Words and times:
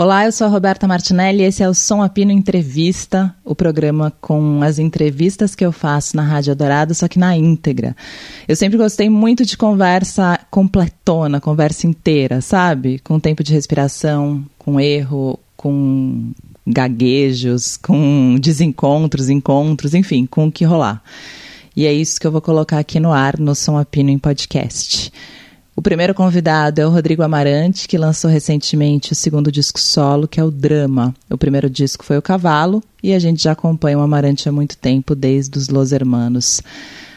Olá, 0.00 0.24
eu 0.24 0.32
sou 0.32 0.46
a 0.46 0.50
Roberta 0.50 0.88
Martinelli 0.88 1.42
e 1.42 1.44
esse 1.44 1.62
é 1.62 1.68
o 1.68 1.74
Som 1.74 2.00
Apino 2.00 2.32
Entrevista, 2.32 3.36
o 3.44 3.54
programa 3.54 4.10
com 4.18 4.62
as 4.62 4.78
entrevistas 4.78 5.54
que 5.54 5.62
eu 5.62 5.70
faço 5.70 6.16
na 6.16 6.22
Rádio 6.22 6.56
Dourado, 6.56 6.94
só 6.94 7.06
que 7.06 7.18
na 7.18 7.36
íntegra. 7.36 7.94
Eu 8.48 8.56
sempre 8.56 8.78
gostei 8.78 9.10
muito 9.10 9.44
de 9.44 9.58
conversa 9.58 10.40
completona, 10.50 11.38
conversa 11.38 11.86
inteira, 11.86 12.40
sabe? 12.40 12.98
Com 13.00 13.20
tempo 13.20 13.44
de 13.44 13.52
respiração, 13.52 14.42
com 14.56 14.80
erro, 14.80 15.38
com 15.54 16.32
gaguejos, 16.66 17.76
com 17.76 18.38
desencontros, 18.40 19.28
encontros, 19.28 19.92
enfim, 19.92 20.24
com 20.24 20.46
o 20.46 20.50
que 20.50 20.64
rolar. 20.64 21.02
E 21.76 21.84
é 21.84 21.92
isso 21.92 22.18
que 22.18 22.26
eu 22.26 22.32
vou 22.32 22.40
colocar 22.40 22.78
aqui 22.78 22.98
no 22.98 23.12
ar 23.12 23.38
no 23.38 23.54
Som 23.54 23.76
Apino 23.76 24.08
em 24.08 24.18
podcast. 24.18 25.12
O 25.80 25.82
primeiro 25.82 26.12
convidado 26.12 26.78
é 26.78 26.86
o 26.86 26.90
Rodrigo 26.90 27.22
Amarante, 27.22 27.88
que 27.88 27.96
lançou 27.96 28.30
recentemente 28.30 29.12
o 29.12 29.14
segundo 29.14 29.50
disco 29.50 29.80
solo, 29.80 30.28
que 30.28 30.38
é 30.38 30.44
o 30.44 30.50
Drama. 30.50 31.14
O 31.30 31.38
primeiro 31.38 31.70
disco 31.70 32.04
foi 32.04 32.18
o 32.18 32.22
Cavalo, 32.22 32.82
e 33.02 33.14
a 33.14 33.18
gente 33.18 33.44
já 33.44 33.52
acompanha 33.52 33.96
o 33.96 34.02
Amarante 34.02 34.46
há 34.46 34.52
muito 34.52 34.76
tempo, 34.76 35.14
desde 35.14 35.56
os 35.56 35.70
Los 35.70 35.90
Hermanos. 35.90 36.60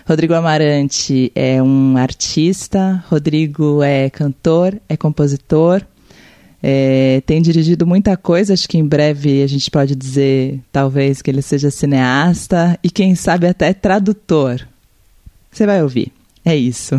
Rodrigo 0.08 0.34
Amarante 0.34 1.30
é 1.36 1.62
um 1.62 1.98
artista, 1.98 3.04
Rodrigo 3.10 3.84
é 3.84 4.10
cantor, 4.10 4.80
é 4.88 4.96
compositor, 4.96 5.82
é, 6.64 7.22
tem 7.26 7.42
dirigido 7.42 7.86
muita 7.86 8.16
coisa, 8.16 8.54
acho 8.54 8.70
que 8.70 8.78
em 8.78 8.88
breve 8.88 9.44
a 9.44 9.48
gente 9.48 9.70
pode 9.70 9.94
dizer, 9.94 10.62
talvez, 10.72 11.22
que 11.22 11.30
ele 11.30 11.42
seja 11.42 11.70
cineasta 11.70 12.80
e 12.82 12.90
quem 12.90 13.14
sabe 13.14 13.46
até 13.46 13.74
tradutor. 13.74 14.66
Você 15.52 15.66
vai 15.66 15.84
ouvir. 15.84 16.14
É 16.46 16.56
isso. 16.56 16.96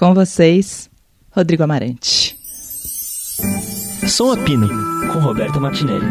Com 0.00 0.14
vocês, 0.14 0.88
Rodrigo 1.30 1.62
Amarante. 1.62 2.34
Som 4.08 4.32
a 4.32 4.36
Pino, 4.38 4.66
com 5.12 5.18
Roberta 5.18 5.60
Martinelli. 5.60 6.06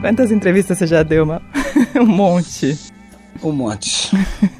Quantas 0.00 0.32
entrevistas 0.32 0.78
você 0.78 0.88
já 0.88 1.04
deu, 1.04 1.24
Ma? 1.24 1.40
um 1.94 2.04
monte. 2.04 2.76
Um 3.40 3.52
monte. 3.52 4.10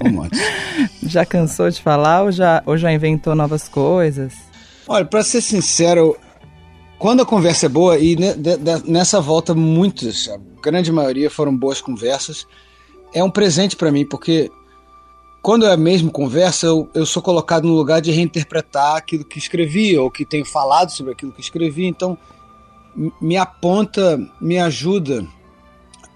Um 0.00 0.10
monte. 0.10 0.38
já 1.02 1.26
cansou 1.26 1.68
de 1.68 1.82
falar 1.82 2.22
ou 2.22 2.30
já, 2.30 2.62
ou 2.66 2.78
já 2.78 2.92
inventou 2.92 3.34
novas 3.34 3.66
coisas? 3.66 4.32
Olha, 4.86 5.04
para 5.04 5.24
ser 5.24 5.40
sincero, 5.40 6.16
quando 6.98 7.22
a 7.22 7.26
conversa 7.26 7.66
é 7.66 7.68
boa, 7.68 7.98
e 7.98 8.16
nessa 8.84 9.20
volta 9.20 9.54
muitas, 9.54 10.28
a 10.28 10.38
grande 10.60 10.90
maioria 10.90 11.30
foram 11.30 11.56
boas 11.56 11.80
conversas, 11.80 12.46
é 13.12 13.22
um 13.22 13.30
presente 13.30 13.76
para 13.76 13.92
mim, 13.92 14.04
porque 14.04 14.50
quando 15.40 15.64
é 15.66 15.76
mesmo 15.76 16.10
conversa, 16.10 16.66
eu, 16.66 16.90
eu 16.94 17.06
sou 17.06 17.22
colocado 17.22 17.66
no 17.66 17.74
lugar 17.74 18.00
de 18.00 18.10
reinterpretar 18.10 18.96
aquilo 18.96 19.24
que 19.24 19.38
escrevi, 19.38 19.96
ou 19.96 20.10
que 20.10 20.24
tenho 20.24 20.44
falado 20.44 20.90
sobre 20.90 21.12
aquilo 21.12 21.32
que 21.32 21.40
escrevi, 21.40 21.86
então 21.86 22.18
me 23.20 23.36
aponta, 23.36 24.18
me 24.40 24.58
ajuda 24.58 25.26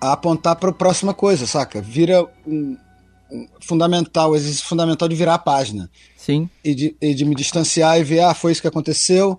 a 0.00 0.12
apontar 0.12 0.56
para 0.56 0.70
a 0.70 0.75
próxima 0.75 1.14
coisa, 1.14 1.47
saca? 1.47 1.80
Vira 1.80 2.27
um, 2.44 2.77
um 3.30 3.47
fundamental, 3.60 4.34
existe 4.34 4.66
fundamental 4.66 5.06
de 5.06 5.14
virar 5.14 5.34
a 5.34 5.38
página. 5.38 5.88
Sim. 6.16 6.50
E 6.64 6.75
de, 6.75 6.97
e 7.00 7.14
de 7.14 7.25
me 7.25 7.36
distanciar 7.36 8.00
e 8.00 8.05
ver, 8.05 8.20
ah, 8.20 8.34
foi 8.34 8.50
isso 8.50 8.60
que 8.60 8.66
aconteceu, 8.66 9.38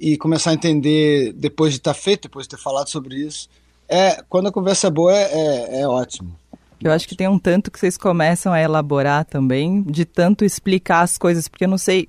e 0.00 0.16
começar 0.16 0.50
a 0.50 0.54
entender 0.54 1.32
depois 1.32 1.72
de 1.72 1.78
estar 1.78 1.94
tá 1.94 2.00
feito, 2.00 2.22
depois 2.22 2.46
de 2.46 2.50
ter 2.50 2.62
falado 2.62 2.88
sobre 2.88 3.16
isso. 3.16 3.48
É, 3.88 4.22
quando 4.28 4.48
a 4.48 4.52
conversa 4.52 4.88
é 4.88 4.90
boa, 4.90 5.12
é, 5.12 5.22
é, 5.22 5.80
é 5.80 5.88
ótimo. 5.88 6.36
Eu 6.82 6.92
acho 6.92 7.08
que 7.08 7.16
tem 7.16 7.26
um 7.26 7.38
tanto 7.38 7.70
que 7.70 7.78
vocês 7.78 7.96
começam 7.96 8.52
a 8.52 8.60
elaborar 8.60 9.24
também, 9.24 9.82
de 9.82 10.04
tanto 10.04 10.44
explicar 10.44 11.00
as 11.02 11.18
coisas, 11.18 11.48
porque 11.48 11.64
eu 11.64 11.68
não 11.68 11.78
sei, 11.78 12.08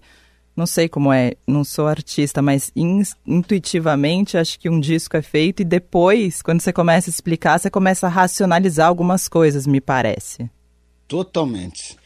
não 0.56 0.68
sei 0.68 0.88
como 0.88 1.12
é, 1.12 1.34
não 1.48 1.64
sou 1.64 1.88
artista, 1.88 2.42
mas 2.42 2.72
in, 2.76 3.02
intuitivamente 3.26 4.38
acho 4.38 4.60
que 4.60 4.70
um 4.70 4.80
disco 4.80 5.18
é 5.18 5.22
feito 5.24 5.62
e 5.62 5.66
depois, 5.66 6.44
quando 6.44 6.62
você 6.62 6.72
começa 6.72 7.10
a 7.10 7.12
explicar, 7.12 7.60
você 7.60 7.70
começa 7.70 8.06
a 8.06 8.10
racionalizar 8.10 8.88
algumas 8.88 9.28
coisas, 9.28 9.66
me 9.66 9.82
parece. 9.82 10.50
Totalmente. 11.08 11.98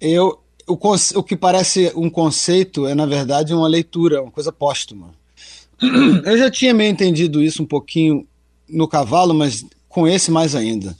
Eu, 0.00 0.41
o, 0.66 0.78
o 1.18 1.22
que 1.22 1.36
parece 1.36 1.92
um 1.94 2.08
conceito 2.08 2.86
é, 2.86 2.94
na 2.94 3.06
verdade, 3.06 3.54
uma 3.54 3.68
leitura, 3.68 4.22
uma 4.22 4.30
coisa 4.30 4.52
póstuma. 4.52 5.10
Eu 6.24 6.38
já 6.38 6.50
tinha 6.50 6.74
meio 6.74 6.90
entendido 6.90 7.42
isso 7.42 7.62
um 7.62 7.66
pouquinho 7.66 8.26
no 8.68 8.88
cavalo, 8.88 9.34
mas 9.34 9.64
com 9.88 10.06
esse 10.06 10.30
mais 10.30 10.54
ainda. 10.54 10.96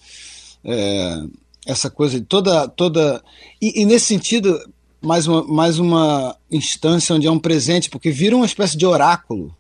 É, 0.65 1.23
essa 1.67 1.91
coisa 1.91 2.21
de 2.21 2.27
toda. 2.27 2.69
toda 2.69 3.23
e, 3.61 3.83
e, 3.83 3.85
nesse 3.85 4.07
sentido, 4.07 4.59
mais 5.01 5.27
uma, 5.27 5.43
mais 5.45 5.79
uma 5.79 6.37
instância 6.51 7.15
onde 7.15 7.27
é 7.27 7.31
um 7.31 7.39
presente, 7.39 7.91
porque 7.91 8.11
vira 8.11 8.37
uma 8.37 8.47
espécie 8.47 8.77
de 8.77 8.87
oráculo. 8.87 9.55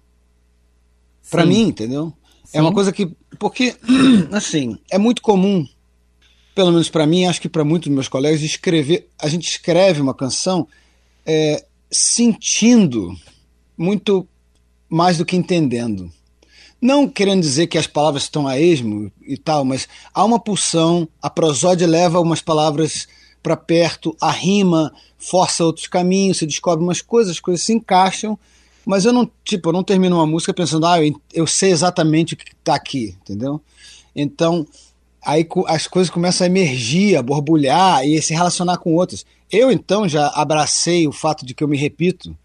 Para 1.30 1.46
mim, 1.46 1.62
entendeu? 1.62 2.12
Sim. 2.44 2.58
É 2.58 2.60
uma 2.60 2.72
coisa 2.72 2.92
que. 2.92 3.10
Porque, 3.38 3.74
assim, 4.32 4.76
é 4.90 4.98
muito 4.98 5.22
comum 5.22 5.66
pelo 6.54 6.70
menos 6.70 6.90
para 6.90 7.06
mim, 7.06 7.26
acho 7.26 7.40
que 7.40 7.48
para 7.48 7.64
muitos 7.64 7.88
dos 7.88 7.94
meus 7.94 8.08
colegas, 8.08 8.42
escrever, 8.42 9.08
a 9.18 9.28
gente 9.28 9.48
escreve 9.48 10.00
uma 10.00 10.14
canção 10.14 10.66
é, 11.24 11.64
sentindo 11.90 13.14
muito 13.76 14.26
mais 14.88 15.18
do 15.18 15.24
que 15.24 15.36
entendendo. 15.36 16.10
Não 16.80 17.08
querendo 17.08 17.40
dizer 17.40 17.68
que 17.68 17.78
as 17.78 17.86
palavras 17.86 18.24
estão 18.24 18.46
a 18.46 18.58
esmo 18.58 19.10
e 19.22 19.36
tal, 19.36 19.64
mas 19.64 19.88
há 20.12 20.24
uma 20.24 20.38
pulsão, 20.38 21.08
a 21.22 21.30
prosódia 21.30 21.86
leva 21.86 22.20
umas 22.20 22.42
palavras 22.42 23.06
para 23.42 23.56
perto, 23.56 24.16
a 24.20 24.30
rima 24.30 24.92
força 25.19 25.64
outros 25.64 25.86
caminhos, 25.86 26.38
se 26.38 26.46
descobre 26.46 26.84
umas 26.84 27.00
coisas, 27.00 27.32
as 27.32 27.40
coisas 27.40 27.64
se 27.64 27.72
encaixam, 27.72 28.36
mas 28.84 29.04
eu 29.04 29.12
não, 29.12 29.30
tipo, 29.44 29.69
eu 29.69 29.72
não 29.72 29.84
termino 29.84 30.16
uma 30.16 30.26
música 30.26 30.52
pensando, 30.52 30.86
ah, 30.86 31.00
eu, 31.02 31.14
eu 31.32 31.46
sei 31.46 31.70
exatamente 31.70 32.34
o 32.34 32.36
que 32.36 32.52
está 32.52 32.74
aqui, 32.74 33.16
entendeu? 33.22 33.60
Então, 34.14 34.66
aí 35.25 35.47
as 35.66 35.87
coisas 35.87 36.10
começam 36.10 36.44
a 36.44 36.50
emergir, 36.50 37.16
a 37.16 37.22
borbulhar 37.22 38.05
e 38.05 38.21
se 38.21 38.34
relacionar 38.34 38.78
com 38.78 38.94
outras. 38.94 39.25
Eu 39.50 39.71
então 39.71 40.09
já 40.09 40.28
abracei 40.28 41.06
o 41.06 41.12
fato 41.12 41.47
de 41.47 41.55
que 41.55 41.62
eu 41.62 41.69
me 41.69 41.77
repito, 41.77 42.37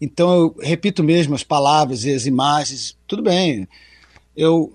então 0.00 0.30
eu 0.30 0.56
repito 0.60 1.02
mesmo 1.02 1.34
as 1.34 1.42
palavras 1.42 2.04
e 2.04 2.12
as 2.12 2.26
imagens, 2.26 2.96
tudo 3.06 3.22
bem. 3.22 3.66
Eu 4.36 4.72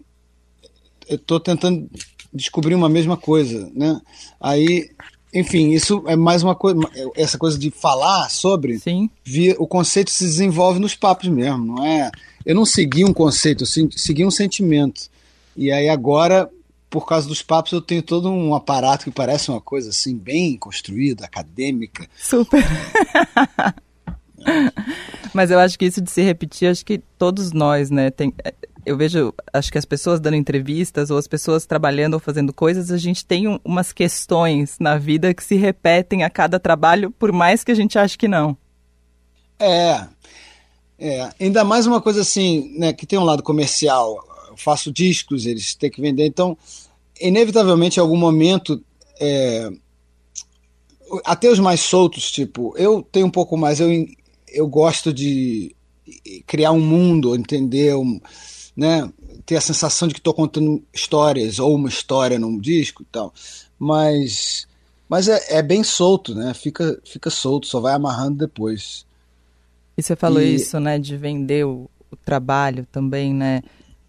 estou 1.10 1.40
tentando 1.40 1.90
descobrir 2.34 2.76
uma 2.76 2.90
mesma 2.90 3.16
coisa, 3.16 3.70
né? 3.74 4.02
Aí, 4.40 4.90
enfim, 5.34 5.72
isso 5.72 6.04
é 6.08 6.16
mais 6.16 6.44
uma 6.44 6.56
coisa, 6.56 6.80
essa 7.16 7.38
coisa 7.38 7.58
de 7.58 7.70
falar 7.70 8.30
sobre, 8.30 8.80
Sim. 8.80 9.10
Via, 9.24 9.56
o 9.60 9.68
conceito 9.68 10.12
se 10.12 10.24
desenvolve 10.24 10.80
nos 10.80 10.96
papos 10.96 11.30
mesmo, 11.30 11.64
não 11.64 11.86
é? 11.86 12.12
Eu 12.46 12.56
não 12.56 12.66
segui 12.66 13.06
um 13.06 13.14
conceito, 13.14 13.64
eu 13.64 13.90
segui 13.92 14.26
um 14.26 14.32
sentimento. 14.32 15.10
E 15.56 15.72
aí 15.72 15.88
agora 15.88 16.50
por 16.94 17.08
causa 17.08 17.28
dos 17.28 17.42
papos, 17.42 17.72
eu 17.72 17.82
tenho 17.82 18.04
todo 18.04 18.30
um 18.30 18.54
aparato 18.54 19.06
que 19.06 19.12
parece 19.12 19.50
uma 19.50 19.60
coisa 19.60 19.90
assim, 19.90 20.16
bem 20.16 20.56
construída, 20.56 21.26
acadêmica. 21.26 22.08
Super. 22.16 22.64
Mas 25.34 25.50
eu 25.50 25.58
acho 25.58 25.80
que 25.80 25.86
isso 25.86 26.00
de 26.00 26.12
se 26.12 26.22
repetir, 26.22 26.70
acho 26.70 26.86
que 26.86 27.00
todos 27.18 27.52
nós, 27.52 27.90
né? 27.90 28.12
Tem, 28.12 28.32
eu 28.86 28.96
vejo, 28.96 29.34
acho 29.52 29.72
que 29.72 29.78
as 29.80 29.86
pessoas 29.86 30.20
dando 30.20 30.36
entrevistas 30.36 31.10
ou 31.10 31.18
as 31.18 31.28
pessoas 31.28 31.66
trabalhando 31.66 32.14
ou 32.14 32.20
fazendo 32.20 32.54
coisas, 32.54 32.92
a 32.92 32.98
gente 32.98 33.26
tem 33.26 33.48
um, 33.48 33.60
umas 33.66 33.92
questões 33.92 34.78
na 34.80 34.96
vida 34.96 35.34
que 35.34 35.44
se 35.44 35.56
repetem 35.56 36.24
a 36.24 36.30
cada 36.30 36.60
trabalho, 36.60 37.10
por 37.10 37.32
mais 37.32 37.64
que 37.64 37.72
a 37.72 37.76
gente 37.76 37.98
ache 37.98 38.16
que 38.16 38.28
não. 38.28 38.56
É. 39.60 40.06
É, 41.00 41.28
ainda 41.42 41.64
mais 41.64 41.88
uma 41.88 42.00
coisa 42.00 42.22
assim, 42.22 42.72
né, 42.78 42.94
que 42.94 43.08
tem 43.08 43.18
um 43.18 43.24
lado 43.24 43.42
comercial. 43.42 44.32
Eu 44.54 44.58
faço 44.58 44.92
discos, 44.92 45.46
eles 45.46 45.76
têm 45.76 45.90
que 45.90 46.00
vender, 46.00 46.26
então 46.26 46.58
inevitavelmente, 47.20 48.00
em 48.00 48.02
algum 48.02 48.18
momento, 48.18 48.84
é, 49.20 49.72
até 51.24 51.50
os 51.50 51.60
mais 51.60 51.80
soltos, 51.80 52.32
tipo, 52.32 52.76
eu 52.78 53.02
tenho 53.12 53.28
um 53.28 53.32
pouco 53.32 53.58
mais, 53.58 53.80
eu, 53.80 53.90
eu 54.48 54.68
gosto 54.68 55.14
de 55.14 55.76
criar 56.46 56.72
um 56.72 56.80
mundo, 56.80 57.36
entender, 57.36 57.96
um, 57.96 58.20
né, 58.76 59.10
ter 59.46 59.56
a 59.56 59.62
sensação 59.62 60.08
de 60.08 60.14
que 60.14 60.20
estou 60.20 60.34
contando 60.34 60.84
histórias 60.94 61.60
ou 61.60 61.76
uma 61.76 61.90
história 61.90 62.40
num 62.40 62.60
disco 62.60 63.04
e 63.04 63.06
tal, 63.12 63.34
mas, 63.78 64.68
mas 65.08 65.28
é, 65.28 65.58
é, 65.58 65.62
bem 65.62 65.84
solto, 65.84 66.34
né, 66.34 66.54
fica, 66.54 67.00
fica 67.06 67.30
solto, 67.30 67.68
só 67.68 67.80
vai 67.80 67.94
amarrando 67.94 68.40
depois. 68.40 69.06
E 69.96 70.02
você 70.02 70.16
falou 70.16 70.42
e... 70.42 70.56
isso, 70.56 70.80
né, 70.80 70.98
de 70.98 71.16
vender 71.16 71.66
o, 71.66 71.90
o 72.12 72.16
trabalho 72.16 72.88
também, 72.92 73.34
né, 73.34 73.62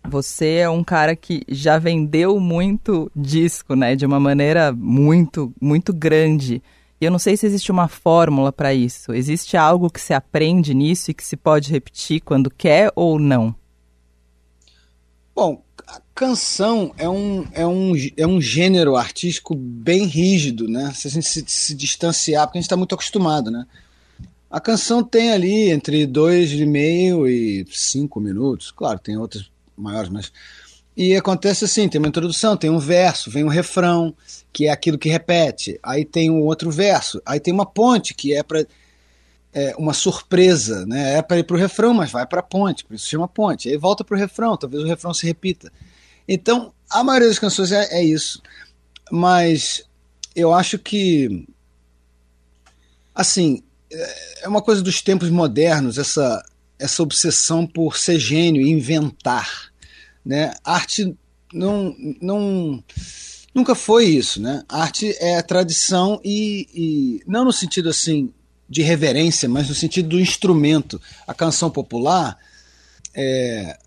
você 0.06 0.56
é 0.56 0.68
um 0.68 0.84
cara 0.84 1.16
que 1.16 1.42
já 1.48 1.78
vendeu 1.78 2.38
muito 2.38 3.10
disco, 3.16 3.74
né? 3.74 3.96
De 3.96 4.04
uma 4.04 4.20
maneira 4.20 4.72
muito, 4.72 5.52
muito 5.60 5.92
grande. 5.92 6.62
E 7.00 7.04
eu 7.04 7.10
não 7.10 7.18
sei 7.18 7.36
se 7.36 7.46
existe 7.46 7.72
uma 7.72 7.88
fórmula 7.88 8.52
para 8.52 8.74
isso. 8.74 9.12
Existe 9.12 9.56
algo 9.56 9.90
que 9.90 10.00
se 10.00 10.12
aprende 10.12 10.74
nisso 10.74 11.10
e 11.10 11.14
que 11.14 11.24
se 11.24 11.36
pode 11.36 11.70
repetir 11.70 12.20
quando 12.20 12.50
quer 12.50 12.92
ou 12.94 13.18
não? 13.18 13.54
Bom, 15.34 15.62
a 15.86 16.00
canção 16.14 16.94
é 16.96 17.08
um, 17.08 17.46
é, 17.52 17.66
um, 17.66 17.92
é 18.16 18.26
um 18.26 18.40
gênero 18.40 18.96
artístico 18.96 19.54
bem 19.54 20.04
rígido, 20.06 20.68
né? 20.68 20.92
Se 20.94 21.08
a 21.08 21.10
gente 21.10 21.26
se, 21.26 21.44
se 21.46 21.74
distanciar, 21.74 22.46
porque 22.46 22.58
a 22.58 22.60
gente 22.60 22.66
está 22.66 22.76
muito 22.76 22.94
acostumado, 22.94 23.50
né? 23.50 23.66
A 24.50 24.60
canção 24.60 25.02
tem 25.02 25.32
ali 25.32 25.70
entre 25.70 26.06
dois 26.06 26.52
e 26.52 26.64
meio 26.64 27.26
e 27.26 27.66
cinco 27.72 28.20
minutos. 28.20 28.70
Claro, 28.70 29.00
tem 29.00 29.16
outras 29.16 29.50
maiores, 29.76 30.10
mas. 30.10 30.32
E 30.96 31.16
acontece 31.16 31.64
assim: 31.64 31.88
tem 31.88 31.98
uma 31.98 32.08
introdução, 32.08 32.56
tem 32.56 32.70
um 32.70 32.78
verso, 32.78 33.30
vem 33.30 33.44
um 33.44 33.48
refrão, 33.48 34.14
que 34.52 34.66
é 34.66 34.70
aquilo 34.70 34.98
que 34.98 35.08
repete. 35.08 35.78
Aí 35.82 36.04
tem 36.04 36.30
um 36.30 36.42
outro 36.42 36.70
verso, 36.70 37.20
aí 37.26 37.40
tem 37.40 37.52
uma 37.52 37.66
ponte, 37.66 38.14
que 38.14 38.34
é 38.34 38.42
para. 38.42 38.66
É 39.56 39.72
uma 39.78 39.92
surpresa, 39.92 40.84
né? 40.84 41.18
É 41.18 41.22
para 41.22 41.38
ir 41.38 41.44
para 41.44 41.54
o 41.54 41.58
refrão, 41.58 41.94
mas 41.94 42.10
vai 42.10 42.26
para 42.26 42.40
a 42.40 42.42
ponte, 42.42 42.84
por 42.84 42.94
isso 42.94 43.08
chama 43.08 43.28
ponte. 43.28 43.68
Aí 43.68 43.76
volta 43.76 44.02
para 44.02 44.16
o 44.16 44.18
refrão, 44.18 44.56
talvez 44.56 44.82
o 44.82 44.86
refrão 44.86 45.14
se 45.14 45.24
repita. 45.24 45.72
Então, 46.26 46.72
a 46.90 47.04
maioria 47.04 47.28
das 47.28 47.38
canções 47.38 47.70
é, 47.70 48.00
é 48.00 48.02
isso. 48.02 48.42
Mas 49.12 49.84
eu 50.34 50.52
acho 50.52 50.78
que. 50.78 51.46
Assim, 53.14 53.62
é 54.42 54.48
uma 54.48 54.62
coisa 54.62 54.82
dos 54.82 55.00
tempos 55.00 55.30
modernos, 55.30 55.98
essa, 55.98 56.44
essa 56.84 57.02
obsessão 57.02 57.66
por 57.66 57.96
ser 57.96 58.18
gênio 58.18 58.66
inventar. 58.66 59.72
Né? 60.24 60.52
Arte 60.62 61.16
não, 61.52 61.96
não, 62.20 62.84
nunca 63.54 63.74
foi 63.74 64.04
isso. 64.04 64.40
Né? 64.40 64.62
Arte 64.68 65.16
é 65.18 65.38
a 65.38 65.42
tradição 65.42 66.20
e, 66.22 66.68
e 66.74 67.22
não 67.26 67.44
no 67.44 67.52
sentido 67.52 67.88
assim 67.88 68.30
de 68.68 68.82
reverência, 68.82 69.48
mas 69.48 69.68
no 69.68 69.74
sentido 69.74 70.10
do 70.10 70.20
instrumento. 70.20 71.00
A 71.26 71.32
canção 71.32 71.70
popular, 71.70 72.36
é, 73.14 73.78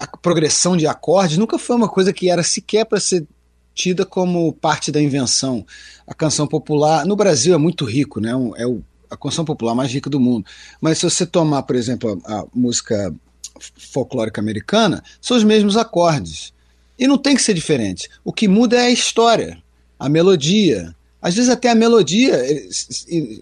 a 0.00 0.16
progressão 0.16 0.76
de 0.76 0.86
acordes 0.86 1.38
nunca 1.38 1.58
foi 1.60 1.76
uma 1.76 1.88
coisa 1.88 2.12
que 2.12 2.28
era 2.28 2.42
sequer 2.42 2.84
para 2.86 2.98
ser 2.98 3.24
tida 3.72 4.04
como 4.04 4.52
parte 4.52 4.90
da 4.90 5.00
invenção. 5.00 5.64
A 6.06 6.12
canção 6.12 6.48
popular 6.48 7.06
no 7.06 7.14
Brasil 7.14 7.54
é 7.54 7.58
muito 7.58 7.84
rico, 7.84 8.20
né? 8.20 8.32
É 8.56 8.66
o 8.66 8.82
a 9.12 9.16
canção 9.16 9.44
popular 9.44 9.74
mais 9.74 9.92
rica 9.92 10.08
do 10.08 10.18
mundo. 10.18 10.46
Mas 10.80 10.98
se 10.98 11.04
você 11.04 11.26
tomar, 11.26 11.62
por 11.64 11.76
exemplo, 11.76 12.20
a, 12.24 12.40
a 12.40 12.44
música 12.54 13.14
folclórica 13.60 14.40
americana, 14.40 15.04
são 15.20 15.36
os 15.36 15.44
mesmos 15.44 15.76
acordes. 15.76 16.52
E 16.98 17.06
não 17.06 17.18
tem 17.18 17.36
que 17.36 17.42
ser 17.42 17.54
diferente. 17.54 18.08
O 18.24 18.32
que 18.32 18.48
muda 18.48 18.76
é 18.76 18.86
a 18.86 18.90
história, 18.90 19.62
a 19.98 20.08
melodia. 20.08 20.94
Às 21.20 21.34
vezes 21.34 21.50
até 21.50 21.70
a 21.70 21.74
melodia 21.74 22.34
eh, 22.34 22.68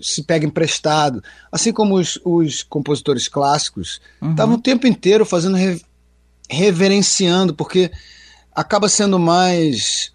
se 0.03 0.23
pega 0.25 0.45
emprestado. 0.45 1.23
Assim 1.51 1.73
como 1.73 1.95
os, 1.95 2.19
os 2.25 2.63
compositores 2.63 3.29
clássicos 3.29 4.01
estavam 4.23 4.55
uhum. 4.55 4.61
o 4.61 4.63
tempo 4.63 4.87
inteiro 4.87 5.25
fazendo 5.25 5.57
re, 5.57 5.81
reverenciando, 6.49 7.55
porque 7.55 7.91
acaba 8.55 8.89
sendo 8.89 9.19
mais. 9.19 10.13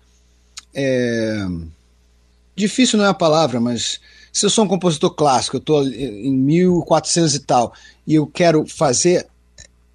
É, 0.73 1.45
difícil 2.55 2.97
não 2.97 3.05
é 3.05 3.09
a 3.09 3.13
palavra, 3.13 3.59
mas 3.59 3.99
se 4.35 4.45
eu 4.45 4.49
sou 4.49 4.65
um 4.65 4.67
compositor 4.67 5.11
clássico, 5.11 5.55
eu 5.55 5.59
estou 5.59 5.87
em 5.87 6.33
1400 6.33 7.35
e 7.35 7.39
tal, 7.39 7.73
e 8.05 8.15
eu 8.15 8.27
quero 8.27 8.67
fazer 8.67 9.25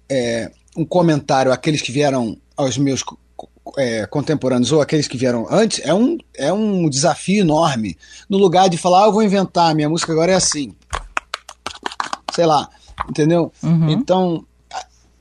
é, 0.09 0.51
um 0.75 0.83
comentário 0.83 1.51
àqueles 1.51 1.79
que 1.79 1.91
vieram 1.91 2.35
aos 2.57 2.75
meus 2.75 3.03
é, 3.77 4.07
contemporâneos 4.07 4.71
ou 4.71 4.81
aqueles 4.81 5.07
que 5.07 5.15
vieram 5.15 5.45
antes, 5.47 5.79
é 5.83 5.93
um, 5.93 6.17
é 6.33 6.51
um 6.51 6.89
desafio 6.89 7.41
enorme. 7.41 7.95
No 8.27 8.39
lugar 8.39 8.67
de 8.67 8.79
falar, 8.79 9.03
ah, 9.03 9.07
eu 9.09 9.13
vou 9.13 9.21
inventar, 9.21 9.75
minha 9.75 9.87
música 9.87 10.11
agora 10.11 10.31
é 10.31 10.35
assim. 10.35 10.73
Sei 12.33 12.47
lá, 12.47 12.67
entendeu? 13.07 13.53
Uhum. 13.61 13.91
Então, 13.91 14.43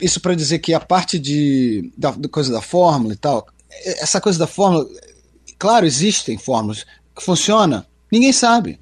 isso 0.01 0.19
para 0.19 0.35
dizer 0.35 0.61
que 0.61 0.73
a 0.73 0.81
parte 0.81 1.19
de, 1.19 1.93
da, 1.95 2.13
da 2.13 2.29
coisa 2.31 2.51
da 2.51 2.63
fórmula 2.63 3.13
e 3.13 3.19
tal, 3.19 3.47
essa 3.85 4.19
coisa 4.19 4.39
da 4.39 4.47
fórmula, 4.47 4.89
claro, 5.59 5.85
existem 5.85 6.39
fórmulas 6.39 6.87
que 7.15 7.23
funcionam, 7.23 7.85
ninguém 8.11 8.33
sabe. 8.33 8.81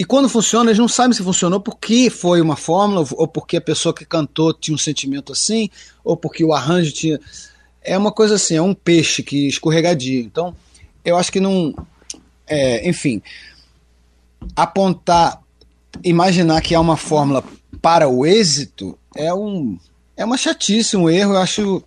E 0.00 0.04
quando 0.06 0.30
funciona, 0.30 0.70
eles 0.70 0.78
não 0.78 0.88
sabem 0.88 1.12
se 1.12 1.22
funcionou 1.22 1.60
porque 1.60 2.08
foi 2.08 2.40
uma 2.40 2.56
fórmula, 2.56 3.06
ou 3.18 3.28
porque 3.28 3.58
a 3.58 3.60
pessoa 3.60 3.94
que 3.94 4.06
cantou 4.06 4.54
tinha 4.54 4.74
um 4.74 4.78
sentimento 4.78 5.30
assim, 5.30 5.68
ou 6.02 6.16
porque 6.16 6.42
o 6.42 6.54
arranjo 6.54 6.90
tinha. 6.90 7.20
É 7.82 7.98
uma 7.98 8.10
coisa 8.10 8.36
assim, 8.36 8.56
é 8.56 8.62
um 8.62 8.72
peixe 8.72 9.22
que 9.22 9.46
escorregadio. 9.46 10.22
Então, 10.22 10.56
eu 11.04 11.18
acho 11.18 11.30
que 11.30 11.38
não. 11.38 11.74
É, 12.46 12.88
enfim, 12.88 13.20
apontar, 14.56 15.42
imaginar 16.02 16.62
que 16.62 16.74
há 16.74 16.80
uma 16.80 16.96
fórmula 16.96 17.44
para 17.82 18.08
o 18.08 18.24
êxito 18.24 18.98
é 19.14 19.34
um 19.34 19.78
é 20.16 20.24
uma 20.24 20.38
chatice, 20.38 20.96
um 20.96 21.10
erro, 21.10 21.34
eu 21.34 21.40
acho 21.40 21.84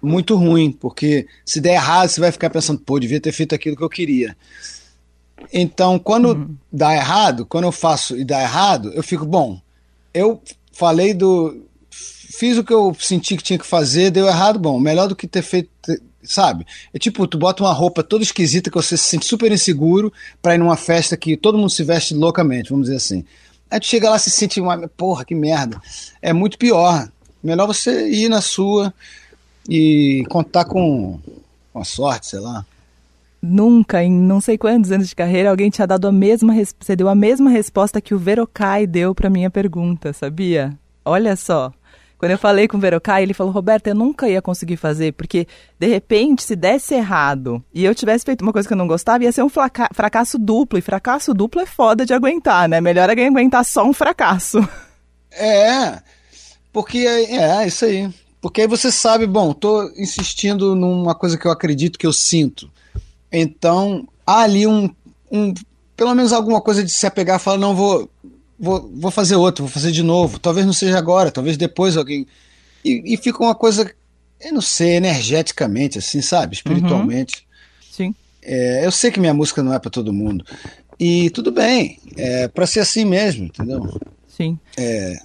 muito 0.00 0.36
ruim, 0.36 0.70
porque 0.70 1.26
se 1.44 1.60
der 1.60 1.74
errado, 1.74 2.10
você 2.10 2.20
vai 2.20 2.30
ficar 2.30 2.48
pensando, 2.48 2.78
pô, 2.78 3.00
devia 3.00 3.20
ter 3.20 3.32
feito 3.32 3.56
aquilo 3.56 3.76
que 3.76 3.82
eu 3.82 3.90
queria. 3.90 4.36
Então, 5.52 5.98
quando 5.98 6.28
uhum. 6.28 6.56
dá 6.72 6.94
errado, 6.94 7.44
quando 7.46 7.64
eu 7.64 7.72
faço 7.72 8.16
e 8.16 8.24
dá 8.24 8.40
errado, 8.40 8.92
eu 8.94 9.02
fico, 9.02 9.24
bom, 9.24 9.60
eu 10.14 10.40
falei 10.72 11.14
do. 11.14 11.66
Fiz 11.90 12.56
o 12.56 12.64
que 12.64 12.72
eu 12.72 12.96
senti 12.98 13.36
que 13.36 13.42
tinha 13.42 13.58
que 13.58 13.66
fazer, 13.66 14.10
deu 14.10 14.26
errado, 14.26 14.58
bom, 14.58 14.78
melhor 14.78 15.08
do 15.08 15.16
que 15.16 15.26
ter 15.26 15.42
feito, 15.42 15.68
sabe? 16.22 16.66
É 16.94 16.98
tipo, 16.98 17.26
tu 17.26 17.36
bota 17.36 17.62
uma 17.62 17.72
roupa 17.72 18.02
toda 18.02 18.22
esquisita 18.22 18.70
que 18.70 18.76
você 18.76 18.96
se 18.96 19.04
sente 19.04 19.26
super 19.26 19.52
inseguro 19.52 20.12
para 20.40 20.54
ir 20.54 20.58
numa 20.58 20.76
festa 20.76 21.16
que 21.16 21.36
todo 21.36 21.58
mundo 21.58 21.70
se 21.70 21.82
veste 21.82 22.14
loucamente, 22.14 22.70
vamos 22.70 22.86
dizer 22.86 22.96
assim. 22.96 23.24
Aí 23.70 23.78
tu 23.78 23.86
chega 23.86 24.08
lá 24.08 24.16
e 24.16 24.20
se 24.20 24.30
sente 24.30 24.60
uma, 24.60 24.88
porra, 24.88 25.24
que 25.24 25.34
merda. 25.34 25.80
É 26.22 26.32
muito 26.32 26.56
pior. 26.56 27.10
Melhor 27.42 27.66
você 27.66 28.08
ir 28.08 28.28
na 28.28 28.40
sua 28.40 28.92
e 29.68 30.24
contar 30.28 30.64
com, 30.64 31.20
com 31.72 31.80
a 31.80 31.84
sorte, 31.84 32.26
sei 32.26 32.40
lá 32.40 32.64
nunca, 33.42 34.02
em 34.02 34.12
não 34.12 34.40
sei 34.40 34.58
quantos 34.58 34.92
anos 34.92 35.08
de 35.08 35.14
carreira, 35.14 35.50
alguém 35.50 35.70
tinha 35.70 35.86
dado 35.86 36.06
a 36.06 36.12
mesma 36.12 36.54
você 36.78 36.94
deu 36.94 37.08
a 37.08 37.14
mesma 37.14 37.50
resposta 37.50 38.00
que 38.00 38.14
o 38.14 38.18
Verocai 38.18 38.86
deu 38.86 39.14
para 39.14 39.30
minha 39.30 39.50
pergunta, 39.50 40.12
sabia? 40.12 40.76
Olha 41.04 41.36
só. 41.36 41.72
Quando 42.20 42.32
eu 42.32 42.38
falei 42.38 42.68
com 42.68 42.76
o 42.76 42.80
Verocai, 42.80 43.22
ele 43.22 43.32
falou: 43.32 43.50
Roberto, 43.50 43.86
eu 43.86 43.94
nunca 43.94 44.28
ia 44.28 44.42
conseguir 44.42 44.76
fazer, 44.76 45.12
porque 45.14 45.46
de 45.78 45.86
repente, 45.86 46.42
se 46.42 46.54
desse 46.54 46.94
errado 46.94 47.64
e 47.72 47.82
eu 47.82 47.94
tivesse 47.94 48.26
feito 48.26 48.42
uma 48.42 48.52
coisa 48.52 48.68
que 48.68 48.74
eu 48.74 48.78
não 48.78 48.86
gostava, 48.86 49.24
ia 49.24 49.32
ser 49.32 49.42
um 49.42 49.48
fracasso 49.48 50.38
duplo. 50.38 50.78
E 50.78 50.82
fracasso 50.82 51.32
duplo 51.32 51.62
é 51.62 51.66
foda 51.66 52.04
de 52.04 52.12
aguentar, 52.12 52.68
né? 52.68 52.78
Melhor 52.78 53.08
é 53.08 53.26
aguentar 53.26 53.64
só 53.64 53.86
um 53.86 53.94
fracasso. 53.94 54.58
É, 55.32 56.02
porque 56.70 56.98
é, 56.98 57.62
é 57.62 57.66
isso 57.66 57.86
aí. 57.86 58.10
Porque 58.38 58.62
aí 58.62 58.66
você 58.66 58.92
sabe, 58.92 59.26
bom, 59.26 59.52
tô 59.54 59.90
insistindo 59.96 60.74
numa 60.74 61.14
coisa 61.14 61.38
que 61.38 61.46
eu 61.46 61.50
acredito 61.50 61.98
que 61.98 62.06
eu 62.06 62.12
sinto. 62.12 62.70
Então, 63.32 64.08
há 64.26 64.42
ali 64.42 64.66
um, 64.66 64.90
um 65.30 65.54
pelo 65.96 66.14
menos 66.14 66.32
alguma 66.32 66.60
coisa 66.60 66.82
de 66.82 66.90
se 66.90 67.06
apegar 67.06 67.38
e 67.38 67.42
falar, 67.42 67.58
não, 67.58 67.74
vou, 67.74 68.10
vou, 68.58 68.90
vou 68.94 69.10
fazer 69.10 69.36
outro, 69.36 69.64
vou 69.64 69.72
fazer 69.72 69.92
de 69.92 70.02
novo. 70.02 70.38
Talvez 70.38 70.66
não 70.66 70.72
seja 70.72 70.98
agora, 70.98 71.30
talvez 71.30 71.56
depois 71.56 71.96
alguém. 71.96 72.26
E, 72.84 73.14
e 73.14 73.16
fica 73.16 73.42
uma 73.42 73.54
coisa, 73.54 73.90
eu 74.40 74.52
não 74.52 74.62
sei, 74.62 74.96
energeticamente, 74.96 75.98
assim, 75.98 76.22
sabe? 76.22 76.54
Espiritualmente. 76.54 77.38
Uhum. 77.38 77.86
Sim. 77.92 78.14
É, 78.42 78.84
eu 78.84 78.90
sei 78.90 79.10
que 79.10 79.20
minha 79.20 79.34
música 79.34 79.62
não 79.62 79.74
é 79.74 79.78
para 79.78 79.90
todo 79.90 80.12
mundo. 80.12 80.44
E 80.98 81.30
tudo 81.30 81.52
bem, 81.52 81.98
é 82.16 82.48
para 82.48 82.66
ser 82.66 82.80
assim 82.80 83.04
mesmo, 83.04 83.46
entendeu? 83.46 84.00
Sim. 84.28 84.58
É, 84.76 85.18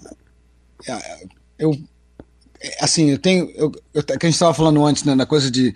é 0.87 1.25
eu, 1.57 1.77
assim, 2.79 3.09
eu 3.11 3.17
tenho. 3.17 3.49
Eu, 3.55 3.71
eu, 3.93 4.03
que 4.03 4.11
a 4.11 4.29
gente 4.29 4.35
estava 4.35 4.53
falando 4.53 4.85
antes, 4.85 5.03
né, 5.03 5.15
na 5.15 5.25
coisa 5.25 5.49
de, 5.49 5.73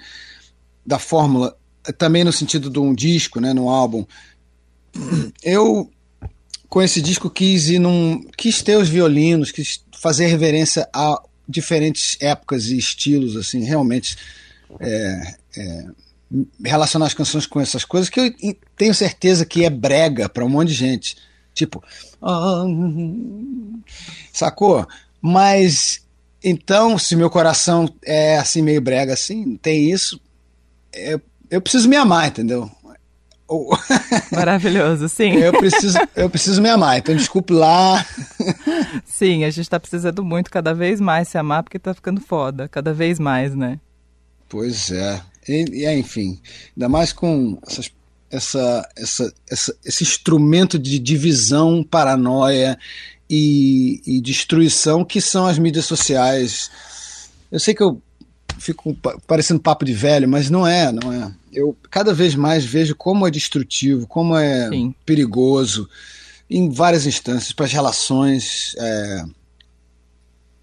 da 0.86 1.00
fórmula 1.00 1.56
também 1.98 2.24
no 2.24 2.32
sentido 2.32 2.70
de 2.70 2.80
um 2.80 2.94
disco, 2.94 3.40
né, 3.40 3.54
num 3.54 3.70
álbum. 3.70 4.06
Eu 5.44 5.90
com 6.70 6.82
esse 6.82 7.02
disco 7.02 7.30
quis 7.30 7.68
ir 7.70 7.80
num, 7.80 8.22
quis 8.38 8.62
ter 8.62 8.78
os 8.78 8.88
violinos, 8.88 9.52
quis 9.52 9.84
fazer 10.00 10.28
reverência 10.28 10.88
a 10.94 11.20
diferentes 11.48 12.16
épocas 12.22 12.68
e 12.68 12.78
estilos, 12.78 13.36
assim, 13.36 13.64
realmente 13.64 14.16
é, 14.80 15.36
é, 15.58 15.86
relacionar 16.64 17.08
as 17.08 17.14
canções 17.16 17.48
com 17.48 17.60
essas 17.60 17.84
coisas 17.84 18.08
que 18.08 18.20
eu 18.20 18.56
tenho 18.78 18.94
certeza 18.94 19.46
que 19.46 19.66
é 19.66 19.70
brega 19.70 20.30
para 20.30 20.46
um 20.46 20.50
monte 20.50 20.70
de 20.70 20.76
gente, 20.76 21.18
tipo, 21.56 21.84
ah, 22.22 22.64
sacou? 24.32 24.88
Mas 25.20 26.02
então, 26.44 27.00
se 27.00 27.16
meu 27.16 27.32
coração 27.32 27.92
é 28.06 28.38
assim 28.38 28.62
meio 28.62 28.80
brega 28.80 29.14
assim, 29.14 29.58
tem 29.58 29.92
isso, 29.92 30.22
eu 31.50 31.62
preciso 31.62 31.90
me 31.90 31.96
amar, 31.96 32.28
entendeu? 32.28 32.70
Maravilhoso, 34.32 35.10
sim. 35.10 35.32
Eu 35.32 35.52
preciso, 35.54 35.98
eu 36.16 36.30
preciso 36.30 36.62
me 36.62 36.70
amar, 36.70 37.00
então 37.00 37.16
desculpe 37.16 37.52
lá. 37.52 38.06
Sim, 39.06 39.44
a 39.44 39.50
gente 39.50 39.62
está 39.62 39.80
precisando 39.80 40.24
muito 40.24 40.52
cada 40.52 40.74
vez 40.74 41.02
mais 41.02 41.28
se 41.28 41.38
amar 41.38 41.64
porque 41.64 41.78
está 41.78 41.94
ficando 41.94 42.22
foda, 42.22 42.68
cada 42.68 42.94
vez 42.94 43.18
mais, 43.18 43.56
né? 43.56 43.80
Pois 44.48 44.92
é. 44.92 45.22
E, 45.48 45.84
e 45.84 46.00
enfim, 46.00 46.40
ainda 46.76 46.88
mais 46.88 47.12
com 47.12 47.58
essas, 47.66 47.92
essa, 48.30 48.88
essa, 48.96 49.34
essa, 49.50 49.76
esse 49.84 50.04
instrumento 50.04 50.78
de 50.78 51.00
divisão, 51.00 51.84
paranoia 51.84 52.78
e, 53.28 54.02
e 54.06 54.22
destruição 54.22 55.04
que 55.04 55.20
são 55.20 55.48
as 55.48 55.58
mídias 55.58 55.86
sociais. 55.86 56.70
Eu 57.52 57.60
sei 57.60 57.74
que 57.74 57.82
eu 57.82 58.00
fico 58.60 58.96
parecendo 59.26 59.60
papo 59.60 59.86
de 59.86 59.94
velho, 59.94 60.28
mas 60.28 60.50
não 60.50 60.68
é, 60.68 60.92
não 60.92 61.12
é. 61.12 61.34
Eu 61.52 61.76
cada 61.90 62.14
vez 62.14 62.36
mais 62.36 62.64
vejo 62.64 62.96
como 62.96 63.28
é 63.28 63.32
destrutivo, 63.32 64.06
como 64.06 64.36
é 64.36 64.70
Sim. 64.70 64.94
perigoso 65.06 65.90
em 66.50 66.70
várias 66.70 67.06
instâncias 67.06 67.52
para 67.52 67.66
as 67.66 67.72
relações 67.72 68.76
é, 68.78 69.24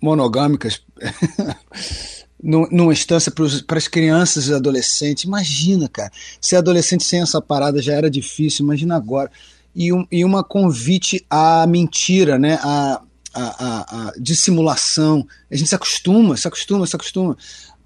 monogâmicas. 0.01 0.81
numa 2.43 2.93
instância 2.93 3.33
para 3.67 3.79
as 3.79 3.89
crianças 3.89 4.47
e 4.47 4.55
adolescentes. 4.55 5.25
Imagina, 5.25 5.89
cara, 5.89 6.13
ser 6.41 6.57
adolescente 6.57 7.03
sem 7.03 7.21
essa 7.21 7.41
parada 7.41 7.81
já 7.81 7.95
era 7.95 8.11
difícil, 8.11 8.65
imagina 8.65 8.95
agora. 8.95 9.31
E, 9.75 9.93
um, 9.93 10.07
e 10.13 10.25
uma 10.25 10.45
convite 10.45 11.25
à 11.29 11.67
mentira, 11.67 12.39
né? 12.39 12.59
A, 12.63 13.03
a, 13.37 13.55
a, 13.59 14.09
a, 14.09 14.13
dissimulação. 14.19 15.27
A 15.51 15.57
gente 15.57 15.69
se 15.69 15.75
acostuma, 15.75 16.37
se 16.37 16.49
acostuma, 16.49 16.87
se 16.87 16.97
acostuma. 16.97 17.37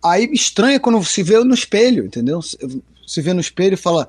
Aí 0.02 0.30
estranha 0.32 0.80
quando 0.80 1.02
se 1.04 1.22
vê 1.22 1.42
no 1.44 1.54
espelho, 1.54 2.06
entendeu? 2.06 2.40
Se 2.42 3.20
vê 3.20 3.32
no 3.32 3.40
espelho 3.40 3.74
e 3.74 3.76
fala, 3.76 4.08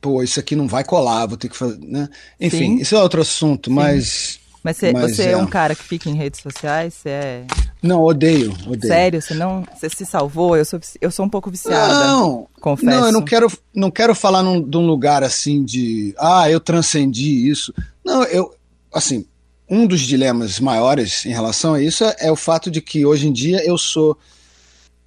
pô, 0.00 0.22
isso 0.22 0.40
aqui 0.40 0.56
não 0.56 0.66
vai 0.66 0.84
colar, 0.84 1.26
vou 1.26 1.36
ter 1.36 1.48
que 1.48 1.56
fazer, 1.56 1.78
né? 1.80 2.08
Enfim, 2.40 2.76
Sim. 2.76 2.82
isso 2.82 2.94
é 2.94 3.02
outro 3.02 3.20
assunto, 3.20 3.68
Sim. 3.68 3.76
mas 3.76 4.40
mas, 4.62 4.76
cê, 4.76 4.92
Mas 4.92 5.16
você 5.16 5.22
é. 5.22 5.30
é. 5.32 5.36
um 5.36 5.46
cara 5.46 5.74
que 5.74 5.82
fica 5.82 6.08
em 6.10 6.14
redes 6.14 6.40
sociais? 6.40 6.94
Você 6.94 7.08
é. 7.08 7.46
Não, 7.82 8.02
odeio, 8.02 8.52
odeio. 8.66 8.92
Sério? 8.92 9.22
Você 9.22 9.34
não. 9.34 9.64
Você 9.74 9.88
se 9.88 10.04
salvou? 10.04 10.56
Eu 10.56 10.64
sou, 10.66 10.78
eu 11.00 11.10
sou 11.10 11.24
um 11.24 11.28
pouco 11.30 11.50
viciada. 11.50 12.06
Não, 12.06 12.46
confesso. 12.60 12.90
Não, 12.90 13.06
eu 13.06 13.12
não 13.12 13.22
quero, 13.22 13.50
não 13.74 13.90
quero 13.90 14.14
falar 14.14 14.42
num, 14.42 14.62
de 14.62 14.76
um 14.76 14.86
lugar 14.86 15.22
assim 15.22 15.64
de. 15.64 16.14
Ah, 16.18 16.50
eu 16.50 16.60
transcendi 16.60 17.48
isso. 17.48 17.72
Não, 18.04 18.22
eu. 18.24 18.54
Assim, 18.92 19.24
um 19.70 19.86
dos 19.86 20.00
dilemas 20.00 20.58
maiores 20.58 21.24
em 21.24 21.30
relação 21.30 21.74
a 21.74 21.82
isso 21.82 22.04
é, 22.18 22.30
o 22.30 22.36
fato 22.36 22.70
de 22.70 22.80
que 22.80 23.06
hoje 23.06 23.28
em 23.28 23.32
dia 23.32 23.64
eu 23.64 23.78
sou 23.78 24.18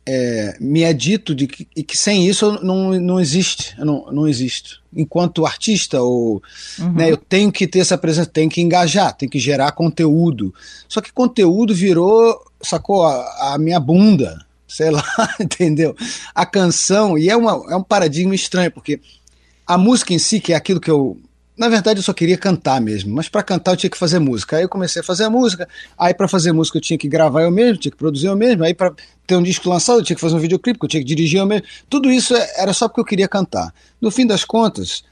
é, 0.06 0.58
me 0.60 0.84
é 0.84 0.94
dito 0.94 1.34
de 1.34 1.48
que, 1.48 1.68
e 1.76 1.84
que 1.84 1.98
sem 1.98 2.28
isso 2.28 2.60
não, 2.64 2.92
não 3.00 3.20
existe, 3.20 3.74
não, 3.78 4.12
não 4.12 4.28
existo. 4.28 4.82
Enquanto 4.96 5.46
artista, 5.46 6.02
ou, 6.02 6.44
uhum. 6.78 6.94
né, 6.94 7.10
eu 7.10 7.18
tenho 7.18 7.52
que 7.52 7.68
ter 7.68 7.80
essa 7.80 7.98
presença, 7.98 8.30
tenho 8.30 8.50
que 8.50 8.62
engajar, 8.62 9.14
tenho 9.16 9.32
que 9.32 9.40
gerar 9.40 9.72
conteúdo. 9.72 10.54
Só 10.88 11.00
que 11.00 11.12
conteúdo 11.12 11.74
virou, 11.74 12.38
sacou, 12.62 13.04
a, 13.06 13.54
a 13.54 13.58
minha 13.58 13.80
bunda, 13.80 14.46
sei 14.68 14.92
lá, 14.92 15.06
entendeu? 15.40 15.96
A 16.36 16.46
canção, 16.46 17.18
e 17.18 17.30
é, 17.30 17.36
uma, 17.36 17.72
é 17.72 17.76
um 17.76 17.84
paradigma 17.84 18.36
estranho, 18.36 18.72
porque 18.72 19.00
a 19.66 19.78
música 19.78 20.14
em 20.14 20.20
si, 20.20 20.40
que 20.40 20.52
é 20.52 20.56
aquilo 20.56 20.82
que 20.82 20.92
eu 20.92 21.18
na 21.56 21.70
verdade, 21.70 22.00
eu 22.00 22.04
só 22.04 22.14
queria 22.14 22.38
cantar 22.38 22.82
mesmo, 22.82 23.14
mas 23.14 23.30
para 23.30 23.44
cantar 23.44 23.72
eu 23.72 23.78
tinha 23.78 23.90
que 23.90 23.98
fazer 23.98 24.18
música. 24.18 24.58
Aí 24.58 24.64
eu 24.64 24.70
comecei 24.70 25.02
a 25.02 25.04
fazer 25.04 25.26
a 25.26 25.30
música, 25.30 25.68
aí 25.98 26.14
para 26.14 26.28
fazer 26.28 26.52
música 26.52 26.78
eu 26.78 26.82
tinha 26.82 26.98
que 26.98 27.08
gravar 27.08 27.44
eu 27.44 27.52
mesmo, 27.52 27.78
tinha 27.78 27.92
que 27.92 27.98
produzir 27.98 28.28
eu 28.28 28.36
mesmo, 28.36 28.64
aí 28.64 28.74
para 28.74 28.92
ter 29.28 29.36
um 29.36 29.44
disco 29.44 29.70
lançado 29.70 30.00
eu 30.00 30.04
tinha 30.04 30.16
que 30.16 30.22
fazer 30.22 30.36
um 30.36 30.40
videoclipe, 30.40 30.80
eu 30.82 30.90
tinha 30.90 31.02
que 31.02 31.08
dirigir 31.08 31.40
eu 31.40 31.46
mesmo. 31.46 31.66
Tudo 31.90 32.12
isso 32.12 32.34
era 32.58 32.74
só 32.74 32.88
porque 32.88 33.02
eu 33.02 33.06
queria 33.06 33.28
cantar. 33.28 33.74
No 34.02 34.10
fim 34.10 34.26
das 34.26 34.44
contas, 34.44 35.04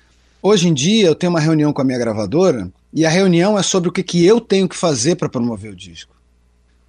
hoje 0.41 0.67
em 0.67 0.73
dia 0.73 1.05
eu 1.05 1.15
tenho 1.15 1.31
uma 1.31 1.39
reunião 1.39 1.71
com 1.71 1.81
a 1.81 1.85
minha 1.85 1.99
gravadora 1.99 2.71
e 2.91 3.05
a 3.05 3.09
reunião 3.09 3.57
é 3.57 3.63
sobre 3.63 3.89
o 3.89 3.91
que, 3.91 4.01
que 4.01 4.25
eu 4.25 4.41
tenho 4.41 4.67
que 4.67 4.75
fazer 4.75 5.15
para 5.15 5.29
promover 5.29 5.71
o 5.71 5.75
disco. 5.75 6.15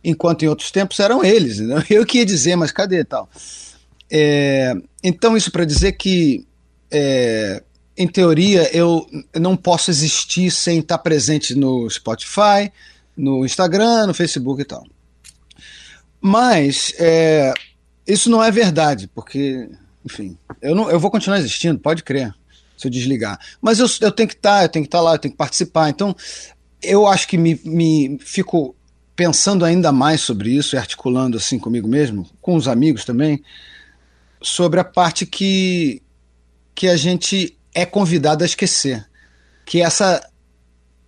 Enquanto 0.02 0.42
em 0.42 0.48
outros 0.48 0.70
tempos 0.70 0.98
eram 0.98 1.22
eles, 1.22 1.60
né? 1.60 1.84
eu 1.90 2.04
que 2.06 2.18
ia 2.18 2.26
dizer, 2.26 2.56
mas 2.56 2.72
cadê 2.72 3.04
tal? 3.04 3.28
É, 4.10 4.74
então, 5.02 5.36
isso 5.36 5.50
para 5.50 5.64
dizer 5.64 5.92
que. 5.92 6.46
É, 6.90 7.62
em 7.96 8.08
teoria, 8.08 8.74
eu 8.74 9.06
não 9.38 9.56
posso 9.56 9.90
existir 9.90 10.50
sem 10.50 10.78
estar 10.78 10.98
presente 10.98 11.54
no 11.54 11.88
Spotify, 11.90 12.72
no 13.16 13.44
Instagram, 13.44 14.06
no 14.06 14.14
Facebook 14.14 14.62
e 14.62 14.64
tal. 14.64 14.84
Mas 16.20 16.94
é, 16.98 17.52
isso 18.06 18.30
não 18.30 18.42
é 18.42 18.50
verdade, 18.50 19.08
porque, 19.14 19.68
enfim, 20.04 20.36
eu, 20.60 20.74
não, 20.74 20.90
eu 20.90 20.98
vou 20.98 21.10
continuar 21.10 21.38
existindo, 21.38 21.78
pode 21.78 22.02
crer, 22.02 22.34
se 22.76 22.86
eu 22.86 22.90
desligar. 22.90 23.38
Mas 23.60 23.78
eu, 23.78 23.86
eu 24.00 24.12
tenho 24.12 24.28
que 24.28 24.34
estar, 24.34 24.62
eu 24.62 24.68
tenho 24.68 24.84
que 24.84 24.88
estar 24.88 25.00
lá, 25.00 25.14
eu 25.14 25.18
tenho 25.18 25.32
que 25.32 25.38
participar. 25.38 25.90
Então, 25.90 26.16
eu 26.82 27.06
acho 27.06 27.28
que 27.28 27.36
me, 27.36 27.60
me 27.64 28.18
fico 28.20 28.74
pensando 29.14 29.64
ainda 29.64 29.92
mais 29.92 30.20
sobre 30.20 30.50
isso 30.50 30.74
e 30.74 30.78
articulando 30.78 31.36
assim 31.36 31.58
comigo 31.58 31.86
mesmo, 31.86 32.28
com 32.40 32.56
os 32.56 32.66
amigos 32.66 33.04
também, 33.04 33.42
sobre 34.40 34.80
a 34.80 34.84
parte 34.84 35.26
que, 35.26 36.02
que 36.74 36.88
a 36.88 36.96
gente 36.96 37.56
é 37.74 37.84
convidado 37.86 38.42
a 38.42 38.46
esquecer. 38.46 39.06
Que 39.64 39.80
essa 39.80 40.20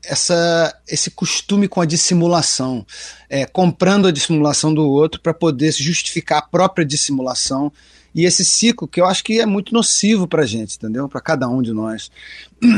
essa, 0.07 0.77
esse 0.87 1.11
costume 1.11 1.67
com 1.67 1.81
a 1.81 1.87
dissimulação, 1.87 2.87
é, 3.29 3.47
comprando 3.47 4.07
a 4.07 4.13
dissimulação 4.13 4.73
do 4.73 4.89
outro 4.89 5.21
para 5.21 5.33
poder 5.33 5.73
justificar 5.73 6.39
a 6.39 6.43
própria 6.43 6.85
dissimulação. 6.85 7.73
E 8.15 8.25
esse 8.25 8.45
ciclo 8.45 8.87
que 8.87 9.01
eu 9.01 9.07
acho 9.07 9.25
que 9.25 9.41
é 9.41 9.47
muito 9.47 9.73
nocivo 9.73 10.29
para 10.29 10.43
a 10.43 10.47
gente, 10.47 10.77
entendeu? 10.77 11.09
Para 11.09 11.21
cada 11.21 11.49
um 11.49 11.61
de 11.61 11.73
nós. 11.73 12.11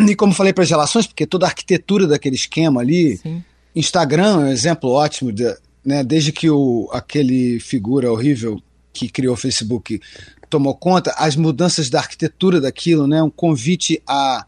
E 0.09 0.15
como 0.15 0.33
falei 0.33 0.53
para 0.53 0.65
as 0.65 0.71
relações, 0.71 1.07
porque 1.07 1.27
toda 1.27 1.47
a 1.47 1.49
arquitetura 1.49 2.07
daquele 2.07 2.37
esquema 2.37 2.81
ali, 2.81 3.19
Sim. 3.19 3.45
Instagram 3.75 4.25
é 4.25 4.37
um 4.37 4.49
exemplo 4.49 4.91
ótimo, 4.91 5.31
de, 5.31 5.45
né? 5.85 6.03
desde 6.03 6.33
que 6.33 6.49
o, 6.49 6.89
aquele 6.93 7.61
figura 7.61 8.11
horrível 8.11 8.61
que 8.93 9.11
criou 9.11 9.35
o 9.35 9.37
Facebook 9.37 10.01
tomou 10.49 10.75
conta, 10.75 11.15
as 11.17 11.37
mudanças 11.37 11.91
da 11.91 11.99
arquitetura 11.99 12.61
daquilo, 12.61 13.07
né? 13.07 13.23
um 13.23 13.31
convite 13.31 14.03
a, 14.07 14.47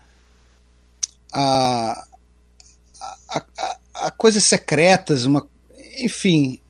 a, 1.32 2.04
a, 3.28 3.44
a, 3.58 3.76
a 3.94 4.10
coisas 4.10 4.44
secretas, 4.44 5.24
uma, 5.24 5.46
enfim. 6.00 6.60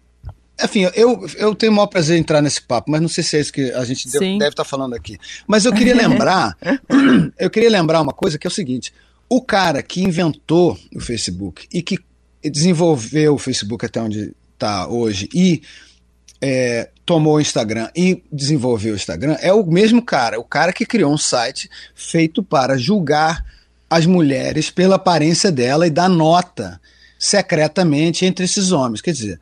Enfim, 0.60 0.88
eu, 0.94 1.24
eu 1.36 1.54
tenho 1.54 1.70
o 1.70 1.74
maior 1.76 1.86
prazer 1.86 2.16
em 2.16 2.20
entrar 2.20 2.42
nesse 2.42 2.60
papo, 2.60 2.90
mas 2.90 3.00
não 3.00 3.08
sei 3.08 3.22
se 3.22 3.36
é 3.36 3.40
isso 3.40 3.52
que 3.52 3.70
a 3.70 3.84
gente 3.84 4.10
deve, 4.10 4.38
deve 4.38 4.50
estar 4.50 4.64
falando 4.64 4.92
aqui. 4.94 5.16
Mas 5.46 5.64
eu 5.64 5.72
queria 5.72 5.94
lembrar, 5.94 6.56
eu 7.38 7.48
queria 7.48 7.70
lembrar 7.70 8.00
uma 8.00 8.12
coisa 8.12 8.36
que 8.36 8.46
é 8.46 8.50
o 8.50 8.52
seguinte: 8.52 8.92
o 9.28 9.40
cara 9.40 9.84
que 9.84 10.02
inventou 10.02 10.76
o 10.92 10.98
Facebook 10.98 11.68
e 11.72 11.80
que 11.80 11.98
desenvolveu 12.42 13.34
o 13.34 13.38
Facebook 13.38 13.86
até 13.86 14.00
onde 14.00 14.34
está 14.54 14.88
hoje 14.88 15.28
e 15.32 15.62
é, 16.40 16.90
tomou 17.08 17.36
o 17.36 17.40
Instagram 17.40 17.88
e 17.96 18.22
desenvolveu 18.30 18.92
o 18.92 18.96
Instagram 18.96 19.38
é 19.40 19.50
o 19.50 19.64
mesmo 19.64 20.02
cara, 20.02 20.38
o 20.38 20.44
cara 20.44 20.74
que 20.74 20.84
criou 20.84 21.10
um 21.10 21.16
site 21.16 21.70
feito 21.94 22.42
para 22.42 22.76
julgar 22.76 23.42
as 23.88 24.04
mulheres 24.04 24.70
pela 24.70 24.96
aparência 24.96 25.50
dela 25.50 25.86
e 25.86 25.90
dar 25.90 26.10
nota 26.10 26.78
secretamente 27.18 28.26
entre 28.26 28.44
esses 28.44 28.72
homens. 28.72 29.00
Quer 29.00 29.12
dizer, 29.12 29.40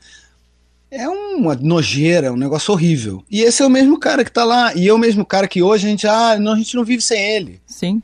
é 0.92 1.08
uma 1.08 1.56
nojeira, 1.56 2.32
um 2.32 2.37
negócio 2.37 2.73
horrível. 2.73 3.25
E 3.28 3.42
esse 3.42 3.64
é 3.64 3.66
o 3.66 3.70
mesmo 3.70 3.99
cara 3.99 4.23
que 4.23 4.30
está 4.30 4.44
lá, 4.44 4.73
e 4.76 4.87
é 4.87 4.94
o 4.94 4.99
mesmo 4.99 5.26
cara 5.26 5.49
que 5.49 5.61
hoje 5.61 5.88
a 5.88 5.90
gente, 5.90 6.06
ah, 6.06 6.38
não, 6.38 6.52
a 6.52 6.56
gente 6.56 6.76
não 6.76 6.85
vive 6.85 7.02
sem 7.02 7.20
ele. 7.20 7.61
Sim. 7.66 8.00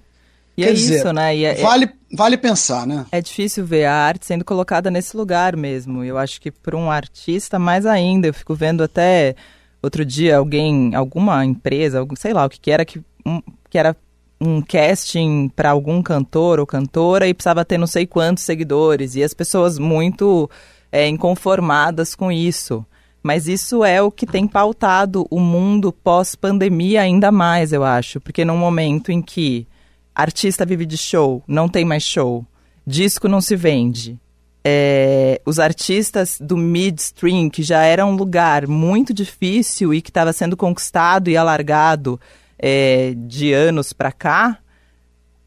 E 0.56 0.62
Quer 0.62 0.70
é 0.70 0.72
dizer, 0.72 0.96
isso, 0.96 1.12
né? 1.12 1.36
É, 1.40 1.54
vale, 1.54 1.88
vale 2.12 2.36
pensar, 2.36 2.86
né? 2.86 3.06
É 3.10 3.20
difícil 3.20 3.64
ver 3.64 3.86
a 3.86 3.94
arte 3.94 4.26
sendo 4.26 4.44
colocada 4.44 4.90
nesse 4.90 5.16
lugar 5.16 5.56
mesmo. 5.56 6.04
Eu 6.04 6.18
acho 6.18 6.40
que 6.40 6.50
para 6.50 6.76
um 6.76 6.90
artista, 6.90 7.58
mais 7.58 7.86
ainda. 7.86 8.26
Eu 8.26 8.34
fico 8.34 8.54
vendo 8.54 8.82
até 8.82 9.34
outro 9.82 10.04
dia 10.04 10.36
alguém, 10.36 10.94
alguma 10.94 11.44
empresa, 11.44 11.98
algum, 11.98 12.14
sei 12.14 12.32
lá 12.32 12.44
o 12.44 12.50
que, 12.50 12.60
que 12.60 12.70
era, 12.70 12.84
que, 12.84 13.00
um, 13.24 13.40
que 13.70 13.78
era 13.78 13.96
um 14.40 14.60
casting 14.60 15.48
para 15.54 15.70
algum 15.70 16.02
cantor 16.02 16.60
ou 16.60 16.66
cantora 16.66 17.26
e 17.26 17.34
precisava 17.34 17.64
ter 17.64 17.78
não 17.78 17.86
sei 17.86 18.06
quantos 18.06 18.44
seguidores. 18.44 19.14
E 19.14 19.22
as 19.22 19.32
pessoas 19.32 19.78
muito 19.78 20.50
é, 20.90 21.08
inconformadas 21.08 22.14
com 22.14 22.30
isso. 22.30 22.84
Mas 23.22 23.46
isso 23.46 23.84
é 23.84 24.02
o 24.02 24.10
que 24.10 24.26
tem 24.26 24.46
pautado 24.46 25.26
o 25.30 25.38
mundo 25.38 25.92
pós-pandemia 25.92 27.02
ainda 27.02 27.30
mais, 27.30 27.72
eu 27.72 27.84
acho. 27.84 28.20
Porque 28.20 28.44
num 28.44 28.56
momento 28.56 29.12
em 29.12 29.22
que 29.22 29.66
artista 30.14 30.66
vive 30.66 30.86
de 30.86 30.96
show, 30.96 31.42
não 31.46 31.68
tem 31.68 31.84
mais 31.84 32.02
show, 32.02 32.44
disco 32.86 33.28
não 33.28 33.40
se 33.40 33.56
vende. 33.56 34.18
É, 34.64 35.40
os 35.44 35.58
artistas 35.58 36.38
do 36.40 36.56
midstream, 36.56 37.50
que 37.50 37.62
já 37.62 37.82
era 37.82 38.06
um 38.06 38.14
lugar 38.14 38.68
muito 38.68 39.12
difícil 39.12 39.92
e 39.92 40.00
que 40.00 40.10
estava 40.10 40.32
sendo 40.32 40.56
conquistado 40.56 41.28
e 41.28 41.36
alargado 41.36 42.20
é, 42.58 43.12
de 43.16 43.52
anos 43.52 43.92
para 43.92 44.12
cá, 44.12 44.58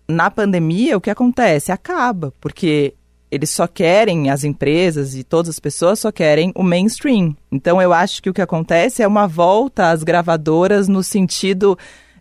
na 0.07 0.29
pandemia 0.29 0.98
o 0.98 1.01
que 1.01 1.10
acontece? 1.10 1.72
Acaba, 1.72 2.34
porque 2.41 2.93
eles 3.31 3.50
só 3.50 3.67
querem, 3.67 4.29
as 4.29 4.43
empresas 4.43 5.15
e 5.15 5.24
todas 5.24 5.50
as 5.50 5.60
pessoas 5.60 6.00
só 6.00 6.12
querem 6.12 6.51
o 6.55 6.63
mainstream. 6.63 7.36
Então 7.51 7.81
eu 7.81 7.91
acho 7.91 8.22
que 8.22 8.29
o 8.29 8.34
que 8.34 8.41
acontece 8.41 9.01
é 9.01 9.07
uma 9.07 9.27
volta 9.27 9.89
às 9.89 10.03
gravadoras 10.03 10.88
no 10.88 11.03
sentido 11.03 11.77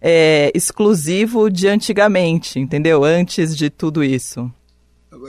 é, 0.06 0.52
exclusivo 0.54 1.48
de 1.48 1.66
antigamente, 1.66 2.58
entendeu? 2.58 3.02
Antes 3.04 3.56
de 3.56 3.70
tudo 3.70 4.04
isso. 4.04 4.52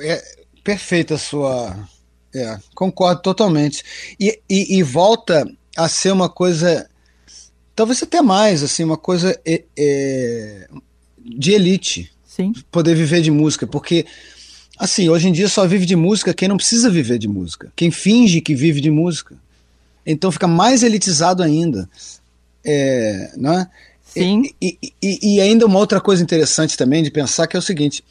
É 0.01 0.22
perfeita 0.62 1.15
a 1.15 1.17
sua. 1.17 1.88
É, 2.36 2.60
concordo 2.75 3.22
totalmente. 3.22 3.82
E, 4.20 4.38
e, 4.50 4.77
e, 4.77 4.84
volta 4.84 5.50
a 5.77 5.88
ser 5.88 6.12
uma 6.12 6.27
coisa. 6.27 6.89
Talvez 7.74 8.03
até 8.03 8.22
mais, 8.22 8.63
assim, 8.63 8.84
uma 8.84 8.98
coisa 8.98 9.39
é, 9.46 9.63
é, 9.79 10.67
de 11.20 11.53
elite. 11.53 12.12
Sim. 12.27 12.51
Poder 12.70 12.96
viver 12.96 13.22
de 13.22 13.32
música. 13.32 13.65
Porque, 13.65 14.05
assim, 14.77 15.08
hoje 15.08 15.29
em 15.29 15.32
dia 15.32 15.48
só 15.48 15.65
vive 15.65 15.86
de 15.86 15.96
música 15.96 16.34
quem 16.34 16.50
não 16.50 16.58
precisa 16.58 16.89
viver 16.89 17.17
de 17.17 17.29
música. 17.29 17.72
Quem 17.77 17.91
finge 17.91 18.41
que 18.41 18.53
vive 18.53 18.82
de 18.82 18.91
música. 18.91 19.38
Então 20.05 20.34
fica 20.34 20.50
mais 20.50 20.84
elitizado 20.84 21.41
ainda. 21.41 21.89
É, 22.62 23.32
não 23.38 23.53
é? 23.53 23.70
Sim. 24.15 24.43
E, 24.62 24.77
e, 25.01 25.36
e, 25.36 25.41
ainda 25.41 25.65
uma 25.65 25.77
outra 25.77 26.00
coisa 26.00 26.24
interessante 26.24 26.77
também 26.77 27.03
de 27.03 27.12
pensar 27.12 27.48
que 27.48 27.55
é 27.55 27.60
o 27.60 27.62
seguinte: 27.62 28.03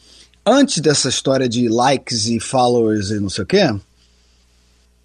antes 0.44 0.80
dessa 0.80 1.08
história 1.08 1.48
de 1.48 1.68
likes 1.68 2.26
e 2.26 2.38
followers 2.38 3.10
e 3.10 3.18
não 3.18 3.30
sei 3.30 3.44
o 3.44 3.46
quê, 3.46 3.74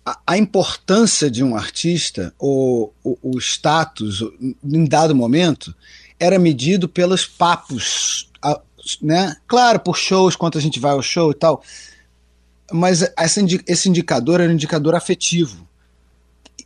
a, 0.05 0.19
a 0.27 0.37
importância 0.37 1.31
de 1.31 1.43
um 1.43 1.55
artista, 1.55 2.33
ou 2.37 2.93
o, 3.03 3.17
o 3.21 3.39
status, 3.39 4.23
em 4.63 4.85
dado 4.85 5.15
momento, 5.15 5.73
era 6.19 6.37
medido 6.37 6.89
pelos 6.89 7.25
papos, 7.25 8.29
né? 9.01 9.37
Claro, 9.47 9.79
por 9.79 9.97
shows, 9.97 10.35
quanto 10.35 10.57
a 10.57 10.61
gente 10.61 10.79
vai 10.79 10.91
ao 10.91 11.01
show 11.01 11.31
e 11.31 11.35
tal, 11.35 11.63
mas 12.71 13.09
esse 13.65 13.87
indicador 13.87 14.41
era 14.41 14.51
um 14.51 14.55
indicador 14.55 14.95
afetivo. 14.95 15.68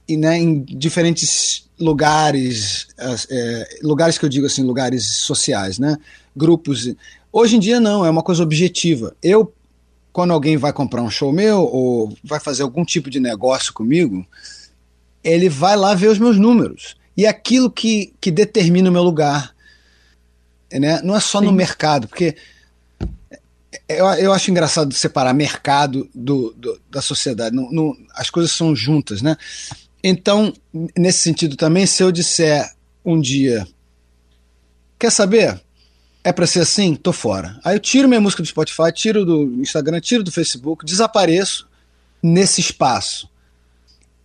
E, 0.07 0.17
né, 0.17 0.37
em 0.37 0.61
diferentes 0.63 1.69
lugares, 1.79 2.87
é, 3.29 3.79
lugares 3.81 4.17
que 4.17 4.25
eu 4.25 4.29
digo 4.29 4.45
assim, 4.45 4.63
lugares 4.63 5.05
sociais, 5.17 5.79
né? 5.79 5.97
Grupos. 6.35 6.93
Hoje 7.31 7.55
em 7.55 7.59
dia 7.59 7.79
não, 7.79 8.05
é 8.05 8.09
uma 8.09 8.23
coisa 8.23 8.43
objetiva. 8.43 9.15
Eu, 9.21 9.53
quando 10.11 10.31
alguém 10.31 10.57
vai 10.57 10.73
comprar 10.73 11.01
um 11.01 11.09
show 11.09 11.31
meu 11.31 11.61
ou 11.61 12.15
vai 12.23 12.39
fazer 12.39 12.63
algum 12.63 12.85
tipo 12.85 13.09
de 13.09 13.19
negócio 13.19 13.73
comigo, 13.73 14.25
ele 15.23 15.49
vai 15.49 15.75
lá 15.75 15.95
ver 15.95 16.09
os 16.09 16.19
meus 16.19 16.37
números. 16.37 16.95
E 17.15 17.25
aquilo 17.25 17.71
que, 17.71 18.13
que 18.19 18.31
determina 18.31 18.89
o 18.89 18.93
meu 18.93 19.03
lugar. 19.03 19.53
Né? 20.71 21.01
Não 21.03 21.15
é 21.15 21.19
só 21.19 21.39
Sim. 21.39 21.45
no 21.45 21.51
mercado, 21.51 22.07
porque 22.07 22.35
eu, 23.87 24.05
eu 24.05 24.33
acho 24.33 24.49
engraçado 24.49 24.93
separar 24.93 25.33
mercado 25.33 26.09
do, 26.13 26.53
do 26.57 26.79
da 26.89 27.01
sociedade. 27.01 27.55
Não, 27.55 27.71
não, 27.71 27.97
as 28.13 28.29
coisas 28.29 28.51
são 28.51 28.75
juntas, 28.75 29.21
né? 29.21 29.37
Então, 30.03 30.53
nesse 30.97 31.19
sentido 31.19 31.55
também, 31.55 31.85
se 31.85 32.03
eu 32.03 32.11
disser 32.11 32.69
um 33.05 33.19
dia, 33.19 33.65
quer 34.99 35.11
saber? 35.11 35.61
É 36.23 36.31
para 36.31 36.47
ser 36.47 36.59
assim? 36.59 36.95
Tô 36.95 37.13
fora. 37.13 37.59
Aí 37.63 37.75
eu 37.75 37.79
tiro 37.79 38.07
minha 38.07 38.19
música 38.19 38.43
do 38.43 38.47
Spotify, 38.47 38.91
tiro 38.93 39.25
do 39.25 39.43
Instagram, 39.61 39.99
tiro 40.01 40.23
do 40.23 40.31
Facebook, 40.31 40.85
desapareço 40.85 41.67
nesse 42.21 42.61
espaço. 42.61 43.29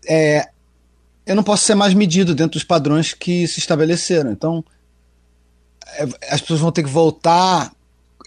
É, 0.09 0.49
eu 1.27 1.37
não 1.37 1.43
posso 1.43 1.65
ser 1.65 1.75
mais 1.75 1.95
medido 1.95 2.35
dentro 2.35 2.53
dos 2.53 2.65
padrões 2.65 3.13
que 3.13 3.47
se 3.47 3.59
estabeleceram. 3.59 4.33
Então, 4.33 4.65
é, 5.87 6.05
as 6.31 6.41
pessoas 6.41 6.61
vão 6.61 6.73
ter 6.73 6.83
que 6.83 6.89
voltar. 6.89 7.73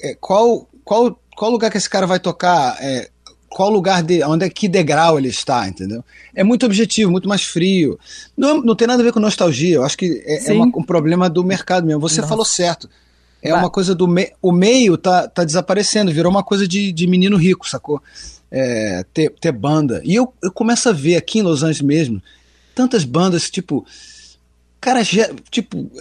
É, 0.01 0.15
qual, 0.15 0.67
qual, 0.83 1.19
qual 1.35 1.51
lugar 1.51 1.71
que 1.71 1.77
esse 1.77 1.89
cara 1.89 2.05
vai 2.05 2.19
tocar? 2.19 2.77
É, 2.81 3.09
qual 3.51 3.69
lugar 3.69 4.01
de 4.01 4.23
onde 4.23 4.45
é 4.45 4.49
que 4.49 4.67
degrau 4.67 5.19
ele 5.19 5.27
está, 5.27 5.67
entendeu? 5.67 6.03
É 6.33 6.43
muito 6.43 6.65
objetivo, 6.65 7.11
muito 7.11 7.27
mais 7.27 7.43
frio. 7.43 7.99
Não, 8.35 8.61
não 8.61 8.75
tem 8.75 8.87
nada 8.87 9.01
a 9.01 9.05
ver 9.05 9.11
com 9.11 9.19
nostalgia. 9.19 9.75
Eu 9.75 9.83
acho 9.83 9.97
que 9.97 10.23
é, 10.25 10.49
é 10.49 10.53
uma, 10.53 10.65
um 10.65 10.83
problema 10.83 11.29
do 11.29 11.43
mercado 11.43 11.85
mesmo. 11.85 11.99
Você 12.01 12.21
Nossa. 12.21 12.29
falou 12.29 12.45
certo. 12.45 12.89
É 13.43 13.53
uma 13.53 13.71
coisa 13.71 13.95
do 13.95 14.07
me, 14.07 14.31
o 14.41 14.51
meio 14.51 14.97
tá, 14.97 15.27
tá 15.27 15.43
desaparecendo, 15.43 16.11
virou 16.11 16.31
uma 16.31 16.43
coisa 16.43 16.67
de, 16.67 16.91
de 16.91 17.07
menino 17.07 17.37
rico, 17.37 17.67
sacou? 17.67 18.01
É, 18.51 19.03
ter, 19.13 19.33
ter 19.41 19.51
banda. 19.51 19.99
E 20.03 20.13
eu, 20.13 20.31
eu 20.43 20.51
começo 20.51 20.87
a 20.87 20.91
ver 20.91 21.15
aqui 21.15 21.39
em 21.39 21.41
Los 21.41 21.63
Angeles 21.63 21.81
mesmo 21.81 22.21
tantas 22.73 23.03
bandas, 23.03 23.49
tipo, 23.49 23.85
cara, 24.79 25.01
tipo, 25.49 25.91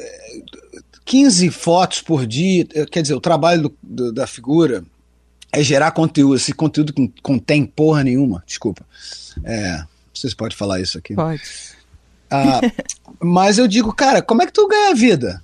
15 1.04 1.46
é, 1.46 1.50
fotos 1.50 2.00
por 2.00 2.26
dia. 2.26 2.64
Quer 2.90 3.02
dizer, 3.02 3.14
o 3.14 3.20
trabalho 3.20 3.62
do, 3.62 3.76
do, 3.82 4.12
da 4.12 4.26
figura 4.26 4.84
é 5.52 5.62
gerar 5.62 5.90
conteúdo. 5.92 6.36
Esse 6.36 6.52
conteúdo 6.52 6.92
que 6.92 7.00
não 7.00 7.12
contém 7.22 7.64
porra 7.64 8.04
nenhuma, 8.04 8.42
desculpa. 8.46 8.84
É, 9.44 9.82
vocês 10.12 10.34
podem 10.34 10.56
falar 10.56 10.80
isso 10.80 10.98
aqui. 10.98 11.14
Pode. 11.14 11.42
Ah, 12.30 12.60
mas 13.20 13.58
eu 13.58 13.66
digo, 13.66 13.92
cara, 13.92 14.22
como 14.22 14.42
é 14.42 14.46
que 14.46 14.52
tu 14.52 14.68
ganha 14.68 14.94
vida? 14.94 15.42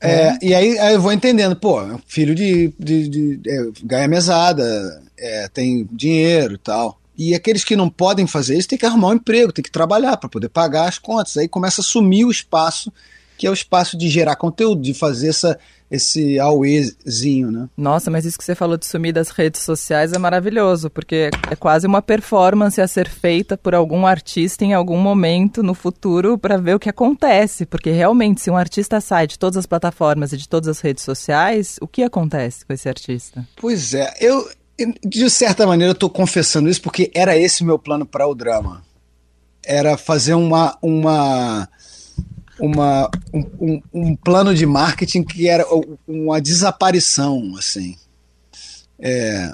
É, 0.00 0.10
é. 0.10 0.38
E 0.42 0.54
aí, 0.54 0.78
aí, 0.78 0.94
eu 0.94 1.00
vou 1.00 1.12
entendendo, 1.12 1.56
pô, 1.56 1.80
filho 2.06 2.34
de, 2.34 2.72
de, 2.78 3.08
de 3.08 3.50
é, 3.50 3.66
ganha 3.82 4.08
mesada, 4.08 5.02
é, 5.18 5.48
tem 5.48 5.88
dinheiro 5.90 6.54
e 6.54 6.58
tal. 6.58 7.00
E 7.16 7.34
aqueles 7.34 7.64
que 7.64 7.74
não 7.74 7.88
podem 7.88 8.26
fazer 8.26 8.58
isso 8.58 8.68
tem 8.68 8.78
que 8.78 8.84
arrumar 8.84 9.08
um 9.08 9.14
emprego, 9.14 9.52
tem 9.52 9.62
que 9.62 9.70
trabalhar 9.70 10.18
para 10.18 10.28
poder 10.28 10.50
pagar 10.50 10.86
as 10.86 10.98
contas. 10.98 11.38
Aí 11.38 11.48
começa 11.48 11.80
a 11.80 11.84
sumir 11.84 12.26
o 12.26 12.30
espaço, 12.30 12.92
que 13.36 13.46
é 13.46 13.50
o 13.50 13.54
espaço 13.54 13.96
de 13.96 14.08
gerar 14.08 14.36
conteúdo, 14.36 14.82
de 14.82 14.94
fazer 14.94 15.28
essa, 15.28 15.58
esse 15.90 16.38
auezinho, 16.38 17.50
né? 17.50 17.68
Nossa, 17.76 18.10
mas 18.10 18.24
isso 18.24 18.38
que 18.38 18.44
você 18.44 18.54
falou 18.54 18.76
de 18.76 18.86
sumir 18.86 19.12
das 19.12 19.30
redes 19.30 19.62
sociais 19.62 20.12
é 20.12 20.18
maravilhoso, 20.18 20.90
porque 20.90 21.30
é 21.50 21.56
quase 21.56 21.86
uma 21.86 22.02
performance 22.02 22.80
a 22.80 22.88
ser 22.88 23.08
feita 23.08 23.56
por 23.56 23.74
algum 23.74 24.06
artista 24.06 24.64
em 24.64 24.74
algum 24.74 24.98
momento 24.98 25.62
no 25.62 25.74
futuro 25.74 26.36
para 26.36 26.56
ver 26.56 26.74
o 26.74 26.78
que 26.78 26.88
acontece, 26.88 27.66
porque 27.66 27.90
realmente 27.90 28.40
se 28.40 28.50
um 28.50 28.56
artista 28.56 29.00
sai 29.00 29.26
de 29.26 29.38
todas 29.38 29.56
as 29.56 29.66
plataformas 29.66 30.32
e 30.32 30.36
de 30.36 30.48
todas 30.48 30.68
as 30.68 30.80
redes 30.80 31.04
sociais, 31.04 31.76
o 31.80 31.86
que 31.86 32.02
acontece 32.02 32.64
com 32.64 32.72
esse 32.72 32.88
artista? 32.88 33.46
Pois 33.56 33.94
é, 33.94 34.12
eu 34.20 34.48
de 35.04 35.30
certa 35.30 35.66
maneira 35.66 35.90
eu 35.90 35.94
estou 35.94 36.10
confessando 36.10 36.68
isso 36.68 36.82
porque 36.82 37.10
era 37.14 37.36
esse 37.36 37.62
o 37.62 37.66
meu 37.66 37.78
plano 37.78 38.04
para 38.04 38.26
o 38.26 38.34
drama. 38.34 38.82
Era 39.64 39.96
fazer 39.96 40.34
uma 40.34 40.76
uma 40.82 41.68
uma, 42.58 43.10
um, 43.32 43.82
um, 43.92 44.16
plano 44.16 44.54
de 44.54 44.66
marketing 44.66 45.22
que 45.22 45.48
era 45.48 45.64
uma 46.06 46.40
desaparição, 46.40 47.54
assim. 47.58 47.96
É, 48.98 49.52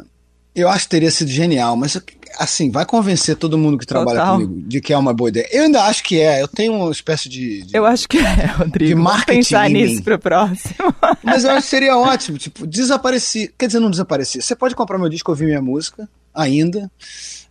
eu 0.55 0.69
acho 0.69 0.85
que 0.85 0.91
teria 0.91 1.11
sido 1.11 1.31
genial, 1.31 1.77
mas 1.77 1.97
assim, 2.39 2.71
vai 2.71 2.85
convencer 2.85 3.37
todo 3.37 3.59
mundo 3.59 3.79
que 3.79 3.87
trabalha 3.87 4.21
Total. 4.21 4.35
comigo 4.35 4.69
de 4.69 4.81
que 4.81 4.93
é 4.93 4.99
uma 4.99 5.13
boa 5.13 5.31
ideia. 5.31 5.49
Eu 5.51 5.65
ainda 5.65 5.83
acho 5.85 6.03
que 6.05 6.21
é, 6.21 6.43
eu 6.43 6.49
tenho 6.49 6.75
uma 6.75 6.91
espécie 6.91 7.29
de. 7.29 7.63
de 7.63 7.77
eu 7.77 7.85
acho 7.85 8.09
que 8.09 8.19
é, 8.19 8.47
Rodrigo. 8.57 8.89
De 8.89 8.95
marketing. 8.95 9.33
Vamos 9.33 9.49
pensar 9.49 9.71
nisso 9.71 10.03
pro 10.03 10.19
próximo. 10.19 10.75
Mas 11.23 11.45
eu 11.45 11.51
acho 11.51 11.63
que 11.63 11.71
seria 11.71 11.97
ótimo, 11.97 12.39
tipo, 12.39 12.67
desaparecer. 12.67 13.53
Quer 13.59 13.67
dizer, 13.67 13.81
não 13.81 13.91
desaparecer. 13.91 14.43
Você 14.43 14.55
pode 14.55 14.75
comprar 14.75 14.99
meu 14.99 15.09
disco, 15.09 15.31
ouvir 15.31 15.47
minha 15.47 15.63
música, 15.63 16.09
ainda. 16.35 16.91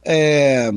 É, 0.04 0.72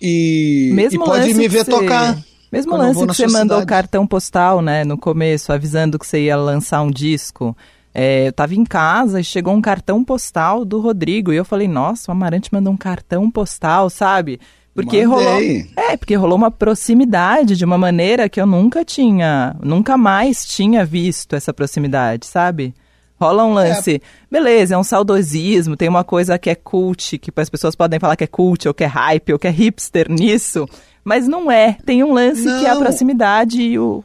e, 0.00 0.70
Mesmo 0.74 1.02
e 1.02 1.04
pode 1.04 1.34
me 1.34 1.48
ver 1.48 1.64
tocar. 1.64 2.18
Mesmo 2.54 2.76
lance 2.76 3.06
que 3.06 3.14
você 3.14 3.26
mandou 3.26 3.60
o 3.60 3.66
cartão 3.66 4.06
postal, 4.06 4.62
né, 4.62 4.84
no 4.84 4.96
começo, 4.96 5.52
avisando 5.52 5.98
que 5.98 6.06
você 6.06 6.24
ia 6.24 6.36
lançar 6.36 6.82
um 6.82 6.90
disco. 6.90 7.56
É, 7.92 8.28
eu 8.28 8.32
tava 8.32 8.54
em 8.54 8.64
casa 8.64 9.20
e 9.20 9.24
chegou 9.24 9.54
um 9.54 9.60
cartão 9.60 10.04
postal 10.04 10.64
do 10.64 10.80
Rodrigo. 10.80 11.32
E 11.32 11.36
eu 11.36 11.44
falei, 11.44 11.68
nossa, 11.68 12.10
o 12.10 12.12
Amarante 12.12 12.52
mandou 12.52 12.72
um 12.72 12.76
cartão 12.76 13.30
postal, 13.30 13.90
sabe? 13.90 14.40
Porque 14.74 15.06
Mandei. 15.06 15.24
rolou. 15.24 15.66
É, 15.76 15.96
porque 15.96 16.14
rolou 16.16 16.36
uma 16.36 16.50
proximidade 16.50 17.56
de 17.56 17.64
uma 17.64 17.78
maneira 17.78 18.28
que 18.28 18.40
eu 18.40 18.46
nunca 18.46 18.84
tinha, 18.84 19.54
nunca 19.62 19.96
mais 19.96 20.44
tinha 20.44 20.84
visto 20.84 21.34
essa 21.34 21.52
proximidade, 21.52 22.26
sabe? 22.26 22.74
Rola 23.20 23.44
um 23.44 23.54
lance. 23.54 23.94
É. 23.94 24.00
Beleza, 24.28 24.74
é 24.74 24.78
um 24.78 24.82
saudosismo, 24.82 25.76
tem 25.76 25.88
uma 25.88 26.02
coisa 26.02 26.36
que 26.36 26.50
é 26.50 26.54
cult, 26.56 27.16
que 27.18 27.32
as 27.36 27.48
pessoas 27.48 27.76
podem 27.76 28.00
falar 28.00 28.16
que 28.16 28.24
é 28.24 28.26
cult, 28.26 28.66
ou 28.66 28.74
que 28.74 28.82
é 28.82 28.88
hype, 28.88 29.32
ou 29.32 29.38
que 29.38 29.46
é 29.46 29.50
hipster 29.50 30.10
nisso. 30.10 30.68
Mas 31.04 31.28
não 31.28 31.50
é. 31.50 31.76
Tem 31.84 32.02
um 32.02 32.12
lance 32.12 32.42
não. 32.42 32.58
que 32.58 32.66
é 32.66 32.70
a 32.70 32.76
proximidade 32.76 33.60
e 33.60 33.78
o. 33.78 34.02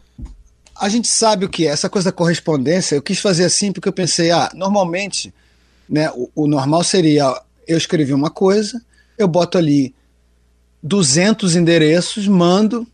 A 0.75 0.89
gente 0.89 1.07
sabe 1.07 1.45
o 1.45 1.49
que 1.49 1.65
é. 1.65 1.69
Essa 1.69 1.89
coisa 1.89 2.11
da 2.11 2.15
correspondência, 2.15 2.95
eu 2.95 3.01
quis 3.01 3.19
fazer 3.19 3.45
assim 3.45 3.71
porque 3.71 3.87
eu 3.87 3.93
pensei, 3.93 4.31
ah, 4.31 4.51
normalmente, 4.53 5.33
né, 5.87 6.11
o, 6.11 6.29
o 6.35 6.47
normal 6.47 6.83
seria, 6.83 7.33
eu 7.67 7.77
escrevi 7.77 8.13
uma 8.13 8.29
coisa, 8.29 8.81
eu 9.17 9.27
boto 9.27 9.57
ali 9.57 9.93
200 10.81 11.55
endereços, 11.55 12.27
mando 12.27 12.87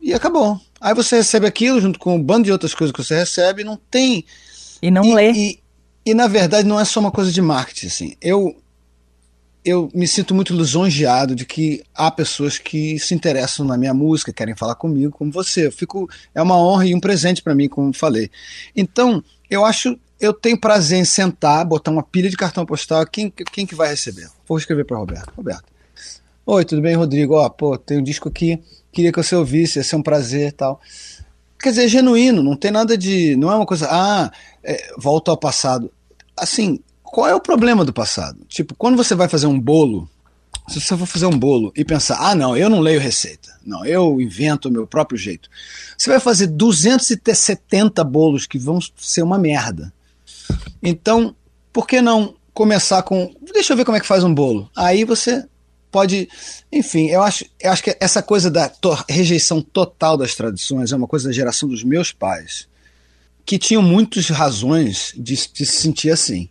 e 0.00 0.12
acabou. 0.12 0.60
Aí 0.80 0.94
você 0.94 1.16
recebe 1.16 1.46
aquilo 1.46 1.80
junto 1.80 1.98
com 1.98 2.16
um 2.16 2.22
bando 2.22 2.44
de 2.44 2.52
outras 2.52 2.74
coisas 2.74 2.92
que 2.92 3.02
você 3.02 3.16
recebe, 3.16 3.62
não 3.62 3.78
tem. 3.90 4.24
E 4.80 4.90
não 4.90 5.04
e, 5.04 5.14
lê. 5.14 5.32
E, 5.32 5.60
e, 6.04 6.14
na 6.14 6.26
verdade 6.26 6.66
não 6.66 6.78
é 6.78 6.84
só 6.84 6.98
uma 6.98 7.12
coisa 7.12 7.30
de 7.30 7.40
marketing. 7.40 7.86
Assim. 7.86 8.16
Eu, 8.20 8.56
eu 9.64 9.88
me 9.94 10.08
sinto 10.08 10.34
muito 10.34 10.54
lisonjeado 10.54 11.34
de 11.34 11.44
que 11.44 11.84
há 11.94 12.10
pessoas 12.10 12.58
que 12.58 12.98
se 12.98 13.14
interessam 13.14 13.64
na 13.64 13.76
minha 13.76 13.94
música, 13.94 14.32
querem 14.32 14.56
falar 14.56 14.74
comigo, 14.74 15.12
como 15.12 15.30
você. 15.30 15.66
Eu 15.66 15.72
fico, 15.72 16.08
é 16.34 16.42
uma 16.42 16.58
honra 16.58 16.86
e 16.86 16.94
um 16.94 17.00
presente 17.00 17.42
para 17.42 17.54
mim, 17.54 17.68
como 17.68 17.92
falei. 17.92 18.30
Então, 18.74 19.22
eu 19.48 19.64
acho, 19.64 19.96
eu 20.18 20.32
tenho 20.32 20.58
prazer 20.58 20.98
em 20.98 21.04
sentar, 21.04 21.64
botar 21.64 21.92
uma 21.92 22.02
pilha 22.02 22.28
de 22.28 22.36
cartão 22.36 22.66
postal. 22.66 23.06
Quem, 23.06 23.30
quem 23.30 23.64
que 23.64 23.74
vai 23.74 23.88
receber? 23.90 24.28
Vou 24.46 24.58
escrever 24.58 24.84
para 24.84 24.96
Roberto. 24.96 25.32
Roberto. 25.36 25.64
Oi, 26.44 26.64
tudo 26.64 26.82
bem, 26.82 26.96
Rodrigo? 26.96 27.34
Ó, 27.34 27.48
pô, 27.48 27.78
tem 27.78 27.98
um 27.98 28.02
disco 28.02 28.28
aqui, 28.28 28.60
queria 28.90 29.12
que 29.12 29.22
você 29.22 29.36
ouvisse, 29.36 29.78
ia 29.78 29.84
ser 29.84 29.94
um 29.94 30.02
prazer 30.02 30.52
tal. 30.52 30.80
Quer 31.56 31.68
dizer, 31.68 31.84
é 31.84 31.88
genuíno, 31.88 32.42
não 32.42 32.56
tem 32.56 32.72
nada 32.72 32.98
de. 32.98 33.36
Não 33.36 33.50
é 33.52 33.54
uma 33.54 33.64
coisa, 33.64 33.86
ah, 33.88 34.32
é, 34.64 34.92
volta 34.98 35.30
ao 35.30 35.36
passado. 35.36 35.92
Assim, 36.36 36.80
qual 37.12 37.28
é 37.28 37.34
o 37.34 37.40
problema 37.40 37.84
do 37.84 37.92
passado? 37.92 38.38
Tipo, 38.48 38.74
quando 38.74 38.96
você 38.96 39.14
vai 39.14 39.28
fazer 39.28 39.46
um 39.46 39.60
bolo, 39.60 40.08
se 40.66 40.80
você 40.80 40.96
for 40.96 41.04
fazer 41.04 41.26
um 41.26 41.38
bolo 41.38 41.70
e 41.76 41.84
pensar, 41.84 42.16
ah, 42.18 42.34
não, 42.34 42.56
eu 42.56 42.70
não 42.70 42.80
leio 42.80 42.98
receita, 42.98 43.54
não, 43.66 43.84
eu 43.84 44.18
invento 44.18 44.70
o 44.70 44.72
meu 44.72 44.86
próprio 44.86 45.18
jeito, 45.18 45.50
você 45.96 46.08
vai 46.08 46.18
fazer 46.18 46.46
270 46.46 48.02
bolos 48.02 48.46
que 48.46 48.58
vão 48.58 48.78
ser 48.96 49.20
uma 49.20 49.38
merda. 49.38 49.92
Então, 50.82 51.36
por 51.70 51.86
que 51.86 52.00
não 52.00 52.34
começar 52.54 53.02
com, 53.02 53.34
deixa 53.52 53.74
eu 53.74 53.76
ver 53.76 53.84
como 53.84 53.98
é 53.98 54.00
que 54.00 54.06
faz 54.06 54.24
um 54.24 54.32
bolo? 54.32 54.70
Aí 54.74 55.04
você 55.04 55.44
pode. 55.90 56.30
Enfim, 56.72 57.08
eu 57.08 57.22
acho, 57.22 57.44
eu 57.60 57.70
acho 57.70 57.82
que 57.82 57.94
essa 58.00 58.22
coisa 58.22 58.50
da 58.50 58.70
to 58.70 58.96
rejeição 59.06 59.60
total 59.60 60.16
das 60.16 60.34
tradições 60.34 60.90
é 60.90 60.96
uma 60.96 61.06
coisa 61.06 61.28
da 61.28 61.34
geração 61.34 61.68
dos 61.68 61.84
meus 61.84 62.10
pais, 62.10 62.66
que 63.44 63.58
tinham 63.58 63.82
muitas 63.82 64.30
razões 64.30 65.12
de, 65.14 65.36
de 65.52 65.66
se 65.66 65.76
sentir 65.76 66.10
assim. 66.10 66.48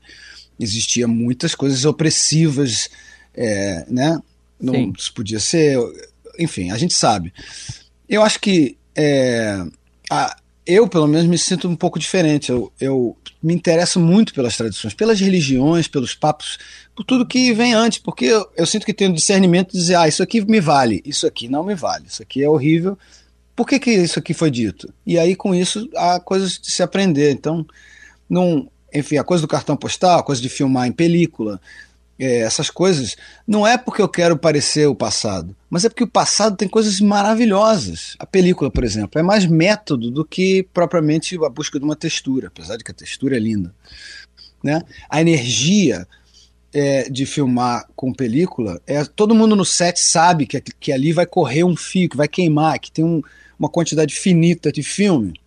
Existia 0.63 1.07
muitas 1.07 1.55
coisas 1.55 1.85
opressivas, 1.85 2.89
é, 3.33 3.85
né? 3.89 4.19
Não 4.59 4.73
Sim. 4.73 4.93
podia 5.15 5.39
ser. 5.39 5.77
Enfim, 6.39 6.71
a 6.71 6.77
gente 6.77 6.93
sabe. 6.93 7.33
Eu 8.07 8.21
acho 8.21 8.39
que 8.39 8.77
é, 8.95 9.63
a, 10.09 10.35
eu, 10.65 10.87
pelo 10.87 11.07
menos, 11.07 11.27
me 11.27 11.37
sinto 11.37 11.67
um 11.67 11.75
pouco 11.75 11.97
diferente. 11.97 12.51
Eu, 12.51 12.71
eu 12.79 13.17
me 13.41 13.53
interesso 13.53 13.99
muito 13.99 14.33
pelas 14.33 14.55
tradições, 14.55 14.93
pelas 14.93 15.19
religiões, 15.19 15.87
pelos 15.87 16.13
papos, 16.13 16.59
por 16.95 17.03
tudo 17.03 17.25
que 17.25 17.51
vem 17.53 17.73
antes, 17.73 17.97
porque 17.97 18.25
eu, 18.25 18.47
eu 18.55 18.65
sinto 18.65 18.85
que 18.85 18.93
tenho 18.93 19.13
discernimento 19.13 19.71
de 19.71 19.79
dizer, 19.79 19.95
ah, 19.95 20.07
isso 20.07 20.21
aqui 20.21 20.45
me 20.45 20.59
vale, 20.59 21.01
isso 21.03 21.25
aqui 21.25 21.47
não 21.47 21.63
me 21.63 21.73
vale, 21.73 22.05
isso 22.07 22.21
aqui 22.21 22.43
é 22.43 22.49
horrível. 22.49 22.97
Por 23.55 23.67
que, 23.67 23.79
que 23.79 23.91
isso 23.91 24.19
aqui 24.19 24.33
foi 24.33 24.51
dito? 24.51 24.93
E 25.05 25.17
aí, 25.17 25.35
com 25.35 25.53
isso, 25.53 25.89
há 25.95 26.19
coisas 26.19 26.59
de 26.59 26.71
se 26.71 26.83
aprender. 26.83 27.31
Então, 27.31 27.65
não, 28.29 28.69
enfim, 28.93 29.17
a 29.17 29.23
coisa 29.23 29.41
do 29.41 29.47
cartão 29.47 29.75
postal, 29.75 30.19
a 30.19 30.23
coisa 30.23 30.41
de 30.41 30.49
filmar 30.49 30.87
em 30.87 30.91
película, 30.91 31.59
é, 32.21 32.41
essas 32.41 32.69
coisas, 32.69 33.15
não 33.47 33.65
é 33.65 33.77
porque 33.77 34.01
eu 34.01 34.07
quero 34.07 34.37
parecer 34.37 34.85
o 34.85 34.93
passado, 34.93 35.55
mas 35.69 35.83
é 35.83 35.89
porque 35.89 36.03
o 36.03 36.07
passado 36.07 36.55
tem 36.55 36.67
coisas 36.67 37.01
maravilhosas. 37.01 38.15
A 38.19 38.27
película, 38.27 38.69
por 38.69 38.83
exemplo, 38.83 39.19
é 39.19 39.23
mais 39.23 39.47
método 39.47 40.11
do 40.11 40.23
que 40.23 40.67
propriamente 40.71 41.35
a 41.43 41.49
busca 41.49 41.79
de 41.79 41.85
uma 41.85 41.95
textura, 41.95 42.47
apesar 42.47 42.77
de 42.77 42.83
que 42.83 42.91
a 42.91 42.93
textura 42.93 43.35
é 43.35 43.39
linda. 43.39 43.73
Né? 44.63 44.83
A 45.09 45.19
energia 45.19 46.07
é, 46.71 47.09
de 47.09 47.25
filmar 47.25 47.87
com 47.95 48.13
película, 48.13 48.79
é, 48.85 49.03
todo 49.03 49.33
mundo 49.33 49.55
no 49.55 49.65
set 49.65 49.99
sabe 49.99 50.45
que, 50.45 50.61
que 50.61 50.91
ali 50.91 51.11
vai 51.11 51.25
correr 51.25 51.63
um 51.63 51.75
fio, 51.75 52.07
que 52.07 52.17
vai 52.17 52.27
queimar, 52.27 52.79
que 52.79 52.91
tem 52.91 53.03
um, 53.03 53.21
uma 53.57 53.67
quantidade 53.67 54.13
finita 54.13 54.71
de 54.71 54.83
filme. 54.83 55.40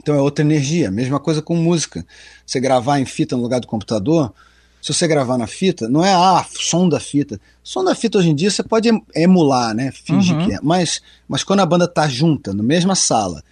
Então 0.00 0.14
é 0.14 0.20
outra 0.20 0.44
energia. 0.44 0.90
Mesma 0.90 1.20
coisa 1.20 1.40
com 1.40 1.54
música. 1.54 2.04
Você 2.44 2.58
gravar 2.58 2.98
em 2.98 3.04
fita 3.04 3.36
no 3.36 3.42
lugar 3.42 3.60
do 3.60 3.66
computador, 3.66 4.32
se 4.80 4.94
você 4.94 5.06
gravar 5.06 5.36
na 5.36 5.46
fita, 5.46 5.88
não 5.88 6.04
é 6.04 6.12
ah, 6.12 6.44
som 6.50 6.88
da 6.88 6.98
fita. 6.98 7.38
Som 7.62 7.84
da 7.84 7.94
fita 7.94 8.18
hoje 8.18 8.30
em 8.30 8.34
dia 8.34 8.50
você 8.50 8.62
pode 8.62 8.88
emular, 9.14 9.74
né? 9.74 9.92
Fingir 9.92 10.36
uhum. 10.36 10.46
que 10.46 10.54
é. 10.54 10.58
Mas, 10.62 11.02
mas 11.28 11.44
quando 11.44 11.60
a 11.60 11.66
banda 11.66 11.86
tá 11.86 12.08
junta, 12.08 12.54
na 12.54 12.62
mesma 12.62 12.94
sala, 12.94 13.42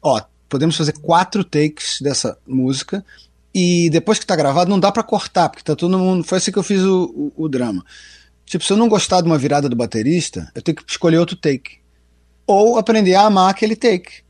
ó, 0.00 0.22
podemos 0.48 0.76
fazer 0.76 0.92
quatro 0.92 1.42
takes 1.42 2.00
dessa 2.00 2.38
música 2.46 3.04
e 3.52 3.90
depois 3.90 4.18
que 4.18 4.26
tá 4.26 4.36
gravado 4.36 4.70
não 4.70 4.78
dá 4.78 4.92
para 4.92 5.02
cortar, 5.02 5.48
porque 5.48 5.64
tá 5.64 5.74
todo 5.74 5.98
mundo. 5.98 6.22
Foi 6.22 6.38
assim 6.38 6.52
que 6.52 6.58
eu 6.58 6.62
fiz 6.62 6.82
o, 6.82 7.32
o, 7.36 7.44
o, 7.44 7.48
drama. 7.48 7.84
Tipo, 8.44 8.64
se 8.64 8.72
eu 8.72 8.76
não 8.76 8.88
gostar 8.88 9.22
de 9.22 9.26
uma 9.26 9.38
virada 9.38 9.68
do 9.68 9.74
baterista, 9.74 10.52
eu 10.54 10.62
tenho 10.62 10.76
que 10.76 10.84
escolher 10.86 11.18
outro 11.18 11.34
take. 11.34 11.78
Ou 12.46 12.78
aprender 12.78 13.16
a 13.16 13.22
amar 13.22 13.50
aquele 13.50 13.74
take. 13.74 14.25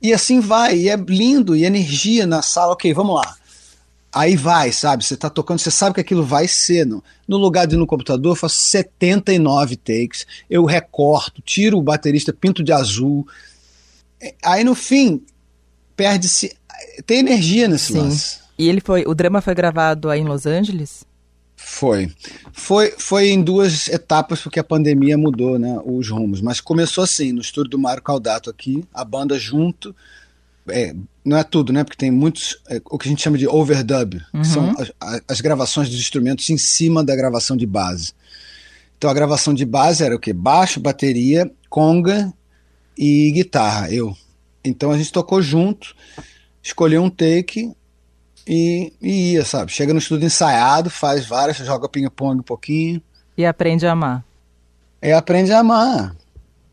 E 0.00 0.12
assim 0.12 0.40
vai, 0.40 0.76
e 0.76 0.88
é 0.88 0.96
lindo, 0.96 1.56
e 1.56 1.64
energia 1.64 2.26
na 2.26 2.42
sala. 2.42 2.72
Ok, 2.72 2.92
vamos 2.94 3.16
lá 3.16 3.38
Aí 4.12 4.36
vai, 4.36 4.72
sabe? 4.72 5.04
Você 5.04 5.16
tá 5.16 5.28
tocando, 5.28 5.58
você 5.58 5.70
sabe 5.70 5.94
que 5.94 6.00
aquilo 6.00 6.24
vai 6.24 6.48
ser. 6.48 6.86
No, 6.86 7.04
no 7.26 7.36
lugar 7.36 7.66
de 7.66 7.74
ir 7.74 7.78
no 7.78 7.86
computador, 7.86 8.32
eu 8.32 8.36
faço 8.36 8.56
79 8.56 9.76
takes, 9.76 10.26
eu 10.48 10.64
recorto, 10.64 11.42
tiro 11.42 11.78
o 11.78 11.82
baterista, 11.82 12.32
pinto 12.32 12.64
de 12.64 12.72
azul. 12.72 13.26
É, 14.20 14.34
aí 14.42 14.64
no 14.64 14.74
fim, 14.74 15.22
perde-se. 15.94 16.56
Tem 17.06 17.18
energia 17.18 17.68
nesse 17.68 17.92
Sim. 17.92 17.98
lance. 17.98 18.38
E 18.58 18.68
ele 18.68 18.80
foi. 18.80 19.04
O 19.06 19.14
drama 19.14 19.40
foi 19.40 19.54
gravado 19.54 20.08
aí 20.08 20.20
em 20.20 20.24
Los 20.24 20.46
Angeles? 20.46 21.04
Foi. 21.60 22.08
Foi, 22.52 22.94
foi 22.96 23.30
em 23.30 23.42
duas 23.42 23.88
etapas, 23.88 24.40
porque 24.40 24.60
a 24.60 24.64
pandemia 24.64 25.18
mudou 25.18 25.58
né, 25.58 25.76
os 25.84 26.08
rumos. 26.08 26.40
Mas 26.40 26.60
começou 26.60 27.02
assim, 27.02 27.32
no 27.32 27.40
estúdio 27.40 27.72
do 27.72 27.78
Mário 27.78 28.00
Caldato 28.00 28.48
aqui, 28.48 28.84
a 28.94 29.04
banda 29.04 29.36
junto 29.36 29.94
é, 30.68 30.94
não 31.24 31.36
é 31.36 31.42
tudo, 31.42 31.72
né? 31.72 31.82
Porque 31.82 31.96
tem 31.96 32.12
muitos, 32.12 32.60
é, 32.68 32.80
o 32.84 32.96
que 32.96 33.08
a 33.08 33.10
gente 33.10 33.22
chama 33.22 33.36
de 33.36 33.48
overdub, 33.48 34.22
uhum. 34.32 34.40
que 34.40 34.46
são 34.46 34.74
as, 34.78 35.20
as, 35.26 35.40
gravações 35.40 35.88
dos 35.90 35.98
instrumentos 35.98 36.48
em 36.48 36.56
cima 36.56 37.02
da 37.02 37.16
gravação 37.16 37.56
de 37.56 37.66
base. 37.66 38.12
Então 38.96 39.10
a 39.10 39.14
gravação 39.14 39.52
de 39.52 39.64
base 39.64 40.04
era 40.04 40.14
o 40.14 40.18
que? 40.18 40.32
Baixo, 40.32 40.78
bateria, 40.78 41.50
conga 41.68 42.32
e 42.96 43.32
guitarra, 43.32 43.90
eu. 43.92 44.16
Então 44.64 44.92
a 44.92 44.96
gente 44.96 45.10
tocou 45.10 45.42
junto, 45.42 45.94
escolheu 46.62 47.02
um 47.02 47.10
take 47.10 47.72
e, 48.48 48.92
e 49.00 49.32
ia, 49.34 49.44
sabe? 49.44 49.70
Chega 49.70 49.92
no 49.92 49.98
estúdio 49.98 50.26
ensaiado, 50.26 50.88
faz 50.88 51.26
várias, 51.26 51.58
joga 51.58 51.88
ping-pong 51.88 52.40
um 52.40 52.42
pouquinho. 52.42 53.02
E 53.36 53.44
aprende 53.44 53.86
a 53.86 53.92
amar. 53.92 54.24
É, 55.02 55.12
aprende 55.12 55.52
a 55.52 55.58
amar. 55.58 56.16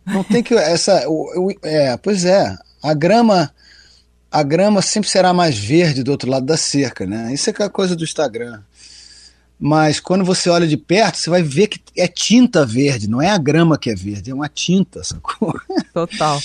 Não 0.05 0.23
tem 0.23 0.41
que. 0.41 0.53
essa, 0.55 1.07
o, 1.09 1.47
o, 1.47 1.51
é, 1.61 1.97
pois 1.97 2.23
é. 2.23 2.55
A 2.81 2.93
grama 2.93 3.51
a 4.35 4.43
grama 4.43 4.81
sempre 4.81 5.09
será 5.09 5.33
mais 5.33 5.57
verde 5.57 6.03
do 6.03 6.11
outro 6.11 6.29
lado 6.29 6.45
da 6.45 6.57
cerca, 6.57 7.05
né? 7.05 7.33
Isso 7.33 7.49
é 7.49 7.53
que 7.53 7.61
é 7.61 7.65
a 7.65 7.69
coisa 7.69 7.95
do 7.95 8.03
Instagram. 8.03 8.61
Mas 9.57 9.99
quando 10.01 10.25
você 10.25 10.49
olha 10.49 10.67
de 10.67 10.75
perto, 10.75 11.17
você 11.17 11.29
vai 11.29 11.41
ver 11.41 11.67
que 11.67 11.79
é 11.97 12.05
tinta 12.05 12.65
verde, 12.65 13.09
não 13.09 13.21
é 13.21 13.29
a 13.29 13.38
grama 13.38 13.77
que 13.77 13.89
é 13.89 13.95
verde, 13.95 14.31
é 14.31 14.33
uma 14.33 14.49
tinta, 14.49 15.03
sacou? 15.05 15.57
Total. 15.93 16.41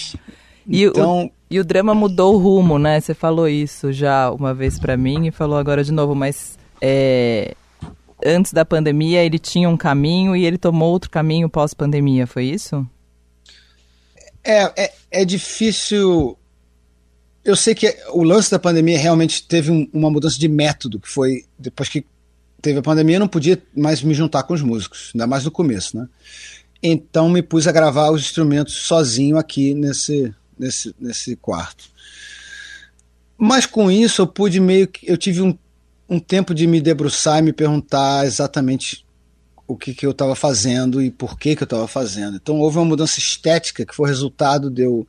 E, 0.68 0.84
então, 0.84 1.24
o, 1.24 1.32
e 1.50 1.58
o 1.58 1.64
drama 1.64 1.94
mudou 1.94 2.34
o 2.34 2.38
rumo, 2.38 2.78
né? 2.78 3.00
Você 3.00 3.12
falou 3.12 3.48
isso 3.48 3.92
já 3.92 4.30
uma 4.30 4.54
vez 4.54 4.78
para 4.78 4.96
mim 4.96 5.26
e 5.26 5.30
falou 5.30 5.58
agora 5.58 5.82
de 5.82 5.92
novo, 5.92 6.14
mas 6.14 6.58
é, 6.80 7.54
antes 8.24 8.52
da 8.52 8.64
pandemia 8.64 9.24
ele 9.24 9.38
tinha 9.38 9.68
um 9.68 9.76
caminho 9.76 10.36
e 10.36 10.44
ele 10.44 10.56
tomou 10.56 10.90
outro 10.90 11.10
caminho 11.10 11.48
pós-pandemia, 11.48 12.26
foi 12.26 12.44
isso? 12.44 12.86
É, 14.44 14.84
é, 14.84 14.92
é 15.10 15.24
difícil 15.24 16.36
eu 17.44 17.56
sei 17.56 17.74
que 17.74 17.96
o 18.12 18.22
lance 18.22 18.50
da 18.50 18.58
pandemia 18.58 18.98
realmente 18.98 19.42
teve 19.46 19.70
um, 19.70 19.88
uma 19.92 20.10
mudança 20.10 20.38
de 20.38 20.48
método, 20.48 21.00
que 21.00 21.08
foi 21.08 21.44
depois 21.58 21.88
que 21.88 22.04
teve 22.60 22.78
a 22.78 22.82
pandemia, 22.82 23.16
eu 23.16 23.20
não 23.20 23.28
podia 23.28 23.60
mais 23.74 24.02
me 24.02 24.12
juntar 24.12 24.42
com 24.42 24.52
os 24.52 24.62
músicos, 24.62 25.10
ainda 25.14 25.26
mais 25.26 25.44
no 25.44 25.50
começo, 25.50 25.96
né? 25.96 26.06
Então 26.82 27.28
me 27.28 27.42
pus 27.42 27.66
a 27.66 27.72
gravar 27.72 28.10
os 28.10 28.22
instrumentos 28.22 28.74
sozinho 28.74 29.38
aqui 29.38 29.74
nesse, 29.74 30.34
nesse, 30.60 30.94
nesse 31.00 31.34
quarto. 31.36 31.84
Mas 33.36 33.64
com 33.64 33.90
isso 33.90 34.20
eu 34.20 34.26
pude 34.26 34.60
meio 34.60 34.86
que. 34.86 35.10
Eu 35.10 35.16
tive 35.16 35.40
um, 35.40 35.56
um 36.08 36.20
tempo 36.20 36.54
de 36.54 36.66
me 36.66 36.80
debruçar 36.80 37.38
e 37.38 37.42
me 37.42 37.52
perguntar 37.52 38.26
exatamente 38.26 39.04
o 39.66 39.76
que, 39.76 39.94
que 39.94 40.04
eu 40.04 40.10
estava 40.10 40.34
fazendo 40.34 41.00
e 41.00 41.10
por 41.10 41.38
que, 41.38 41.56
que 41.56 41.62
eu 41.62 41.66
estava 41.66 41.88
fazendo. 41.88 42.36
Então 42.36 42.58
houve 42.58 42.76
uma 42.76 42.84
mudança 42.84 43.18
estética 43.18 43.86
que 43.86 43.94
foi 43.94 44.08
resultado 44.08 44.68
de 44.70 44.82
eu 44.82 45.06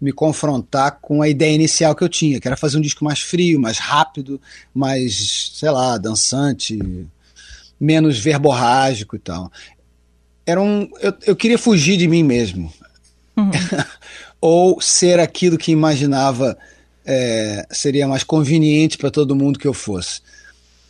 me 0.00 0.12
confrontar 0.12 0.98
com 1.00 1.20
a 1.20 1.28
ideia 1.28 1.54
inicial 1.54 1.94
que 1.94 2.02
eu 2.02 2.08
tinha, 2.08 2.40
que 2.40 2.48
era 2.48 2.56
fazer 2.56 2.78
um 2.78 2.80
disco 2.80 3.04
mais 3.04 3.20
frio, 3.20 3.60
mais 3.60 3.78
rápido, 3.78 4.40
mais, 4.74 5.52
sei 5.54 5.70
lá, 5.70 5.98
dançante, 5.98 6.78
menos 7.78 8.18
verborrágico 8.18 9.14
e 9.14 9.18
tal. 9.18 9.52
Era 10.46 10.60
um, 10.60 10.90
eu, 11.00 11.14
eu 11.26 11.36
queria 11.36 11.58
fugir 11.58 11.98
de 11.98 12.08
mim 12.08 12.22
mesmo. 12.22 12.72
Uhum. 13.36 13.50
Ou 14.40 14.80
ser 14.80 15.20
aquilo 15.20 15.58
que 15.58 15.70
imaginava 15.70 16.56
é, 17.04 17.66
seria 17.70 18.06
mais 18.08 18.22
conveniente 18.22 18.96
para 18.96 19.10
todo 19.10 19.36
mundo 19.36 19.58
que 19.58 19.66
eu 19.66 19.74
fosse. 19.74 20.20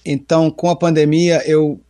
Então, 0.04 0.50
com 0.50 0.70
a 0.70 0.76
pandemia, 0.76 1.42
eu 1.46 1.80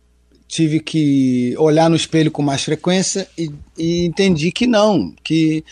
tive 0.47 0.79
que 0.79 1.55
olhar 1.57 1.89
no 1.89 1.95
espelho 1.95 2.29
com 2.29 2.41
mais 2.41 2.63
frequência 2.63 3.27
e, 3.37 3.49
e 3.77 4.05
entendi 4.05 4.51
que 4.51 4.67
não, 4.67 5.13
que 5.23 5.63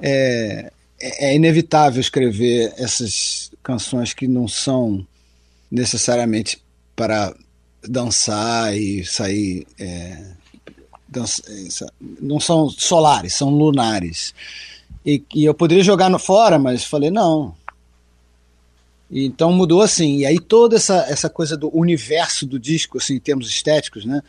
é, 0.00 0.70
é, 1.00 1.30
é 1.30 1.34
inevitável 1.34 2.00
escrever 2.00 2.72
essas 2.76 3.50
canções 3.62 4.12
que 4.12 4.28
não 4.28 4.46
são 4.46 5.06
necessariamente 5.70 6.62
para 6.94 7.34
dançar 7.86 8.76
e 8.76 9.04
sair. 9.04 9.66
É, 9.78 10.24
dança, 11.08 11.42
não 12.20 12.38
são 12.38 12.68
solares, 12.68 13.34
são 13.34 13.48
lunares. 13.50 14.34
E, 15.04 15.22
e 15.34 15.44
eu 15.44 15.54
poderia 15.54 15.84
jogar 15.84 16.08
no, 16.08 16.18
fora, 16.18 16.58
mas 16.58 16.84
falei, 16.84 17.10
não. 17.10 17.54
E, 19.10 19.26
então 19.26 19.52
mudou 19.52 19.80
assim. 19.80 20.18
E 20.18 20.26
aí 20.26 20.38
toda 20.38 20.76
essa, 20.76 21.06
essa 21.08 21.30
coisa 21.30 21.56
do 21.56 21.74
universo 21.76 22.46
do 22.46 22.58
disco, 22.58 22.98
assim, 22.98 23.14
em 23.14 23.20
termos 23.20 23.48
estéticos, 23.48 24.04
né? 24.04 24.22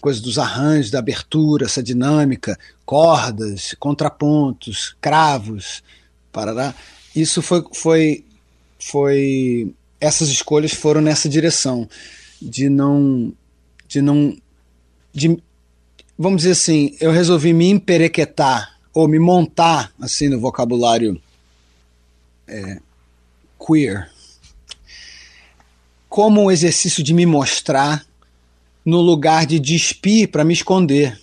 Coisa 0.00 0.20
dos 0.20 0.38
arranjos, 0.38 0.90
da 0.90 0.98
abertura, 0.98 1.66
essa 1.66 1.82
dinâmica, 1.82 2.58
cordas, 2.84 3.74
contrapontos, 3.78 4.96
cravos, 5.00 5.82
Parará. 6.32 6.74
Isso 7.14 7.42
foi, 7.42 7.64
foi, 7.72 8.24
foi. 8.78 9.74
Essas 10.00 10.28
escolhas 10.28 10.72
foram 10.72 11.00
nessa 11.00 11.28
direção 11.28 11.88
de 12.40 12.68
não. 12.68 13.32
De 13.88 14.00
não. 14.00 14.36
De, 15.12 15.36
vamos 16.16 16.42
dizer 16.42 16.52
assim, 16.52 16.96
eu 17.00 17.10
resolvi 17.10 17.52
me 17.52 17.68
emperequetar 17.68 18.78
ou 18.92 19.08
me 19.08 19.18
montar 19.18 19.92
assim 20.00 20.28
no 20.28 20.40
vocabulário 20.40 21.20
é, 22.46 22.80
queer 23.58 24.10
como 26.08 26.42
um 26.42 26.50
exercício 26.50 27.02
de 27.04 27.14
me 27.14 27.24
mostrar 27.24 28.04
no 28.84 29.00
lugar 29.00 29.46
de 29.46 29.60
despir 29.60 30.28
para 30.28 30.44
me 30.44 30.52
esconder. 30.52 31.18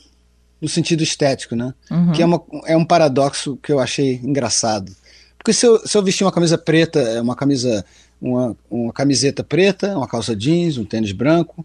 no 0.59 0.67
sentido 0.67 1.03
estético, 1.03 1.55
né? 1.55 1.73
Uhum. 1.91 2.11
Que 2.13 2.21
é, 2.21 2.25
uma, 2.25 2.41
é 2.65 2.75
um 2.75 2.85
paradoxo 2.85 3.57
que 3.61 3.71
eu 3.71 3.79
achei 3.79 4.15
engraçado. 4.23 4.91
Porque 5.37 5.53
se 5.53 5.65
eu, 5.65 5.85
se 5.85 5.95
eu 5.95 6.01
vestir 6.01 6.23
uma 6.23 6.31
camisa 6.31 6.57
preta, 6.57 6.99
é 6.99 7.21
uma 7.21 7.35
camisa, 7.35 7.85
uma, 8.19 8.55
uma 8.69 8.91
camiseta 8.91 9.43
preta, 9.43 9.95
uma 9.95 10.07
calça 10.07 10.35
jeans, 10.35 10.77
um 10.77 10.85
tênis 10.85 11.11
branco, 11.11 11.63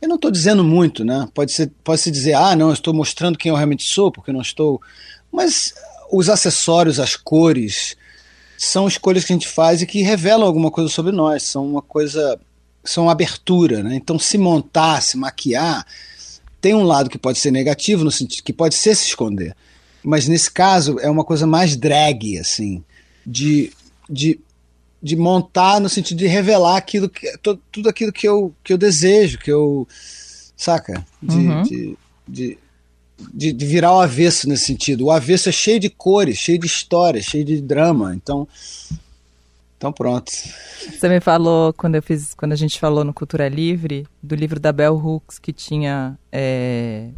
eu 0.00 0.08
não 0.08 0.16
estou 0.16 0.30
dizendo 0.30 0.64
muito, 0.64 1.04
né? 1.04 1.28
Pode 1.34 1.52
ser, 1.52 1.70
pode 1.84 2.00
se 2.00 2.10
dizer, 2.10 2.32
ah, 2.34 2.56
não, 2.56 2.68
eu 2.68 2.74
estou 2.74 2.94
mostrando 2.94 3.38
quem 3.38 3.50
eu 3.50 3.56
realmente 3.56 3.84
sou, 3.84 4.10
porque 4.10 4.30
eu 4.30 4.34
não 4.34 4.42
estou. 4.42 4.80
Mas 5.30 5.74
os 6.10 6.28
acessórios, 6.28 6.98
as 6.98 7.16
cores, 7.16 7.96
são 8.56 8.88
escolhas 8.88 9.24
que 9.24 9.32
a 9.32 9.36
gente 9.36 9.48
faz 9.48 9.80
e 9.80 9.86
que 9.86 10.02
revelam 10.02 10.46
alguma 10.46 10.70
coisa 10.70 10.90
sobre 10.90 11.12
nós, 11.12 11.44
são 11.44 11.64
uma 11.64 11.82
coisa, 11.82 12.38
são 12.82 13.08
abertura, 13.08 13.82
né? 13.82 13.94
Então, 13.94 14.18
se 14.18 14.36
montar, 14.36 15.00
se 15.00 15.16
maquiar, 15.16 15.86
tem 16.60 16.74
um 16.74 16.82
lado 16.82 17.08
que 17.08 17.18
pode 17.18 17.38
ser 17.38 17.50
negativo, 17.50 18.04
no 18.04 18.10
sentido 18.10 18.42
que 18.42 18.52
pode 18.52 18.74
ser 18.74 18.96
se 18.96 19.06
esconder. 19.06 19.54
Mas 20.02 20.26
nesse 20.26 20.50
caso 20.50 20.98
é 21.00 21.08
uma 21.08 21.24
coisa 21.24 21.46
mais 21.46 21.76
drag, 21.76 22.38
assim, 22.38 22.82
de, 23.24 23.72
de, 24.08 24.40
de 25.02 25.16
montar 25.16 25.80
no 25.80 25.88
sentido 25.88 26.18
de 26.18 26.26
revelar 26.26 26.76
aquilo 26.76 27.08
que, 27.08 27.32
tudo 27.70 27.88
aquilo 27.88 28.12
que 28.12 28.26
eu, 28.26 28.52
que 28.64 28.72
eu 28.72 28.78
desejo, 28.78 29.38
que 29.38 29.52
eu. 29.52 29.86
Saca? 30.56 31.06
De, 31.22 31.36
uhum. 31.36 31.62
de, 31.62 31.98
de, 32.26 32.58
de, 33.32 33.52
de, 33.52 33.66
virar 33.66 33.94
o 33.94 34.00
avesso 34.00 34.48
nesse 34.48 34.64
sentido. 34.64 35.06
O 35.06 35.10
avesso 35.10 35.48
é 35.48 35.52
cheio 35.52 35.80
de 35.80 35.90
cores, 35.90 36.38
cheio 36.38 36.58
de 36.58 36.66
histórias, 36.66 37.24
cheio 37.24 37.44
de 37.44 37.60
drama. 37.60 38.14
Então, 38.14 38.46
então 39.76 39.92
pronto. 39.92 40.30
Você 40.30 41.08
me 41.08 41.20
falou 41.20 41.72
quando 41.72 41.96
eu 41.96 42.02
fiz, 42.02 42.34
quando 42.34 42.52
a 42.52 42.56
gente 42.56 42.78
falou 42.78 43.04
no 43.04 43.12
Cultura 43.12 43.48
Livre 43.48 44.06
do 44.22 44.34
livro 44.34 44.58
da 44.58 44.72
Bell 44.72 44.96
Hooks 44.96 45.38
que 45.38 45.52
tinha 45.52 46.18
é, 46.32 47.08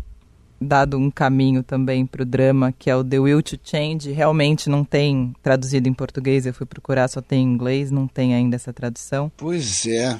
dado 0.61 0.99
um 0.99 1.11
caminho 1.11 1.63
também 1.63 2.05
para 2.05 2.23
o 2.23 2.27
drama, 2.27 2.73
que 2.79 2.91
é 2.91 2.97
o 2.97 3.03
The 3.03 3.19
Will 3.19 3.43
to 3.43 3.59
Change. 3.63 4.13
Realmente 4.13 4.69
não 4.69 4.85
tem 4.85 5.35
traduzido 5.43 5.89
em 5.89 5.95
português. 5.95 6.45
Eu 6.45 6.53
fui 6.53 6.67
procurar, 6.67 7.09
só 7.09 7.23
tem 7.23 7.43
em 7.43 7.53
inglês, 7.53 7.91
não 7.91 8.07
tem 8.07 8.35
ainda 8.35 8.57
essa 8.57 8.73
tradução. 8.73 9.33
Pois 9.37 9.87
é. 9.87 10.19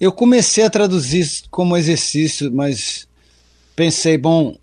Eu 0.00 0.12
comecei 0.12 0.64
a 0.64 0.70
traduzir 0.70 1.42
como 1.50 1.76
exercício, 1.76 2.50
mas 2.52 3.06
pensei, 3.76 4.16
bom, 4.16 4.56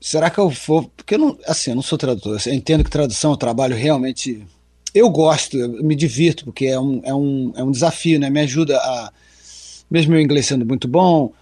será 0.00 0.30
que 0.30 0.38
eu 0.38 0.48
vou. 0.48 0.90
Porque 0.96 1.14
eu 1.14 1.18
não, 1.18 1.38
assim, 1.46 1.70
eu 1.70 1.76
não 1.76 1.82
sou 1.82 1.98
tradutor. 1.98 2.40
Eu 2.46 2.54
entendo 2.54 2.84
que 2.84 2.90
tradução 2.90 3.32
é 3.32 3.34
um 3.34 3.38
trabalho 3.38 3.76
realmente 3.76 4.46
eu 4.94 5.08
gosto, 5.10 5.56
eu 5.58 5.68
me 5.82 5.94
divirto, 5.94 6.44
porque 6.44 6.66
é 6.66 6.78
um, 6.78 7.00
é 7.04 7.14
um, 7.14 7.52
é 7.56 7.62
um 7.62 7.70
desafio, 7.70 8.18
né? 8.18 8.30
Me 8.30 8.40
ajuda 8.40 8.76
a. 8.78 9.12
Mesmo 9.90 10.12
meu 10.12 10.20
inglês 10.20 10.46
sendo 10.46 10.66
muito 10.66 10.86
bom, 10.86 11.32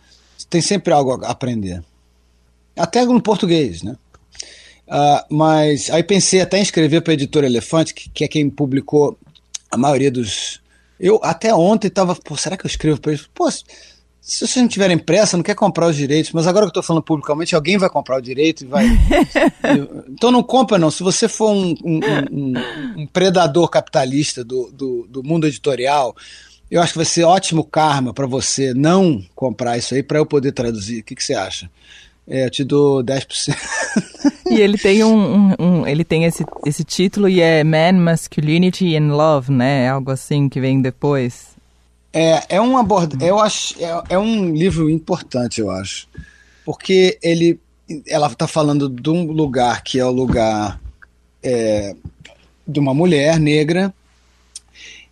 tem 0.49 0.61
sempre 0.61 0.92
algo 0.92 1.25
a 1.25 1.31
aprender. 1.31 1.83
Até 2.77 3.05
no 3.05 3.21
português, 3.21 3.83
né? 3.83 3.97
Uh, 4.87 5.35
mas 5.35 5.90
aí 5.90 6.03
pensei 6.03 6.40
até 6.40 6.59
em 6.59 6.62
escrever 6.62 7.01
para 7.01 7.12
a 7.12 7.14
editora 7.14 7.47
Elefante, 7.47 7.92
que, 7.92 8.09
que, 8.09 8.25
é 8.25 8.29
quem 8.29 8.49
publicou 8.49 9.19
a 9.71 9.77
maioria 9.77 10.11
dos. 10.11 10.61
Eu 10.99 11.19
até 11.25 11.53
ontem 11.53 11.88
estava, 11.88 12.14
pô, 12.14 12.37
será 12.37 12.57
que 12.57 12.64
eu 12.64 12.69
escrevo 12.69 13.01
para 13.01 13.12
eles? 13.12 13.27
Pô, 13.35 13.49
se 14.27 14.41
vocês 14.45 14.57
não 14.57 14.67
tiverem 14.67 14.99
pressa, 14.99 15.37
não 15.37 15.45
quer 15.45 15.55
comprar 15.55 15.87
os 15.87 15.95
direitos, 15.95 16.33
mas 16.33 16.49
agora 16.49 16.65
que 16.65 16.67
eu 16.67 16.71
estou 16.71 16.83
falando 16.83 17.05
publicamente, 17.05 17.55
alguém 17.55 17.79
vai 17.79 17.89
comprar 17.89 18.19
o 18.19 18.21
direito 18.21 18.65
e 18.65 18.67
vai. 18.67 18.85
então 20.11 20.33
não 20.33 20.43
compra, 20.43 20.77
não. 20.79 20.91
Se 20.91 21.05
você 21.05 21.29
for 21.29 21.53
um, 21.53 21.77
um, 21.85 22.01
um, 22.33 22.55
um 23.03 23.07
predador 23.07 23.69
capitalista 23.69 24.43
do, 24.43 24.69
do, 24.73 25.07
do, 25.09 25.23
mundo 25.23 25.47
editorial, 25.47 26.12
eu 26.69 26.83
acho 26.83 26.93
que 26.93 26.99
vai 26.99 27.05
ser 27.05 27.23
ótimo 27.23 27.62
karma 27.62 28.12
para 28.12 28.27
você 28.27 28.75
não 28.75 29.25
comprar 29.33 29.79
isso 29.79 29.95
aí 29.95 30.03
para 30.03 30.19
eu 30.19 30.27
poder 30.27 30.51
traduzir. 30.51 31.03
O 31.03 31.05
que, 31.05 31.15
que 31.15 31.23
você 31.23 31.35
acha? 31.35 31.71
É, 32.27 32.47
eu 32.47 32.51
te 32.51 32.65
dou 32.65 33.05
10%. 33.05 33.57
e 34.51 34.61
ele 34.61 34.77
tem 34.77 35.05
um, 35.05 35.55
um, 35.57 35.87
ele 35.87 36.03
tem 36.03 36.25
esse, 36.25 36.45
esse 36.67 36.83
título 36.83 37.29
e 37.29 37.41
é 37.41 37.62
Man, 37.62 37.93
Masculinity 38.01 38.97
and 38.97 39.15
Love, 39.15 39.53
né? 39.53 39.89
Algo 39.89 40.11
assim 40.11 40.49
que 40.49 40.61
vem 40.61 40.83
depois. 40.83 41.56
É, 42.18 42.57
é 42.57 42.61
um 42.62 42.79
aborda, 42.79 43.22
eu 43.22 43.38
acho, 43.38 43.74
é, 43.79 44.14
é 44.14 44.18
um 44.18 44.55
livro 44.55 44.88
importante, 44.88 45.61
eu 45.61 45.70
acho, 45.70 46.09
porque 46.64 47.18
ele, 47.22 47.61
ela 48.09 48.29
está 48.29 48.48
falando 48.48 48.88
de 48.88 49.11
um 49.11 49.31
lugar 49.31 49.83
que 49.83 49.98
é 49.98 50.05
o 50.07 50.11
lugar 50.11 50.81
é, 51.42 51.94
de 52.66 52.81
uma 52.81 52.94
mulher 52.94 53.38
negra 53.38 53.94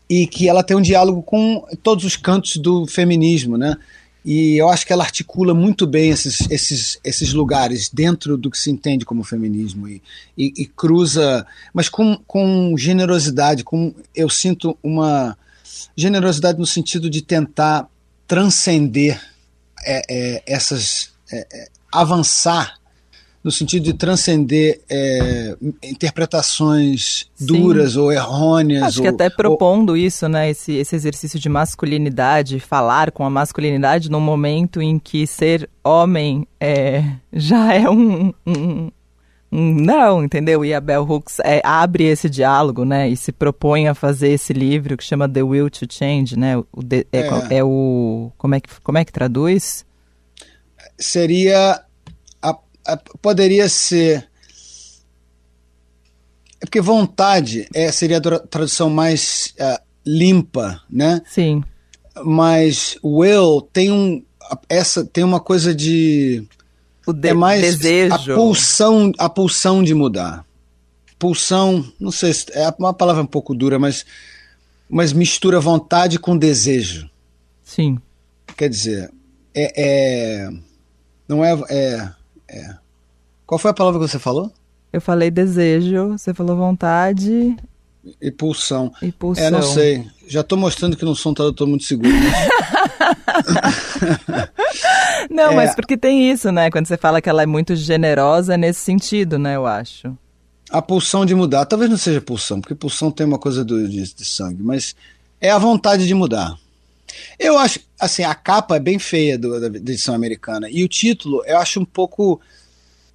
e 0.08 0.26
que 0.26 0.48
ela 0.48 0.62
tem 0.62 0.74
um 0.74 0.80
diálogo 0.80 1.22
com 1.22 1.66
todos 1.82 2.06
os 2.06 2.16
cantos 2.16 2.56
do 2.56 2.86
feminismo, 2.86 3.58
né? 3.58 3.76
E 4.24 4.56
eu 4.56 4.70
acho 4.70 4.86
que 4.86 4.92
ela 4.94 5.04
articula 5.04 5.52
muito 5.52 5.86
bem 5.86 6.08
esses, 6.08 6.50
esses, 6.50 6.98
esses 7.04 7.34
lugares 7.34 7.90
dentro 7.90 8.38
do 8.38 8.50
que 8.50 8.58
se 8.58 8.70
entende 8.70 9.04
como 9.04 9.22
feminismo 9.22 9.86
e, 9.86 10.00
e, 10.38 10.54
e 10.56 10.64
cruza, 10.64 11.46
mas 11.74 11.90
com, 11.90 12.18
com 12.26 12.74
generosidade, 12.78 13.62
com 13.62 13.94
eu 14.14 14.30
sinto 14.30 14.74
uma 14.82 15.36
Generosidade 15.97 16.59
no 16.59 16.66
sentido 16.66 17.09
de 17.09 17.23
tentar 17.23 17.88
transcender 18.27 19.20
é, 19.85 20.03
é, 20.09 20.42
essas. 20.47 21.12
É, 21.33 21.47
é 21.53 21.68
avançar 21.92 22.75
no 23.44 23.53
sentido 23.53 23.85
de 23.85 23.92
transcender 23.92 24.81
é, 24.88 25.55
interpretações 25.83 27.27
Sim. 27.35 27.47
duras 27.47 27.94
ou 27.94 28.11
errôneas. 28.11 28.85
Acho 28.85 29.01
ou, 29.01 29.03
que 29.03 29.09
até 29.09 29.29
propondo 29.29 29.90
ou... 29.90 29.97
isso, 29.97 30.27
né? 30.29 30.49
Esse, 30.49 30.73
esse 30.73 30.97
exercício 30.97 31.38
de 31.38 31.49
masculinidade, 31.51 32.59
falar 32.59 33.12
com 33.12 33.23
a 33.23 33.29
masculinidade 33.29 34.11
num 34.11 34.20
momento 34.20 34.81
em 34.81 34.99
que 34.99 35.27
ser 35.27 35.68
homem 35.85 36.49
é, 36.59 37.05
já 37.31 37.75
é 37.75 37.88
um, 37.88 38.33
um, 38.47 38.90
não, 39.56 40.24
entendeu? 40.24 40.64
E 40.64 40.74
a 40.74 40.80
Bell 40.80 41.08
Hooks 41.08 41.38
é, 41.38 41.60
abre 41.62 42.04
esse 42.04 42.28
diálogo, 42.28 42.84
né? 42.84 43.08
E 43.08 43.16
se 43.16 43.30
propõe 43.30 43.86
a 43.86 43.94
fazer 43.94 44.30
esse 44.30 44.52
livro 44.52 44.96
que 44.96 45.04
chama 45.04 45.28
The 45.28 45.44
Will 45.44 45.70
to 45.70 45.86
Change, 45.88 46.36
né? 46.36 46.56
O 46.72 46.82
de, 46.82 47.06
é, 47.12 47.20
é. 47.20 47.58
é, 47.58 47.64
o 47.64 48.32
como 48.36 48.56
é 48.56 48.60
que 48.60 48.68
como 48.82 48.98
é 48.98 49.04
que 49.04 49.12
traduz? 49.12 49.86
Seria 50.98 51.84
a, 52.42 52.58
a, 52.84 52.96
poderia 53.22 53.68
ser 53.68 54.28
é 56.60 56.66
porque 56.66 56.80
vontade 56.80 57.68
é 57.72 57.92
seria 57.92 58.18
a 58.18 58.40
tradução 58.40 58.90
mais 58.90 59.54
uh, 59.60 59.80
limpa, 60.04 60.82
né? 60.90 61.22
Sim. 61.26 61.62
Mas 62.24 62.98
will 63.04 63.60
tem 63.72 63.92
um 63.92 64.24
essa 64.68 65.04
tem 65.04 65.22
uma 65.22 65.38
coisa 65.38 65.72
de 65.72 66.44
o 67.06 67.12
de 67.12 67.28
é 67.28 67.34
mais 67.34 67.60
desejo. 67.60 68.14
A 68.14 68.18
pulsão, 68.34 69.12
a 69.18 69.28
pulsão 69.28 69.82
de 69.82 69.94
mudar. 69.94 70.44
Pulsão, 71.18 71.84
não 71.98 72.10
sei 72.10 72.32
se 72.32 72.46
é 72.52 72.72
uma 72.78 72.92
palavra 72.92 73.22
um 73.22 73.26
pouco 73.26 73.54
dura, 73.54 73.78
mas, 73.78 74.04
mas 74.88 75.12
mistura 75.12 75.60
vontade 75.60 76.18
com 76.18 76.36
desejo. 76.36 77.08
Sim. 77.62 77.98
Quer 78.56 78.68
dizer, 78.68 79.10
é, 79.54 79.72
é 79.76 80.50
não 81.28 81.44
é, 81.44 81.52
é, 81.70 82.08
é, 82.48 82.74
Qual 83.46 83.58
foi 83.58 83.70
a 83.70 83.74
palavra 83.74 84.00
que 84.00 84.08
você 84.08 84.18
falou? 84.18 84.52
Eu 84.92 85.00
falei 85.00 85.30
desejo, 85.30 86.10
você 86.10 86.32
falou 86.34 86.56
vontade. 86.56 87.56
E 88.20 88.30
pulsão. 88.30 88.92
E 89.00 89.10
pulsão. 89.10 89.44
É, 89.44 89.50
não 89.50 89.62
sei. 89.62 90.06
Já 90.28 90.42
estou 90.42 90.58
mostrando 90.58 90.96
que 90.96 91.04
não 91.04 91.14
sou 91.14 91.32
um 91.32 91.34
tradutor 91.34 91.66
muito 91.66 91.84
seguro. 91.84 92.12
não, 95.30 95.52
é... 95.52 95.54
mas 95.54 95.74
porque 95.74 95.96
tem 95.96 96.30
isso, 96.30 96.50
né? 96.50 96.70
Quando 96.70 96.86
você 96.86 96.96
fala 96.96 97.20
que 97.20 97.28
ela 97.28 97.42
é 97.42 97.46
muito 97.46 97.74
generosa 97.76 98.56
nesse 98.56 98.80
sentido, 98.80 99.38
né? 99.38 99.56
Eu 99.56 99.66
acho. 99.66 100.16
A 100.70 100.82
pulsão 100.82 101.24
de 101.24 101.34
mudar. 101.34 101.66
Talvez 101.66 101.90
não 101.90 101.96
seja 101.96 102.20
pulsão, 102.20 102.60
porque 102.60 102.74
pulsão 102.74 103.10
tem 103.10 103.26
uma 103.26 103.38
coisa 103.38 103.64
do, 103.64 103.88
de, 103.88 104.14
de 104.14 104.24
sangue, 104.24 104.62
mas 104.62 104.94
é 105.40 105.50
a 105.50 105.58
vontade 105.58 106.06
de 106.06 106.14
mudar. 106.14 106.56
Eu 107.38 107.58
acho, 107.58 107.80
assim, 108.00 108.24
a 108.24 108.34
capa 108.34 108.76
é 108.76 108.80
bem 108.80 108.98
feia 108.98 109.38
do, 109.38 109.60
da 109.60 109.66
edição 109.78 110.14
americana. 110.14 110.68
E 110.70 110.82
o 110.82 110.88
título, 110.88 111.42
eu 111.46 111.58
acho 111.58 111.80
um 111.80 111.84
pouco. 111.84 112.40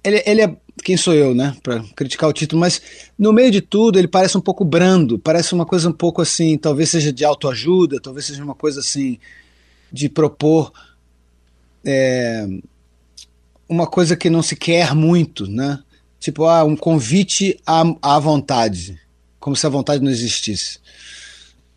Ele, 0.02 0.22
ele 0.24 0.42
é 0.42 0.56
quem 0.82 0.96
sou 0.96 1.14
eu, 1.14 1.34
né, 1.34 1.54
para 1.62 1.82
criticar 1.94 2.28
o 2.28 2.32
título, 2.32 2.60
mas 2.60 2.80
no 3.18 3.32
meio 3.32 3.50
de 3.50 3.60
tudo 3.60 3.98
ele 3.98 4.08
parece 4.08 4.36
um 4.36 4.40
pouco 4.40 4.64
brando, 4.64 5.18
parece 5.18 5.52
uma 5.52 5.66
coisa 5.66 5.88
um 5.88 5.92
pouco 5.92 6.22
assim, 6.22 6.56
talvez 6.56 6.90
seja 6.90 7.12
de 7.12 7.24
autoajuda, 7.24 8.00
talvez 8.00 8.26
seja 8.26 8.42
uma 8.42 8.54
coisa 8.54 8.80
assim 8.80 9.18
de 9.92 10.08
propor 10.08 10.72
é, 11.84 12.46
uma 13.68 13.86
coisa 13.86 14.16
que 14.16 14.28
não 14.28 14.42
se 14.42 14.56
quer 14.56 14.94
muito, 14.94 15.46
né? 15.46 15.82
Tipo, 16.18 16.44
ah, 16.44 16.64
um 16.64 16.76
convite 16.76 17.58
à, 17.66 17.82
à 18.02 18.18
vontade, 18.18 19.00
como 19.38 19.56
se 19.56 19.66
a 19.66 19.70
vontade 19.70 20.02
não 20.02 20.10
existisse. 20.10 20.78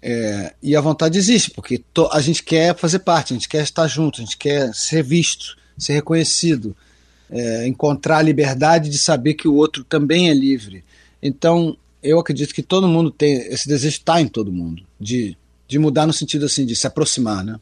É, 0.02 0.54
e 0.62 0.76
a 0.76 0.82
vontade 0.82 1.18
existe, 1.18 1.52
porque 1.52 1.78
to, 1.94 2.10
a 2.12 2.20
gente 2.20 2.44
quer 2.44 2.76
fazer 2.76 3.00
parte, 3.00 3.34
a 3.34 3.36
gente 3.38 3.48
quer 3.48 3.64
estar 3.64 3.88
junto, 3.88 4.20
a 4.20 4.24
gente 4.24 4.38
quer 4.38 4.74
ser 4.74 5.02
visto, 5.02 5.58
ser 5.78 5.94
reconhecido 5.94 6.76
é, 7.34 7.66
encontrar 7.68 8.18
a 8.18 8.22
liberdade 8.22 8.90
de 8.90 8.98
saber 8.98 9.34
que 9.34 9.48
o 9.48 9.56
outro 9.56 9.84
também 9.84 10.30
é 10.30 10.34
livre. 10.34 10.84
Então, 11.22 11.76
eu 12.02 12.20
acredito 12.20 12.54
que 12.54 12.62
todo 12.62 12.88
mundo 12.88 13.10
tem, 13.10 13.38
esse 13.48 13.68
desejo 13.68 13.98
está 13.98 14.22
em 14.22 14.28
todo 14.28 14.52
mundo, 14.52 14.84
de, 15.00 15.36
de 15.68 15.80
mudar 15.80 16.06
no 16.06 16.14
sentido 16.14 16.46
assim, 16.46 16.66
de 16.66 16.76
se 16.76 16.86
aproximar, 16.86 17.44
né? 17.44 17.60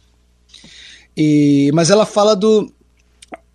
E, 1.16 1.72
mas 1.74 1.90
ela 1.90 2.06
fala 2.06 2.36
do. 2.36 2.72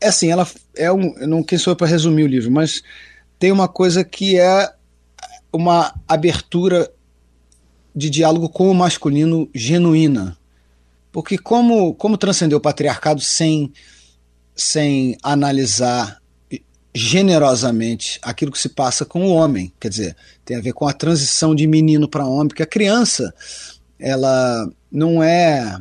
é 0.00 0.08
assim, 0.08 0.30
ela 0.30 0.46
é 0.76 0.92
um. 0.92 1.14
Não 1.26 1.42
quem 1.42 1.58
sou 1.58 1.72
eu 1.72 1.76
para 1.76 1.86
resumir 1.86 2.24
o 2.24 2.28
livro, 2.28 2.50
mas 2.50 2.82
tem 3.38 3.52
uma 3.52 3.68
coisa 3.68 4.04
que 4.04 4.38
é 4.38 4.72
uma 5.52 5.94
abertura 6.06 6.90
de 7.94 8.10
diálogo 8.10 8.48
com 8.48 8.70
o 8.70 8.74
masculino 8.74 9.48
genuína. 9.54 10.36
Porque 11.10 11.38
como, 11.38 11.94
como 11.94 12.18
transcender 12.18 12.56
o 12.56 12.60
patriarcado 12.60 13.22
sem, 13.22 13.72
sem 14.54 15.16
analisar 15.22 16.20
generosamente 16.94 18.18
aquilo 18.22 18.52
que 18.52 18.58
se 18.58 18.68
passa 18.68 19.06
com 19.06 19.24
o 19.24 19.32
homem? 19.32 19.72
Quer 19.80 19.88
dizer, 19.88 20.16
tem 20.44 20.58
a 20.58 20.60
ver 20.60 20.74
com 20.74 20.86
a 20.86 20.92
transição 20.92 21.54
de 21.54 21.66
menino 21.66 22.06
para 22.06 22.26
homem, 22.26 22.48
porque 22.48 22.62
a 22.62 22.66
criança 22.66 23.34
ela 23.98 24.70
não 24.92 25.22
é 25.22 25.78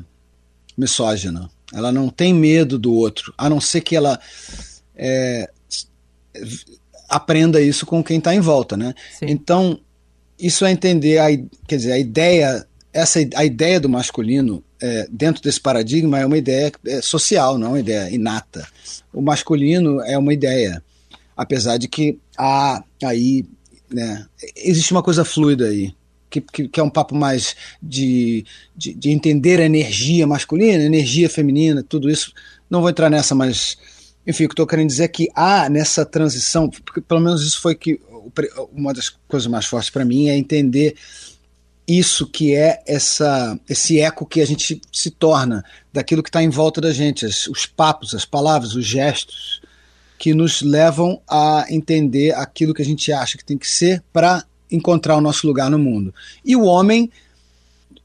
misógina, 0.78 1.50
ela 1.76 1.92
não 1.92 2.08
tem 2.10 2.34
medo 2.34 2.80
do 2.80 2.94
outro, 2.94 3.34
a 3.38 3.50
não 3.50 3.60
ser 3.60 3.82
que 3.82 3.98
ela 3.98 4.18
é, 4.96 5.50
aprenda 7.10 7.62
isso 7.62 7.86
com 7.86 8.02
quem 8.02 8.18
está 8.18 8.34
em 8.34 8.40
volta, 8.40 8.78
né? 8.78 8.96
Sim. 9.20 9.26
Então 9.28 9.80
isso 10.40 10.66
é 10.66 10.72
entender 10.72 11.18
a, 11.18 11.28
quer 11.68 11.76
dizer, 11.76 11.92
a 11.92 12.00
ideia, 12.00 12.66
essa 12.94 13.20
a 13.36 13.44
ideia 13.44 13.80
do 13.80 13.90
masculino 13.90 14.64
é, 14.82 15.08
dentro 15.12 15.44
desse 15.44 15.60
paradigma 15.60 16.18
é 16.18 16.26
uma 16.26 16.38
ideia 16.38 16.72
é, 16.86 17.02
social, 17.02 17.58
não 17.58 17.68
é 17.68 17.70
uma 17.72 17.80
ideia 17.80 18.10
inata. 18.10 18.66
O 19.14 19.22
masculino 19.22 20.02
é 20.02 20.18
uma 20.18 20.34
ideia, 20.34 20.82
apesar 21.36 21.78
de 21.78 21.90
que 21.90 22.18
há 22.38 22.82
aí, 23.04 23.46
né, 23.92 24.26
existe 24.56 24.94
uma 24.94 25.04
coisa 25.04 25.26
fluida 25.26 25.68
aí. 25.68 25.94
Que, 26.36 26.42
que, 26.42 26.68
que 26.68 26.80
é 26.80 26.84
um 26.84 26.90
papo 26.90 27.16
mais 27.16 27.56
de, 27.82 28.46
de, 28.76 28.94
de 28.94 29.10
entender 29.10 29.62
a 29.62 29.66
energia 29.66 30.28
masculina, 30.28 30.84
energia 30.84 31.30
feminina, 31.30 31.82
tudo 31.82 32.10
isso. 32.10 32.34
Não 32.70 32.82
vou 32.82 32.90
entrar 32.90 33.10
nessa, 33.10 33.34
mas 33.34 33.78
enfim, 34.28 34.46
o 34.46 34.50
que 34.50 34.54
estou 34.54 34.68
querendo 34.68 34.88
dizer 34.88 35.04
é 35.04 35.08
que 35.08 35.30
há 35.36 35.70
nessa 35.70 36.06
transição, 36.06 36.70
porque 36.70 37.00
pelo 37.00 37.22
menos 37.22 37.42
isso 37.42 37.62
foi 37.62 37.76
que 37.76 38.02
uma 38.74 38.94
das 38.94 39.10
coisas 39.28 39.48
mais 39.48 39.66
fortes 39.66 39.90
para 39.90 40.04
mim 40.04 40.28
é 40.28 40.36
entender 40.36 40.96
isso 41.88 42.28
que 42.28 42.56
é 42.56 42.82
essa, 42.88 43.58
esse 43.70 44.00
eco 44.00 44.26
que 44.26 44.42
a 44.42 44.46
gente 44.46 44.82
se 44.92 45.12
torna 45.12 45.64
daquilo 45.94 46.24
que 46.24 46.30
está 46.30 46.42
em 46.42 46.50
volta 46.50 46.82
da 46.82 46.92
gente, 46.92 47.26
as, 47.26 47.48
os 47.48 47.66
papos, 47.66 48.16
as 48.16 48.26
palavras, 48.26 48.74
os 48.74 48.86
gestos 48.86 49.62
que 50.18 50.34
nos 50.34 50.62
levam 50.62 51.22
a 51.30 51.66
entender 51.70 52.34
aquilo 52.34 52.74
que 52.74 52.82
a 52.82 52.86
gente 52.86 53.12
acha 53.12 53.38
que 53.38 53.46
tem 53.46 53.58
que 53.58 53.70
ser 53.70 54.04
para 54.12 54.44
encontrar 54.72 55.16
o 55.18 55.22
nosso 55.22 55.46
lugar 55.48 55.70
no 55.70 55.80
mundo. 55.80 56.14
E 56.44 56.56
o 56.56 56.64
homem, 56.64 57.12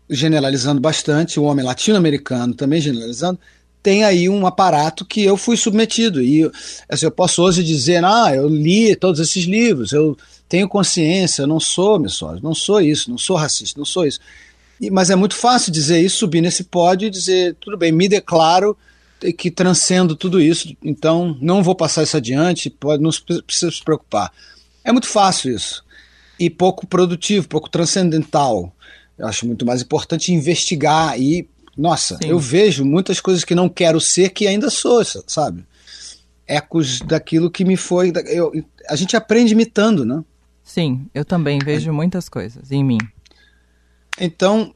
generalizando 0.08 0.80
bastante, 0.80 1.40
o 1.40 1.44
homem 1.44 1.64
latino-americano 1.64 2.54
também 2.54 2.80
generalizando, 2.80 3.38
tem 3.82 4.04
aí 4.04 4.28
um 4.28 4.46
aparato 4.46 5.04
que 5.04 5.24
eu 5.24 5.36
fui 5.36 5.56
submetido. 5.56 6.22
E 6.22 6.50
assim, 6.88 7.06
eu 7.06 7.10
posso 7.10 7.42
hoje 7.42 7.64
dizer, 7.64 8.04
ah, 8.04 8.34
eu 8.34 8.48
li 8.48 8.94
todos 8.94 9.20
esses 9.20 9.44
livros, 9.44 9.92
eu 9.92 10.16
tenho 10.48 10.68
consciência, 10.68 11.42
eu 11.42 11.46
não 11.46 11.60
sou 11.60 11.98
misógino, 11.98 12.42
não 12.42 12.54
sou 12.54 12.80
isso, 12.80 13.10
não 13.10 13.18
sou 13.18 13.36
racista, 13.36 13.78
não 13.78 13.84
sou 13.84 14.06
isso. 14.06 14.20
E, 14.80 14.90
mas 14.90 15.10
é 15.10 15.16
muito 15.16 15.34
fácil 15.34 15.72
dizer 15.72 16.00
isso, 16.00 16.18
subir 16.18 16.40
nesse 16.40 16.64
pódio 16.64 17.06
e 17.06 17.10
dizer, 17.10 17.56
tudo 17.60 17.76
bem, 17.76 17.92
me 17.92 18.08
declaro 18.08 18.76
que 19.36 19.50
transcendo 19.50 20.16
tudo 20.16 20.40
isso, 20.40 20.74
então 20.82 21.36
não 21.40 21.62
vou 21.62 21.74
passar 21.74 22.02
isso 22.02 22.16
adiante, 22.16 22.70
pode, 22.70 23.02
não 23.02 23.10
precisa 23.46 23.70
se 23.70 23.84
preocupar. 23.84 24.32
É 24.82 24.90
muito 24.92 25.08
fácil 25.08 25.54
isso. 25.54 25.84
E 26.40 26.48
pouco 26.48 26.86
produtivo, 26.86 27.46
pouco 27.46 27.68
transcendental. 27.68 28.74
Eu 29.18 29.26
acho 29.26 29.46
muito 29.46 29.66
mais 29.66 29.82
importante 29.82 30.32
investigar 30.32 31.20
e 31.20 31.46
nossa, 31.76 32.16
Sim. 32.16 32.28
eu 32.28 32.38
vejo 32.38 32.84
muitas 32.84 33.20
coisas 33.20 33.44
que 33.44 33.54
não 33.54 33.68
quero 33.68 34.00
ser 34.00 34.30
que 34.30 34.46
ainda 34.46 34.70
sou, 34.70 35.02
sabe? 35.26 35.64
Ecos 36.46 37.00
daquilo 37.00 37.50
que 37.50 37.64
me 37.64 37.76
foi. 37.76 38.12
Eu, 38.26 38.52
a 38.88 38.96
gente 38.96 39.16
aprende 39.16 39.52
imitando, 39.52 40.04
né? 40.04 40.24
Sim, 40.64 41.06
eu 41.14 41.24
também 41.24 41.58
vejo 41.58 41.90
é. 41.90 41.92
muitas 41.92 42.28
coisas 42.28 42.70
em 42.72 42.84
mim. 42.84 42.98
Então, 44.18 44.74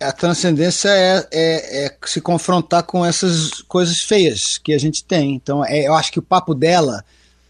a 0.00 0.12
transcendência 0.12 0.88
é, 0.88 1.28
é, 1.32 1.84
é, 1.86 1.96
se 2.04 2.20
confrontar 2.20 2.82
com 2.82 3.04
essas 3.04 3.62
coisas 3.62 4.00
feias 4.00 4.58
que 4.58 4.72
a 4.72 4.78
gente 4.78 5.04
tem. 5.04 5.34
Então, 5.34 5.64
é, 5.64 5.86
eu 5.86 5.94
acho 5.94 6.12
que 6.12 6.18
o 6.18 6.22
papo 6.22 6.54
dela 6.54 7.04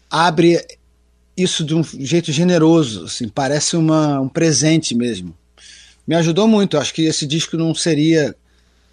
abre 0.09 0.65
isso 1.35 1.63
de 1.63 1.73
um 1.75 1.83
jeito 1.83 2.31
generoso, 2.31 3.05
assim, 3.05 3.27
parece 3.27 3.75
uma, 3.75 4.19
um 4.19 4.29
presente 4.29 4.95
mesmo. 4.95 5.35
Me 6.07 6.15
ajudou 6.15 6.47
muito. 6.47 6.77
Acho 6.77 6.93
que 6.93 7.03
esse 7.03 7.25
disco 7.25 7.57
não 7.57 7.73
seria 7.73 8.35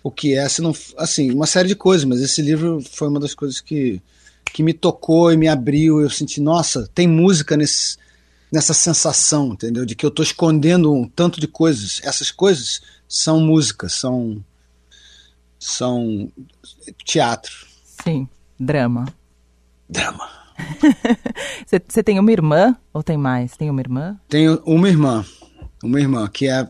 o 0.03 0.11
que 0.11 0.35
é, 0.35 0.48
se 0.48 0.62
não, 0.62 0.74
assim, 0.96 1.31
uma 1.31 1.46
série 1.46 1.68
de 1.68 1.74
coisas, 1.74 2.05
mas 2.05 2.20
esse 2.20 2.40
livro 2.40 2.83
foi 2.92 3.09
uma 3.09 3.20
das 3.20 3.35
coisas 3.35 3.61
que, 3.61 4.00
que 4.53 4.62
me 4.62 4.72
tocou 4.72 5.33
e 5.33 5.37
me 5.37 5.48
abriu. 5.48 6.00
Eu 6.00 6.09
senti, 6.09 6.40
nossa, 6.40 6.88
tem 6.94 7.07
música 7.07 7.57
nesse, 7.57 7.98
nessa 8.50 8.72
sensação, 8.72 9.53
entendeu? 9.53 9.85
De 9.85 9.94
que 9.94 10.07
eu 10.07 10.09
estou 10.09 10.22
escondendo 10.22 10.92
um 10.92 11.07
tanto 11.07 11.40
de 11.40 11.46
coisas. 11.46 12.00
Essas 12.03 12.31
coisas 12.31 12.81
são 13.07 13.40
música, 13.40 13.88
são, 13.88 14.42
são 15.59 16.33
teatro. 17.05 17.66
Sim, 18.03 18.26
drama. 18.59 19.07
Drama. 19.88 20.39
Você 21.88 22.02
tem 22.02 22.18
uma 22.18 22.32
irmã 22.32 22.76
ou 22.92 23.02
tem 23.02 23.16
mais? 23.16 23.56
Tem 23.56 23.70
uma 23.70 23.80
irmã? 23.80 24.18
Tenho 24.28 24.60
uma 24.64 24.88
irmã. 24.88 25.24
Uma 25.82 26.00
irmã 26.00 26.28
que 26.28 26.48
é 26.48 26.68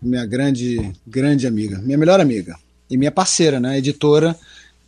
minha 0.00 0.24
grande, 0.24 0.92
grande 1.06 1.46
amiga, 1.46 1.78
minha 1.78 1.98
melhor 1.98 2.20
amiga 2.20 2.56
e 2.88 2.96
minha 2.96 3.10
parceira, 3.10 3.58
né, 3.58 3.78
editora, 3.78 4.36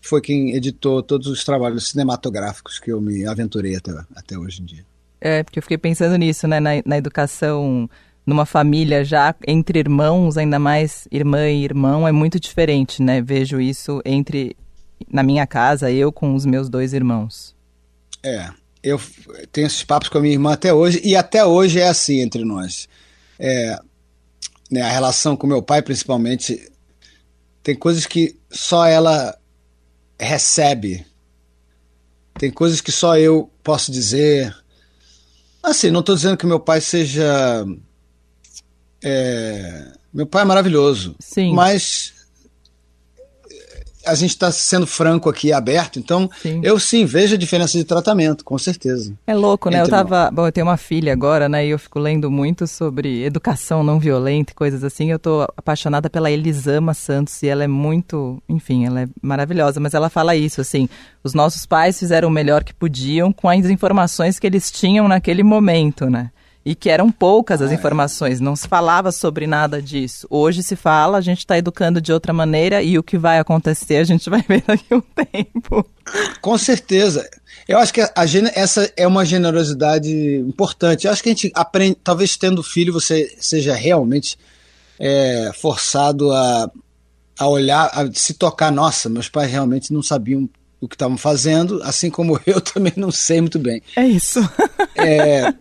foi 0.01 0.21
quem 0.21 0.55
editou 0.55 1.03
todos 1.03 1.27
os 1.27 1.45
trabalhos 1.45 1.89
cinematográficos 1.89 2.79
que 2.79 2.93
eu 2.93 3.01
me 3.01 3.27
aventurei 3.27 3.75
até, 3.75 3.93
até 4.15 4.39
hoje 4.39 4.63
em 4.63 4.65
dia. 4.65 4.85
É, 5.21 5.43
porque 5.43 5.59
eu 5.59 5.63
fiquei 5.63 5.79
pensando 5.79 6.17
nisso, 6.17 6.47
né, 6.47 6.61
na, 6.61 6.71
na 6.85 6.97
educação 6.97 7.89
numa 8.25 8.45
família 8.45 9.05
já 9.05 9.35
entre 9.47 9.79
irmãos, 9.79 10.37
ainda 10.37 10.59
mais 10.59 11.09
irmã 11.11 11.49
e 11.49 11.65
irmão, 11.65 12.07
é 12.07 12.13
muito 12.13 12.41
diferente, 12.41 13.01
né? 13.01 13.23
Vejo 13.23 13.61
isso 13.61 14.03
entre 14.05 14.57
na 15.11 15.23
minha 15.23 15.47
casa, 15.47 15.91
eu 15.91 16.11
com 16.11 16.35
os 16.35 16.45
meus 16.45 16.69
dois 16.69 16.93
irmãos. 16.93 17.56
É, 18.27 18.51
eu 18.83 19.01
tenho 19.53 19.69
esses 19.69 19.85
papos 19.85 20.09
com 20.09 20.19
a 20.19 20.21
minha 20.21 20.35
irmã 20.35 20.53
até 20.53 20.75
hoje 20.75 21.01
e 21.05 21.15
até 21.15 21.45
hoje 21.45 21.79
é 21.79 21.87
assim 21.87 22.21
entre 22.21 22.45
nós. 22.45 22.89
É, 23.39 23.79
né, 24.69 24.83
a 24.83 24.91
relação 24.91 25.37
com 25.37 25.47
meu 25.47 25.63
pai, 25.63 25.81
principalmente, 25.81 26.69
tem 27.63 27.77
coisas 27.77 28.05
que 28.05 28.37
só 28.51 28.85
ela 28.85 29.39
recebe. 30.19 31.07
Tem 32.35 32.51
coisas 32.51 32.81
que 32.81 32.91
só 32.91 33.17
eu 33.17 33.49
posso 33.63 33.93
dizer. 33.93 34.53
Assim, 35.63 35.93
não 35.93 36.01
estou 36.01 36.17
dizendo 36.17 36.37
que 36.37 36.47
meu 36.47 36.59
pai 36.59 36.81
seja. 36.81 37.65
É, 39.05 39.93
meu 40.13 40.27
pai 40.27 40.43
é 40.43 40.47
maravilhoso. 40.47 41.15
Sim. 41.21 41.55
Mas 41.55 42.13
a 44.07 44.15
gente 44.15 44.31
está 44.31 44.51
sendo 44.51 44.87
franco 44.87 45.29
aqui, 45.29 45.53
aberto, 45.53 45.99
então 45.99 46.31
sim. 46.41 46.61
eu 46.63 46.79
sim 46.79 47.05
vejo 47.05 47.35
a 47.35 47.39
diferença 47.39 47.77
de 47.77 47.85
tratamento, 47.85 48.45
com 48.45 48.57
certeza. 48.57 49.13
É 49.27 49.35
louco, 49.35 49.69
né? 49.69 49.83
Eu 49.83 49.89
tava. 49.89 50.31
Bom, 50.33 50.47
eu 50.47 50.53
tenho 50.53 50.67
uma 50.67 50.77
filha 50.77 51.13
agora, 51.13 51.49
né? 51.49 51.67
E 51.67 51.71
eu 51.71 51.79
fico 51.79 51.99
lendo 51.99 52.31
muito 52.31 52.67
sobre 52.67 53.25
educação 53.25 53.83
não 53.83 53.99
violenta 53.99 54.53
e 54.53 54.55
coisas 54.55 54.85
assim. 54.85 55.11
Eu 55.11 55.19
tô 55.19 55.43
apaixonada 55.57 56.09
pela 56.09 56.31
Elisama 56.31 56.95
Santos 56.95 57.43
e 57.43 57.49
ela 57.49 57.65
é 57.65 57.69
muito. 57.69 58.43
Enfim, 58.49 58.87
ela 58.87 59.03
é 59.03 59.09
maravilhosa, 59.21 59.81
mas 59.81 59.95
ela 59.95 60.09
fala 60.09 60.37
isso, 60.37 60.61
assim. 60.61 60.89
Os 61.23 61.35
nossos 61.35 61.67
pais 61.67 61.99
fizeram 61.99 62.29
o 62.29 62.31
melhor 62.31 62.63
que 62.63 62.73
podiam 62.73 63.33
com 63.33 63.49
as 63.49 63.67
informações 63.67 64.39
que 64.39 64.47
eles 64.47 64.71
tinham 64.71 65.09
naquele 65.09 65.43
momento, 65.43 66.09
né? 66.09 66.31
E 66.67 66.75
que 66.75 66.91
eram 66.91 67.13
poucas 67.13 67.63
as 67.63 67.71
informações, 67.71 68.41
não 68.41 68.57
se 68.57 68.67
falava 68.67 69.13
sobre 69.13 69.47
nada 69.47 69.81
disso. 69.81 70.27
Hoje 70.29 70.65
se 70.65 70.75
fala, 70.75 71.17
a 71.17 71.21
gente 71.21 71.39
está 71.39 71.57
educando 71.57 72.01
de 72.01 72.13
outra 72.13 72.33
maneira 72.33 72.83
e 72.83 72.99
o 72.99 73.05
que 73.05 73.17
vai 73.17 73.39
acontecer 73.39 73.99
a 73.99 74.05
gente 74.05 74.29
vai 74.29 74.43
ver 74.49 74.65
daqui 74.67 74.93
a 74.93 74.97
um 74.97 75.01
tempo. 75.01 75.89
Com 76.41 76.59
certeza. 76.59 77.25
Eu 77.69 77.79
acho 77.79 77.95
que 77.95 78.01
a, 78.01 78.11
a, 78.17 78.25
essa 78.53 78.93
é 78.97 79.07
uma 79.07 79.25
generosidade 79.25 80.11
importante. 80.39 81.07
Eu 81.07 81.13
acho 81.13 81.23
que 81.23 81.29
a 81.29 81.33
gente 81.33 81.53
aprende, 81.55 81.99
talvez 82.03 82.37
tendo 82.37 82.65
filho, 82.65 82.93
você 82.93 83.33
seja 83.39 83.73
realmente 83.73 84.37
é, 84.99 85.53
forçado 85.55 86.33
a, 86.33 86.69
a 87.39 87.49
olhar, 87.49 87.89
a 87.95 88.13
se 88.13 88.35
tocar. 88.35 88.73
Nossa, 88.73 89.09
meus 89.09 89.29
pais 89.29 89.53
realmente 89.53 89.93
não 89.93 90.03
sabiam 90.03 90.51
o 90.81 90.89
que 90.89 90.97
estavam 90.97 91.17
fazendo, 91.17 91.81
assim 91.85 92.11
como 92.11 92.41
eu 92.45 92.61
também 92.61 92.93
não 92.97 93.13
sei 93.13 93.41
muito 93.41 93.61
bem. 93.61 93.81
É 93.95 94.05
isso. 94.05 94.41
É, 94.97 95.55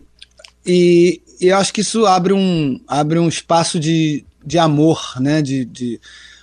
e, 0.66 1.22
e 1.40 1.46
eu 1.46 1.56
acho 1.56 1.72
que 1.72 1.80
isso 1.80 2.06
abre 2.06 2.32
um, 2.32 2.80
abre 2.88 3.18
um 3.18 3.28
espaço 3.28 3.78
de, 3.78 4.24
de 4.44 4.58
amor, 4.58 5.14
né? 5.20 5.40
De, 5.40 5.64
de, 5.64 6.00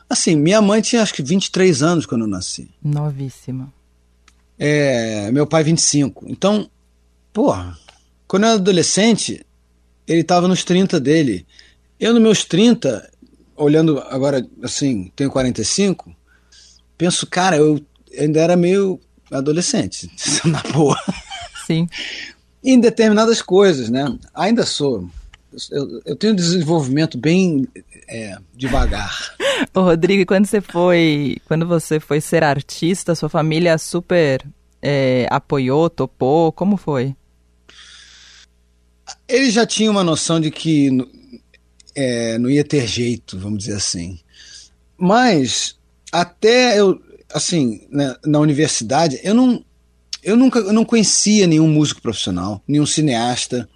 assim, 0.10 0.36
minha 0.36 0.62
mãe 0.62 0.82
tinha 0.82 1.02
acho 1.02 1.14
que 1.14 1.22
23 1.22 1.84
anos 1.84 2.06
quando 2.06 2.22
eu 2.22 2.28
nasci. 2.28 2.70
Novíssima. 2.82 3.74
É, 4.58 5.32
meu 5.32 5.46
pai 5.46 5.64
25. 5.64 6.26
Então, 6.28 6.70
porra, 7.34 7.78
quando 8.28 8.44
eu 8.44 8.50
era 8.50 8.60
adolescente, 8.60 9.46
ele 10.08 10.22
estava 10.22 10.48
nos 10.48 10.64
30 10.64 11.00
dele. 11.00 11.46
Eu, 12.00 12.14
nos 12.14 12.22
meus 12.22 12.46
30, 12.46 13.10
olhando 13.56 14.00
agora, 14.00 14.46
assim, 14.62 15.12
tenho 15.16 15.32
45, 15.32 16.16
penso, 16.98 17.28
cara, 17.28 17.58
eu 17.58 17.84
ainda 18.18 18.40
era 18.40 18.56
meio 18.56 19.00
adolescente, 19.32 20.10
na 20.46 20.62
boa. 20.72 20.98
Sim. 21.66 21.88
Em 22.64 22.80
determinadas 22.80 23.42
coisas, 23.42 23.90
né? 23.90 24.18
Ainda 24.34 24.66
sou. 24.66 25.10
Eu, 25.70 26.02
eu 26.06 26.16
tenho 26.16 26.34
um 26.34 26.36
desenvolvimento 26.36 27.18
bem 27.18 27.68
é, 28.08 28.38
devagar. 28.56 29.36
Ô, 29.74 29.82
Rodrigo, 29.82 30.26
quando 30.26 30.46
você 30.46 30.62
foi, 30.62 31.38
quando 31.46 31.68
você 31.68 32.00
foi 32.00 32.20
ser 32.22 32.44
artista, 32.44 33.14
sua 33.14 33.30
família 33.30 33.78
super 33.78 34.44
é, 34.82 35.28
apoiou, 35.30 35.90
topou? 35.90 36.52
Como 36.52 36.78
foi? 36.78 37.16
Ele 39.28 39.52
já 39.52 39.66
tinha 39.66 39.92
uma 39.92 40.04
noção 40.04 40.40
de 40.40 40.50
que 40.50 40.90
é, 41.96 42.38
não 42.38 42.50
ia 42.50 42.64
ter 42.64 42.88
jeito, 42.88 43.38
vamos 43.38 43.60
dizer 43.60 43.76
assim. 43.76 44.20
Mas 44.98 45.78
até 46.12 46.80
eu, 46.80 47.02
assim, 47.34 47.88
na, 47.90 48.10
né, 48.10 48.16
na 48.26 48.40
universidade, 48.40 49.20
eu 49.24 49.34
não, 49.34 49.64
eu 50.24 50.38
nunca 50.38 50.60
eu 50.60 50.74
não 50.74 50.86
conhecia 50.86 51.46
nenhum 51.48 51.68
músico 51.68 52.02
profissional, 52.02 52.62
nenhum 52.68 52.86
cineasta, 52.86 53.68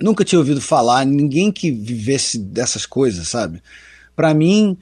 nunca 0.00 0.24
tinha 0.24 0.38
ouvido 0.38 0.60
falar, 0.60 1.04
ninguém 1.04 1.50
que 1.52 1.70
vivesse 1.70 2.38
dessas 2.38 2.84
coisas, 2.84 3.28
sabe? 3.28 3.62
Para 4.14 4.34
mim, 4.34 4.76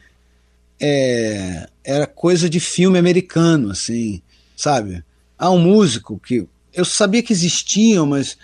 é, 0.81 1.69
era 1.83 2.07
coisa 2.07 2.49
de 2.49 2.61
filme 2.61 2.99
americano, 2.99 3.71
assim, 3.71 4.23
sabe? 4.57 5.05
Há 5.39 5.51
um 5.51 5.59
músico 5.59 6.19
que 6.19 6.47
eu 6.73 6.85
sabia 6.85 7.23
que 7.23 7.33
existiam, 7.33 8.07
mas 8.07 8.37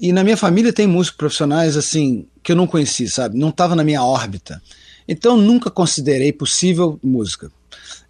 e 0.00 0.12
na 0.12 0.22
minha 0.22 0.36
família 0.36 0.72
tem 0.72 0.86
músicos 0.86 1.18
profissionais 1.18 1.76
assim 1.76 2.26
que 2.42 2.52
eu 2.52 2.56
não 2.56 2.66
conheci, 2.66 3.08
sabe? 3.08 3.36
Não 3.36 3.48
estava 3.48 3.74
na 3.74 3.84
minha 3.84 4.02
órbita. 4.02 4.62
Então 5.06 5.36
nunca 5.36 5.70
considerei 5.70 6.32
possível 6.32 6.98
música. 7.02 7.50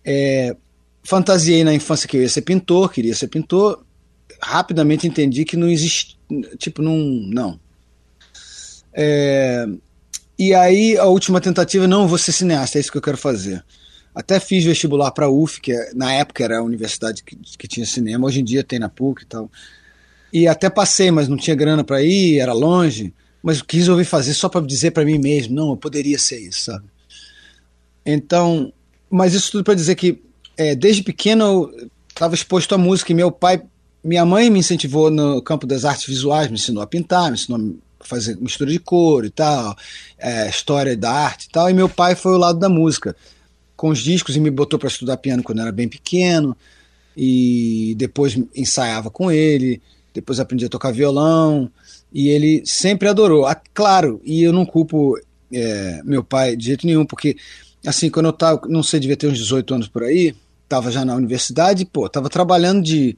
É, 0.05 0.55
fantasiei 1.09 1.65
na 1.65 1.73
infância 1.73 2.07
que 2.07 2.19
eu 2.19 2.23
ia 2.23 2.29
ser 2.29 2.43
pintor, 2.43 2.93
queria 2.93 3.15
ser 3.15 3.29
pintor. 3.29 3.83
Rapidamente 4.43 5.07
entendi 5.07 5.43
que 5.43 5.57
não 5.57 5.67
existe, 5.67 6.19
tipo, 6.59 6.83
não, 6.83 6.99
não. 6.99 7.61
É, 8.93 9.67
e 10.39 10.53
aí 10.53 10.99
a 10.99 11.07
última 11.07 11.41
tentativa, 11.41 11.89
não, 11.89 12.07
vou 12.07 12.19
ser 12.19 12.33
cineasta, 12.33 12.77
é 12.77 12.81
isso 12.83 12.93
que 12.93 12.99
eu 12.99 13.03
quero 13.03 13.17
fazer. 13.17 13.65
Até 14.15 14.39
fiz 14.39 14.65
vestibular 14.65 15.11
para 15.13 15.25
a 15.25 15.31
UF, 15.31 15.63
que 15.63 15.73
é, 15.73 15.95
na 15.95 16.13
época 16.13 16.45
era 16.45 16.59
a 16.59 16.63
universidade 16.63 17.25
que, 17.25 17.35
que 17.57 17.67
tinha 17.67 17.87
cinema, 17.87 18.27
hoje 18.27 18.41
em 18.41 18.45
dia 18.45 18.63
tem 18.63 18.79
na 18.79 18.91
PUC 18.91 19.23
e 19.23 19.27
tal. 19.27 19.51
E 20.31 20.47
até 20.47 20.69
passei, 20.69 21.11
mas 21.11 21.27
não 21.27 21.39
tinha 21.39 21.57
grana 21.57 21.83
para 21.83 22.03
ir, 22.03 22.39
era 22.39 22.53
longe. 22.53 23.15
Mas 23.43 23.63
quis 23.63 23.89
ouvir 23.89 24.05
fazer 24.05 24.35
só 24.35 24.47
para 24.47 24.67
dizer 24.67 24.91
para 24.91 25.07
mim 25.07 25.17
mesmo, 25.17 25.55
não, 25.55 25.71
eu 25.71 25.77
poderia 25.77 26.19
ser 26.19 26.39
isso, 26.39 26.65
sabe? 26.65 26.85
Então, 28.05 28.71
mas 29.09 29.33
isso 29.33 29.51
tudo 29.53 29.65
para 29.65 29.75
dizer 29.75 29.95
que 29.95 30.28
é, 30.59 30.75
desde 30.75 31.05
pequeno 31.05 31.45
eu 31.45 31.89
estava 32.09 32.35
exposto 32.35 32.75
à 32.75 32.79
música 32.79 33.13
e 33.13 33.15
meu 33.15 33.31
pai, 33.31 33.63
minha 34.03 34.27
mãe 34.27 34.51
me 34.51 34.59
incentivou 34.59 35.09
no 35.09 35.41
campo 35.41 35.67
das 35.67 35.85
artes 35.85 36.05
visuais, 36.05 36.49
me 36.49 36.55
ensinou 36.55 36.83
a 36.83 36.87
pintar, 36.87 37.31
me 37.31 37.37
ensinou 37.37 37.77
a 38.01 38.05
fazer 38.05 38.37
mistura 38.37 38.71
de 38.71 38.81
cor 38.81 39.25
e 39.25 39.31
tal, 39.31 39.77
é, 40.19 40.49
história 40.49 40.97
da 40.97 41.13
arte 41.13 41.45
e 41.45 41.51
tal, 41.51 41.71
e 41.71 41.73
meu 41.75 41.89
pai 41.89 42.17
foi 42.17 42.33
o 42.33 42.39
lado 42.39 42.59
da 42.59 42.69
música, 42.69 43.15
com 43.77 43.91
os 43.91 44.01
discos 44.01 44.35
e 44.35 44.41
me 44.41 44.51
botou 44.51 44.79
para 44.79 44.89
estudar 44.89 45.17
piano 45.19 45.45
quando 45.45 45.59
eu 45.59 45.63
era 45.63 45.73
bem 45.73 45.89
pequeno, 45.89 46.57
e 47.17 47.95
depois 47.97 48.37
ensaiava 48.55 49.11
com 49.11 49.31
ele, 49.31 49.81
depois 50.13 50.41
aprendi 50.41 50.65
a 50.65 50.69
tocar 50.69 50.93
violão, 50.93 51.71
e 52.13 52.29
ele 52.29 52.63
sempre 52.65 53.09
adorou. 53.09 53.47
Ah, 53.47 53.61
claro, 53.73 54.21
e 54.25 54.43
eu 54.43 54.53
não 54.53 54.67
culpo 54.67 55.17
é, 55.53 56.03
meu 56.05 56.25
pai 56.25 56.57
de 56.57 56.67
jeito 56.67 56.87
nenhum, 56.87 57.07
porque 57.07 57.37
assim, 57.87 58.11
quando 58.11 58.27
eu 58.27 58.33
tava, 58.33 58.63
não 58.69 58.83
sei, 58.83 58.99
devia 58.99 59.17
ter 59.17 59.29
uns 59.29 59.39
18 59.39 59.75
anos 59.75 59.89
por 59.89 60.03
aí, 60.03 60.35
tava 60.69 60.91
já 60.91 61.05
na 61.05 61.15
universidade, 61.15 61.85
pô, 61.85 62.09
tava 62.09 62.29
trabalhando 62.29 62.83
de. 62.83 63.17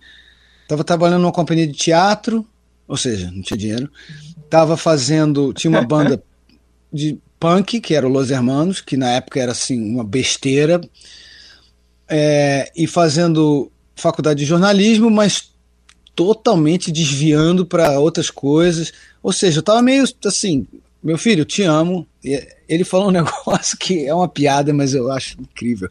Tava 0.69 0.85
trabalhando 0.85 1.23
numa 1.23 1.33
companhia 1.33 1.67
de 1.67 1.73
teatro, 1.73 2.47
ou 2.87 2.97
seja, 2.97 3.31
não 3.31 3.43
tinha 3.43 3.59
dinheiro. 3.59 3.91
Tava 4.49 4.77
fazendo. 4.77 5.53
Tinha 5.53 5.71
uma 5.71 5.83
banda 5.83 6.23
de 6.93 7.19
punk, 7.41 7.81
que 7.81 7.95
era 7.95 8.07
o 8.07 8.11
Los 8.11 8.31
Hermanos, 8.31 8.81
que 8.81 8.97
na 8.97 9.11
época 9.11 9.41
era 9.41 9.53
assim, 9.53 9.83
uma 9.83 10.05
besteira. 10.05 10.81
É, 12.09 12.71
e 12.77 12.87
fazendo 12.87 13.71
faculdade 13.97 14.41
de 14.41 14.47
jornalismo, 14.47 15.11
mas 15.11 15.51
totalmente 16.15 16.93
desviando 16.93 17.65
para 17.65 17.99
outras 17.99 18.31
coisas. 18.31 18.93
Ou 19.23 19.33
seja, 19.33 19.59
eu 19.59 19.63
tava 19.63 19.83
meio 19.83 20.05
assim, 20.25 20.67
meu 21.03 21.17
filho, 21.17 21.45
te 21.45 21.63
amo. 21.63 22.07
Ele 22.69 22.85
falou 22.85 23.09
um 23.09 23.13
negócio 23.13 23.77
que 23.79 24.07
é 24.07 24.15
uma 24.15 24.29
piada, 24.29 24.73
mas 24.73 24.95
eu 24.95 25.11
acho 25.11 25.41
incrível. 25.41 25.89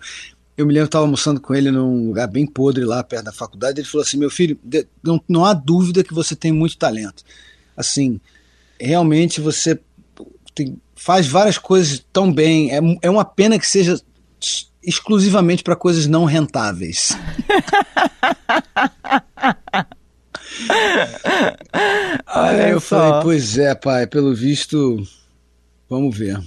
Eu 0.59 0.65
me 0.65 0.73
lembro, 0.73 0.87
estava 0.87 1.05
almoçando 1.05 1.39
com 1.39 1.55
ele 1.55 1.71
num 1.71 2.07
lugar 2.07 2.27
bem 2.27 2.45
podre 2.45 2.83
lá 2.83 3.01
perto 3.01 3.23
da 3.23 3.31
faculdade. 3.31 3.79
Ele 3.79 3.87
falou 3.87 4.03
assim: 4.03 4.17
Meu 4.17 4.29
filho, 4.29 4.59
não, 5.01 5.23
não 5.25 5.45
há 5.45 5.53
dúvida 5.53 6.03
que 6.03 6.13
você 6.13 6.35
tem 6.35 6.51
muito 6.51 6.77
talento. 6.77 7.23
Assim, 7.77 8.19
realmente 8.77 9.39
você 9.39 9.79
tem, 10.53 10.75
faz 10.93 11.25
várias 11.27 11.57
coisas 11.57 12.05
tão 12.11 12.29
bem. 12.29 12.75
É, 12.75 12.81
é 13.03 13.09
uma 13.09 13.23
pena 13.23 13.57
que 13.57 13.65
seja 13.65 14.01
exclusivamente 14.83 15.63
para 15.63 15.77
coisas 15.77 16.07
não 16.07 16.25
rentáveis. 16.25 17.17
Aí 22.27 22.71
eu 22.71 22.81
só. 22.81 22.97
falei, 22.97 23.21
pois 23.23 23.57
é, 23.57 23.73
pai, 23.73 24.07
pelo 24.07 24.35
visto, 24.35 25.07
vamos 25.89 26.17
ver. 26.17 26.37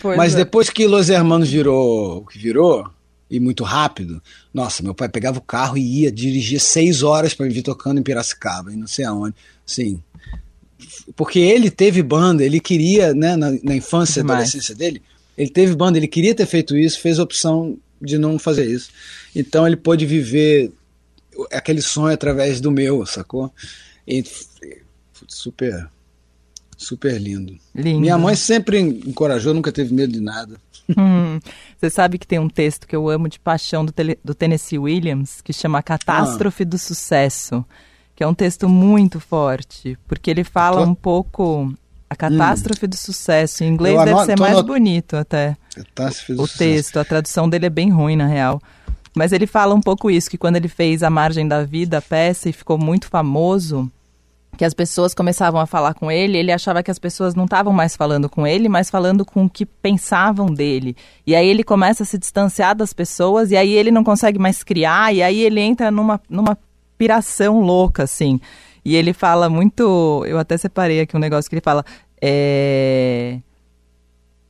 Pois 0.00 0.16
Mas 0.16 0.34
é. 0.34 0.38
depois 0.38 0.68
que 0.68 0.88
Los 0.88 1.08
Hermanos 1.08 1.48
virou 1.48 2.22
o 2.22 2.26
que 2.26 2.40
virou, 2.40 2.90
e 3.32 3.40
muito 3.40 3.64
rápido, 3.64 4.22
nossa, 4.52 4.82
meu 4.82 4.94
pai 4.94 5.08
pegava 5.08 5.38
o 5.38 5.42
carro 5.42 5.78
e 5.78 6.02
ia 6.02 6.12
dirigir 6.12 6.60
seis 6.60 7.02
horas 7.02 7.32
para 7.32 7.46
me 7.46 7.52
vir 7.52 7.62
tocando 7.62 7.98
em 7.98 8.02
Piracicaba, 8.02 8.70
e 8.70 8.76
não 8.76 8.86
sei 8.86 9.06
aonde. 9.06 9.34
Sim. 9.64 10.02
Porque 11.16 11.38
ele 11.38 11.70
teve 11.70 12.02
banda, 12.02 12.44
ele 12.44 12.60
queria, 12.60 13.14
né, 13.14 13.34
na, 13.34 13.52
na 13.62 13.74
infância 13.74 14.20
e 14.20 14.22
adolescência 14.22 14.74
dele, 14.74 15.00
ele 15.36 15.48
teve 15.48 15.74
banda, 15.74 15.96
ele 15.96 16.08
queria 16.08 16.34
ter 16.34 16.44
feito 16.44 16.76
isso, 16.76 17.00
fez 17.00 17.18
a 17.18 17.22
opção 17.22 17.78
de 18.02 18.18
não 18.18 18.38
fazer 18.38 18.66
isso. 18.66 18.90
Então 19.34 19.66
ele 19.66 19.76
pôde 19.76 20.04
viver 20.04 20.70
aquele 21.50 21.80
sonho 21.80 22.12
através 22.12 22.60
do 22.60 22.70
meu, 22.70 23.06
sacou? 23.06 23.50
E, 24.06 24.22
super, 25.26 25.88
super 26.82 27.20
lindo. 27.20 27.56
lindo. 27.74 28.00
Minha 28.00 28.18
mãe 28.18 28.34
sempre 28.34 28.78
encorajou, 28.80 29.54
nunca 29.54 29.72
teve 29.72 29.94
medo 29.94 30.12
de 30.12 30.20
nada. 30.20 30.56
Hum, 30.96 31.38
você 31.78 31.88
sabe 31.88 32.18
que 32.18 32.26
tem 32.26 32.38
um 32.38 32.48
texto 32.48 32.86
que 32.86 32.94
eu 32.94 33.08
amo 33.08 33.28
de 33.28 33.38
paixão 33.38 33.84
do, 33.84 33.92
tele, 33.92 34.18
do 34.22 34.34
Tennessee 34.34 34.78
Williams 34.78 35.40
que 35.40 35.52
chama 35.52 35.82
Catástrofe 35.82 36.64
ah. 36.64 36.66
do 36.66 36.78
Sucesso, 36.78 37.64
que 38.14 38.22
é 38.22 38.26
um 38.26 38.34
texto 38.34 38.68
muito 38.68 39.20
forte, 39.20 39.96
porque 40.06 40.30
ele 40.30 40.44
fala 40.44 40.84
Tô... 40.84 40.90
um 40.90 40.94
pouco 40.94 41.72
a 42.10 42.16
catástrofe 42.16 42.84
hum. 42.84 42.88
do 42.88 42.96
sucesso. 42.96 43.64
Em 43.64 43.68
inglês 43.68 43.98
eu 43.98 44.04
deve 44.04 44.24
ser 44.26 44.38
mais 44.38 44.60
bonito 44.60 45.16
até. 45.16 45.56
Catástrofe 45.74 46.34
do 46.34 46.42
o 46.42 46.46
sucesso. 46.46 46.58
texto, 46.58 46.96
a 46.98 47.04
tradução 47.04 47.48
dele 47.48 47.66
é 47.66 47.70
bem 47.70 47.90
ruim 47.90 48.16
na 48.16 48.26
real. 48.26 48.60
Mas 49.14 49.32
ele 49.32 49.46
fala 49.46 49.74
um 49.74 49.80
pouco 49.80 50.10
isso, 50.10 50.30
que 50.30 50.38
quando 50.38 50.56
ele 50.56 50.68
fez 50.68 51.02
A 51.02 51.10
Margem 51.10 51.46
da 51.46 51.64
Vida, 51.64 51.98
a 51.98 52.02
peça, 52.02 52.48
e 52.48 52.52
ficou 52.52 52.78
muito 52.78 53.08
famoso, 53.08 53.90
que 54.56 54.64
as 54.64 54.74
pessoas 54.74 55.14
começavam 55.14 55.60
a 55.60 55.66
falar 55.66 55.94
com 55.94 56.10
ele, 56.10 56.36
ele 56.36 56.52
achava 56.52 56.82
que 56.82 56.90
as 56.90 56.98
pessoas 56.98 57.34
não 57.34 57.44
estavam 57.44 57.72
mais 57.72 57.96
falando 57.96 58.28
com 58.28 58.46
ele, 58.46 58.68
mas 58.68 58.90
falando 58.90 59.24
com 59.24 59.44
o 59.44 59.50
que 59.50 59.64
pensavam 59.64 60.46
dele. 60.46 60.96
E 61.26 61.34
aí 61.34 61.48
ele 61.48 61.64
começa 61.64 62.02
a 62.02 62.06
se 62.06 62.18
distanciar 62.18 62.74
das 62.74 62.92
pessoas, 62.92 63.50
e 63.50 63.56
aí 63.56 63.72
ele 63.72 63.90
não 63.90 64.04
consegue 64.04 64.38
mais 64.38 64.62
criar, 64.62 65.14
e 65.14 65.22
aí 65.22 65.40
ele 65.40 65.60
entra 65.60 65.90
numa, 65.90 66.20
numa 66.28 66.58
piração 66.98 67.60
louca, 67.60 68.02
assim. 68.02 68.38
E 68.84 68.94
ele 68.96 69.12
fala 69.12 69.48
muito. 69.48 70.24
Eu 70.26 70.38
até 70.38 70.56
separei 70.56 71.00
aqui 71.00 71.16
um 71.16 71.20
negócio 71.20 71.48
que 71.48 71.54
ele 71.54 71.62
fala. 71.62 71.84
É 72.20 73.38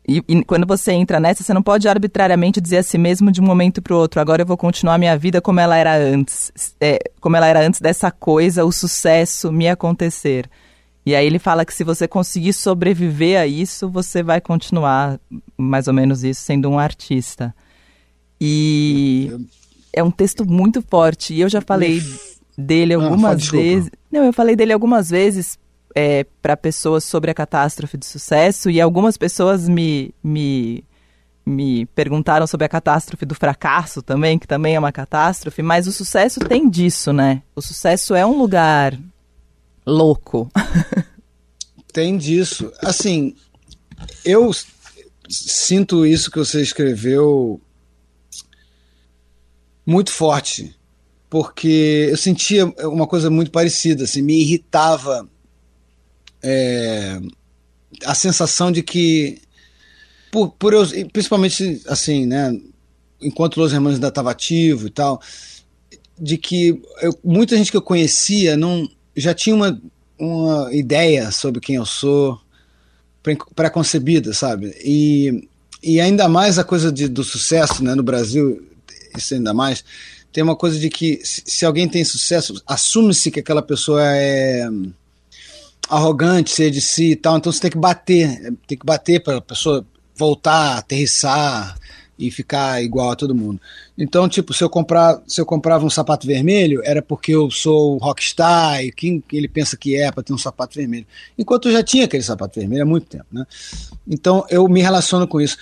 e, 0.07 0.23
e, 0.29 0.45
quando 0.45 0.67
você 0.67 0.93
entra 0.93 1.21
nessa, 1.21 1.45
você 1.45 1.55
não 1.55 1.63
pode 1.63 1.89
arbitrariamente 1.89 2.61
dizer 2.61 2.79
a 2.79 2.83
si 2.83 2.99
mesmo 2.99 3.31
de 3.31 3.41
um 3.41 3.45
momento 3.45 3.81
para 3.81 3.95
o 3.95 3.99
outro, 3.99 4.21
agora 4.21 4.43
eu 4.43 4.47
vou 4.47 4.57
continuar 4.57 4.99
minha 4.99 5.17
vida 5.17 5.41
como 5.41 5.61
ela 5.61 5.77
era 5.77 5.97
antes, 5.97 6.51
é, 6.81 6.99
como 7.21 7.37
ela 7.37 7.47
era 7.47 7.65
antes 7.65 7.81
dessa 7.81 8.11
coisa, 8.11 8.65
o 8.65 8.73
sucesso 8.73 9.53
me 9.53 9.69
acontecer. 9.69 10.51
E 11.07 11.15
aí 11.15 11.27
ele 11.27 11.39
fala 11.39 11.65
que 11.65 11.75
se 11.75 11.85
você 11.85 12.07
conseguir 12.09 12.53
sobreviver 12.53 13.41
a 13.41 13.47
isso, 13.47 13.89
você 13.89 14.23
vai 14.23 14.41
continuar, 14.41 15.21
mais 15.57 15.89
ou 15.89 15.95
menos 15.95 16.23
isso, 16.25 16.41
sendo 16.41 16.69
um 16.69 16.79
artista. 16.79 17.55
E 18.41 19.33
é 19.93 20.03
um 20.03 20.11
texto 20.11 20.45
muito 20.45 20.83
forte. 20.83 21.35
E 21.35 21.41
eu 21.41 21.49
já 21.49 21.61
falei 21.61 22.01
dele 22.57 22.95
algumas 22.95 23.49
ah, 23.49 23.51
vezes. 23.51 23.91
Não, 24.11 24.25
eu 24.25 24.33
falei 24.33 24.55
dele 24.55 24.73
algumas 24.73 25.11
vezes 25.11 25.59
é, 25.95 26.25
para 26.41 26.57
pessoas 26.57 27.05
sobre 27.05 27.31
a 27.31 27.35
catástrofe 27.35 27.97
de 27.97 28.07
sucesso 28.07 28.71
e 28.71 28.81
algumas 28.81 29.17
pessoas 29.17 29.69
me, 29.69 30.15
me, 30.23 30.85
me 31.45 31.87
perguntaram 31.87 32.47
sobre 32.47 32.65
a 32.67 32.69
catástrofe 32.69 33.25
do 33.25 33.35
fracasso 33.35 34.03
também, 34.03 34.39
que 34.39 34.47
também 34.47 34.75
é 34.75 34.79
uma 34.79 34.93
catástrofe, 34.93 35.63
mas 35.63 35.87
o 35.87 35.93
sucesso 35.93 36.41
tem 36.41 36.69
disso, 36.69 37.13
né? 37.13 37.43
O 37.55 37.63
sucesso 37.63 38.15
é 38.15 38.25
um 38.25 38.39
lugar 38.39 38.99
louco. 39.87 40.51
tem 41.93 42.17
disso. 42.17 42.73
Assim, 42.81 43.35
eu 44.25 44.51
sinto 45.29 46.07
isso 46.07 46.31
que 46.31 46.39
você 46.39 46.63
escreveu 46.63 47.61
muito 49.85 50.11
forte 50.11 50.75
porque 51.33 52.09
eu 52.11 52.17
sentia 52.19 52.67
uma 52.67 53.07
coisa 53.07 53.31
muito 53.31 53.51
parecida, 53.51 54.05
assim, 54.05 54.21
me 54.21 54.43
irritava 54.43 55.27
é, 56.43 57.21
a 58.05 58.15
sensação 58.15 58.73
de 58.73 58.83
que, 58.83 59.41
por, 60.31 60.51
por 60.53 60.73
eu, 60.73 60.87
principalmente 61.13 61.81
assim, 61.87 62.27
né, 62.27 62.59
enquanto 63.21 63.59
Los 63.59 63.73
Hermanos 63.73 63.97
ainda 63.97 64.09
estava 64.09 64.31
ativo 64.31 64.87
e 64.87 64.91
tal, 64.91 65.21
de 66.19 66.37
que 66.37 66.81
eu, 67.01 67.19
muita 67.23 67.57
gente 67.57 67.71
que 67.71 67.77
eu 67.77 67.83
conhecia 67.83 68.57
não 68.57 68.89
já 69.17 69.35
tinha 69.35 69.55
uma, 69.55 69.81
uma 70.19 70.75
ideia 70.75 71.31
sobre 71.31 71.61
quem 71.61 71.77
eu 71.77 71.87
sou 71.87 72.41
pré-concebida, 73.55 74.33
sabe? 74.33 74.75
E, 74.85 75.49
e 75.83 76.01
ainda 76.01 76.29
mais 76.29 76.59
a 76.59 76.65
coisa 76.65 76.91
de, 76.91 77.09
do 77.09 77.23
sucesso 77.23 77.85
né, 77.85 77.95
no 77.95 78.03
Brasil, 78.03 78.67
isso 79.17 79.35
ainda 79.35 79.55
mais, 79.55 79.85
tem 80.33 80.43
uma 80.43 80.57
coisa 80.57 80.79
de 80.79 80.89
que 80.89 81.21
se, 81.23 81.43
se 81.45 81.65
alguém 81.65 81.89
tem 81.89 82.05
sucesso, 82.05 82.61
assume-se 82.67 83.31
que 83.31 83.41
aquela 83.41 83.63
pessoa 83.63 84.03
é 84.05 84.67
arrogante, 85.97 86.51
ser 86.51 86.71
de 86.71 86.81
si 86.81 87.13
e 87.13 87.17
tal, 87.17 87.37
então 87.37 87.53
você 87.53 87.61
tem 87.61 87.71
que 87.71 87.79
bater, 87.79 88.55
tem 88.67 88.79
que 88.79 88.87
bater 88.87 89.23
para 89.23 89.39
a 89.39 89.43
pessoa 89.43 89.87
voltar, 90.17 90.79
aterrissar, 90.79 91.77
e 92.19 92.31
ficar 92.31 92.83
igual 92.83 93.11
a 93.11 93.17
todo 93.17 93.35
mundo. 93.35 93.61
Então, 93.99 94.29
tipo, 94.29 94.55
se 94.55 94.63
eu 94.63 94.71
comprar, 94.71 95.21
se 95.27 95.41
eu 95.41 95.47
comprava 95.47 95.85
um 95.85 95.91
sapato 95.91 96.27
vermelho, 96.27 96.81
era 96.85 97.03
porque 97.03 97.33
eu 97.33 97.51
sou 97.51 97.99
rockstar 97.99 98.85
e 98.85 98.93
quem 98.93 99.23
ele 99.33 99.49
pensa 99.49 99.77
que 99.77 99.97
é 99.97 100.11
para 100.11 100.23
ter 100.23 100.33
um 100.33 100.39
sapato 100.39 100.77
vermelho. 100.77 101.07
Enquanto 101.37 101.69
eu 101.69 101.73
já 101.73 101.83
tinha 101.83 102.05
aquele 102.05 102.23
sapato 102.23 102.61
vermelho 102.61 102.83
há 102.83 102.87
muito 102.87 103.07
tempo, 103.07 103.27
né? 103.33 103.45
Então, 104.07 104.45
eu 104.49 104.69
me 104.69 104.81
relaciono 104.81 105.27
com 105.27 105.41
isso. 105.41 105.57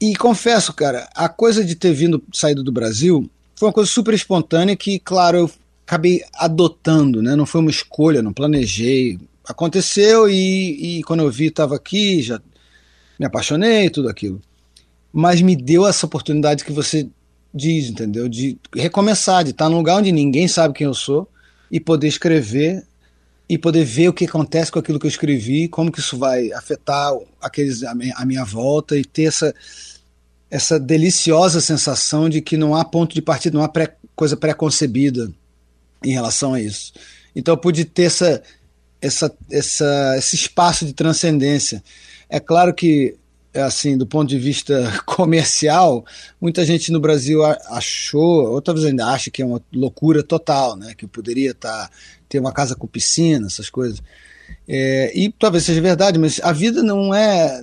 E 0.00 0.14
confesso, 0.16 0.72
cara, 0.72 1.08
a 1.14 1.28
coisa 1.28 1.64
de 1.64 1.74
ter 1.74 1.92
vindo 1.92 2.22
saído 2.32 2.62
do 2.62 2.72
Brasil 2.72 3.30
foi 3.54 3.68
uma 3.68 3.74
coisa 3.74 3.90
super 3.90 4.12
espontânea 4.12 4.76
que, 4.76 4.98
claro, 4.98 5.38
eu 5.38 5.50
acabei 5.86 6.22
adotando, 6.34 7.22
né? 7.22 7.36
Não 7.36 7.46
foi 7.46 7.60
uma 7.60 7.70
escolha, 7.70 8.22
não 8.22 8.32
planejei. 8.32 9.18
Aconteceu 9.46 10.28
e, 10.28 10.98
e 10.98 11.02
quando 11.04 11.20
eu 11.20 11.30
vi, 11.30 11.46
estava 11.46 11.76
aqui, 11.76 12.22
já 12.22 12.40
me 13.18 13.26
apaixonei, 13.26 13.88
tudo 13.90 14.08
aquilo 14.08 14.40
mas 15.18 15.40
me 15.40 15.56
deu 15.56 15.86
essa 15.86 16.04
oportunidade 16.04 16.62
que 16.62 16.70
você 16.70 17.08
diz, 17.54 17.88
entendeu? 17.88 18.28
De 18.28 18.58
recomeçar, 18.74 19.42
de 19.42 19.52
estar 19.52 19.66
num 19.70 19.78
lugar 19.78 19.96
onde 19.96 20.12
ninguém 20.12 20.46
sabe 20.46 20.74
quem 20.74 20.86
eu 20.86 20.92
sou 20.92 21.26
e 21.70 21.80
poder 21.80 22.06
escrever 22.06 22.84
e 23.48 23.56
poder 23.56 23.82
ver 23.82 24.10
o 24.10 24.12
que 24.12 24.26
acontece 24.26 24.70
com 24.70 24.78
aquilo 24.78 25.00
que 25.00 25.06
eu 25.06 25.10
escrevi, 25.10 25.68
como 25.68 25.90
que 25.90 26.00
isso 26.00 26.18
vai 26.18 26.52
afetar 26.52 27.14
aqueles 27.40 27.82
a 27.82 27.94
minha, 27.94 28.14
a 28.14 28.26
minha 28.26 28.44
volta 28.44 28.94
e 28.94 29.06
ter 29.06 29.22
essa 29.22 29.54
essa 30.50 30.78
deliciosa 30.78 31.62
sensação 31.62 32.28
de 32.28 32.42
que 32.42 32.58
não 32.58 32.76
há 32.76 32.84
ponto 32.84 33.14
de 33.14 33.22
partida, 33.22 33.56
não 33.56 33.64
há 33.64 33.68
pré, 33.68 33.96
coisa 34.14 34.36
pré-concebida 34.36 35.32
em 36.04 36.12
relação 36.12 36.52
a 36.52 36.60
isso. 36.60 36.92
Então 37.34 37.54
eu 37.54 37.58
pude 37.58 37.86
ter 37.86 38.04
essa, 38.04 38.42
essa, 39.06 39.32
essa, 39.50 40.14
esse 40.18 40.36
espaço 40.36 40.84
de 40.84 40.92
transcendência. 40.92 41.82
É 42.28 42.40
claro 42.40 42.74
que 42.74 43.16
assim, 43.54 43.96
do 43.96 44.06
ponto 44.06 44.28
de 44.28 44.38
vista 44.38 44.92
comercial, 45.06 46.04
muita 46.40 46.64
gente 46.64 46.92
no 46.92 47.00
Brasil 47.00 47.42
achou, 47.42 48.52
ou 48.52 48.60
talvez 48.60 48.86
ainda 48.86 49.06
acha 49.06 49.30
que 49.30 49.42
é 49.42 49.46
uma 49.46 49.62
loucura 49.72 50.22
total, 50.22 50.76
né? 50.76 50.94
Que 50.96 51.04
eu 51.04 51.08
poderia 51.08 51.54
tá, 51.54 51.90
ter 52.28 52.38
uma 52.38 52.52
casa 52.52 52.74
com 52.74 52.86
piscina, 52.86 53.46
essas 53.46 53.70
coisas. 53.70 54.02
É, 54.68 55.12
e 55.18 55.32
talvez 55.32 55.64
seja 55.64 55.80
verdade, 55.80 56.18
mas 56.18 56.40
a 56.42 56.52
vida 56.52 56.82
não 56.82 57.14
é, 57.14 57.62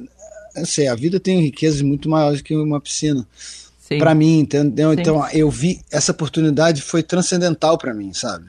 não 0.56 0.66
sei, 0.66 0.88
a 0.88 0.96
vida 0.96 1.20
tem 1.20 1.42
riquezas 1.42 1.82
muito 1.82 2.10
maiores 2.10 2.42
que 2.42 2.56
uma 2.56 2.82
piscina. 2.82 3.28
Para 4.00 4.16
mim, 4.16 4.40
entendeu? 4.40 4.94
Sim. 4.94 5.00
Então 5.00 5.30
eu 5.32 5.50
vi 5.50 5.82
essa 5.92 6.12
oportunidade 6.12 6.82
foi 6.82 7.04
transcendental 7.04 7.78
para 7.78 7.94
mim, 7.94 8.14
sabe? 8.14 8.46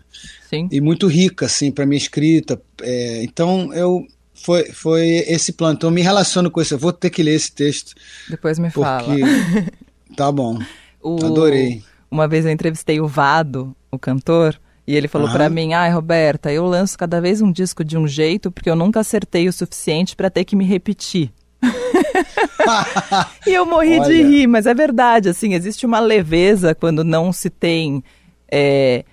Sim. 0.49 0.69
E 0.71 0.81
muito 0.81 1.07
rica, 1.09 1.47
assim, 1.47 1.71
para 1.73 1.85
minha 1.85 1.99
escrita. 1.99 2.61
É, 2.81 3.23
então 3.25 3.73
eu 3.75 4.07
foi, 4.35 4.65
foi 4.73 5.03
esse 5.27 5.53
plano. 5.53 5.75
Então 5.75 5.91
eu 5.91 5.95
me 5.95 6.03
relaciono 6.03 6.51
com 6.51 6.61
isso. 6.61 6.75
Eu 6.75 6.79
vou 6.79 6.93
ter 6.93 7.11
que 7.11 7.23
ler 7.23 7.35
esse 7.35 7.51
texto. 7.53 7.95
Depois 8.29 8.59
me 8.59 8.71
porque... 8.71 9.21
fala. 9.21 9.67
Tá 10.17 10.31
bom. 10.31 10.59
O... 11.03 11.17
Adorei. 11.25 11.83
Uma 12.09 12.29
vez 12.29 12.45
eu 12.45 12.53
entrevistei 12.53 13.01
o 13.01 13.09
Vado, 13.09 13.75
o 13.91 13.99
cantor, 13.99 14.61
e 14.87 14.95
ele 14.95 15.09
falou 15.09 15.29
para 15.29 15.51
mim: 15.51 15.73
"Ai, 15.73 15.91
Roberta, 15.91 16.53
eu 16.53 16.65
lanço 16.67 16.97
cada 16.97 17.21
vez 17.21 17.43
um 17.43 17.51
disco 17.51 17.85
de 17.85 17.99
um 17.99 18.07
jeito 18.07 18.53
porque 18.53 18.71
eu 18.71 18.77
nunca 18.77 19.01
acertei 19.01 19.49
o 19.49 19.53
suficiente 19.53 20.15
para 20.15 20.31
ter 20.31 20.45
que 20.45 20.55
me 20.55 20.65
repetir". 20.65 21.33
e 23.47 23.55
eu 23.55 23.65
morri 23.67 23.99
Olha. 23.99 24.09
de 24.09 24.23
rir, 24.23 24.47
mas 24.47 24.67
é 24.67 24.75
verdade, 24.75 25.29
assim, 25.29 25.55
existe 25.55 25.85
uma 25.87 26.01
leveza 26.01 26.75
quando 26.75 27.03
não 27.05 27.33
se 27.33 27.51
tem 27.51 28.03
é, 28.51 29.05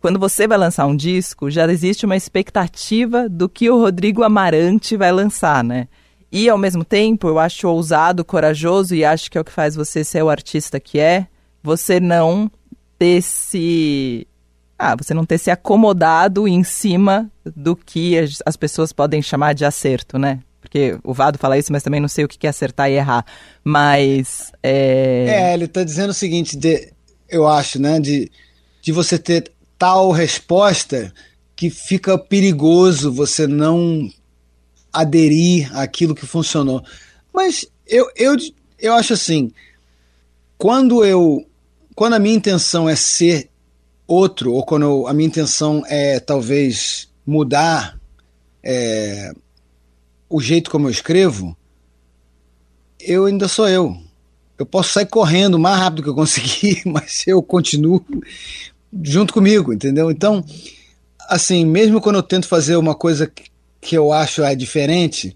quando 0.00 0.18
você 0.18 0.48
vai 0.48 0.56
lançar 0.56 0.86
um 0.86 0.96
disco, 0.96 1.50
já 1.50 1.70
existe 1.70 2.06
uma 2.06 2.16
expectativa 2.16 3.28
do 3.28 3.48
que 3.48 3.68
o 3.68 3.78
Rodrigo 3.78 4.22
Amarante 4.22 4.96
vai 4.96 5.12
lançar, 5.12 5.62
né? 5.62 5.88
E 6.32 6.48
ao 6.48 6.56
mesmo 6.56 6.84
tempo, 6.84 7.28
eu 7.28 7.38
acho 7.38 7.68
ousado, 7.68 8.24
corajoso 8.24 8.94
e 8.94 9.04
acho 9.04 9.30
que 9.30 9.36
é 9.36 9.40
o 9.40 9.44
que 9.44 9.52
faz 9.52 9.74
você 9.74 10.02
ser 10.02 10.22
o 10.22 10.30
artista 10.30 10.80
que 10.80 10.98
é, 10.98 11.26
você 11.62 12.00
não 12.00 12.50
ter 12.98 13.20
se 13.20 14.26
ah, 14.78 14.96
você 14.96 15.12
não 15.12 15.26
ter 15.26 15.36
se 15.36 15.50
acomodado 15.50 16.48
em 16.48 16.64
cima 16.64 17.30
do 17.44 17.76
que 17.76 18.16
as 18.46 18.56
pessoas 18.56 18.94
podem 18.94 19.20
chamar 19.20 19.52
de 19.52 19.66
acerto, 19.66 20.18
né? 20.18 20.40
Porque 20.70 20.96
o 21.02 21.12
Vado 21.12 21.36
fala 21.36 21.58
isso, 21.58 21.72
mas 21.72 21.82
também 21.82 22.00
não 22.00 22.06
sei 22.06 22.24
o 22.24 22.28
que 22.28 22.46
é 22.46 22.50
acertar 22.50 22.88
e 22.88 22.94
errar. 22.94 23.26
Mas. 23.64 24.52
É, 24.62 25.26
é 25.28 25.54
ele 25.54 25.64
está 25.64 25.82
dizendo 25.82 26.10
o 26.10 26.14
seguinte, 26.14 26.56
de, 26.56 26.92
eu 27.28 27.44
acho, 27.48 27.80
né? 27.80 27.98
De, 27.98 28.30
de 28.80 28.92
você 28.92 29.18
ter 29.18 29.50
tal 29.76 30.12
resposta 30.12 31.12
que 31.56 31.70
fica 31.70 32.16
perigoso 32.16 33.12
você 33.12 33.48
não 33.48 34.08
aderir 34.92 35.76
àquilo 35.76 36.14
que 36.14 36.24
funcionou. 36.24 36.84
Mas 37.34 37.66
eu, 37.84 38.08
eu, 38.14 38.36
eu 38.78 38.94
acho 38.94 39.12
assim, 39.14 39.52
quando 40.56 41.04
eu 41.04 41.44
quando 41.96 42.14
a 42.14 42.18
minha 42.18 42.36
intenção 42.36 42.88
é 42.88 42.94
ser 42.94 43.50
outro, 44.06 44.54
ou 44.54 44.64
quando 44.64 44.84
eu, 44.84 45.06
a 45.08 45.12
minha 45.12 45.26
intenção 45.26 45.82
é 45.86 46.20
talvez 46.20 47.08
mudar 47.26 48.00
é, 48.62 49.32
o 50.30 50.40
jeito 50.40 50.70
como 50.70 50.86
eu 50.86 50.90
escrevo, 50.90 51.56
eu 53.00 53.26
ainda 53.26 53.48
sou 53.48 53.68
eu. 53.68 53.96
Eu 54.56 54.64
posso 54.64 54.92
sair 54.92 55.06
correndo 55.06 55.56
o 55.56 55.58
mais 55.58 55.78
rápido 55.78 56.02
que 56.02 56.08
eu 56.08 56.14
conseguir, 56.14 56.82
mas 56.86 57.26
eu 57.26 57.42
continuo 57.42 58.04
junto 59.02 59.34
comigo, 59.34 59.72
entendeu? 59.72 60.10
Então, 60.10 60.44
assim, 61.28 61.66
mesmo 61.66 62.00
quando 62.00 62.16
eu 62.16 62.22
tento 62.22 62.46
fazer 62.46 62.76
uma 62.76 62.94
coisa 62.94 63.30
que 63.80 63.94
eu 63.94 64.12
acho 64.12 64.42
é 64.42 64.54
diferente, 64.54 65.34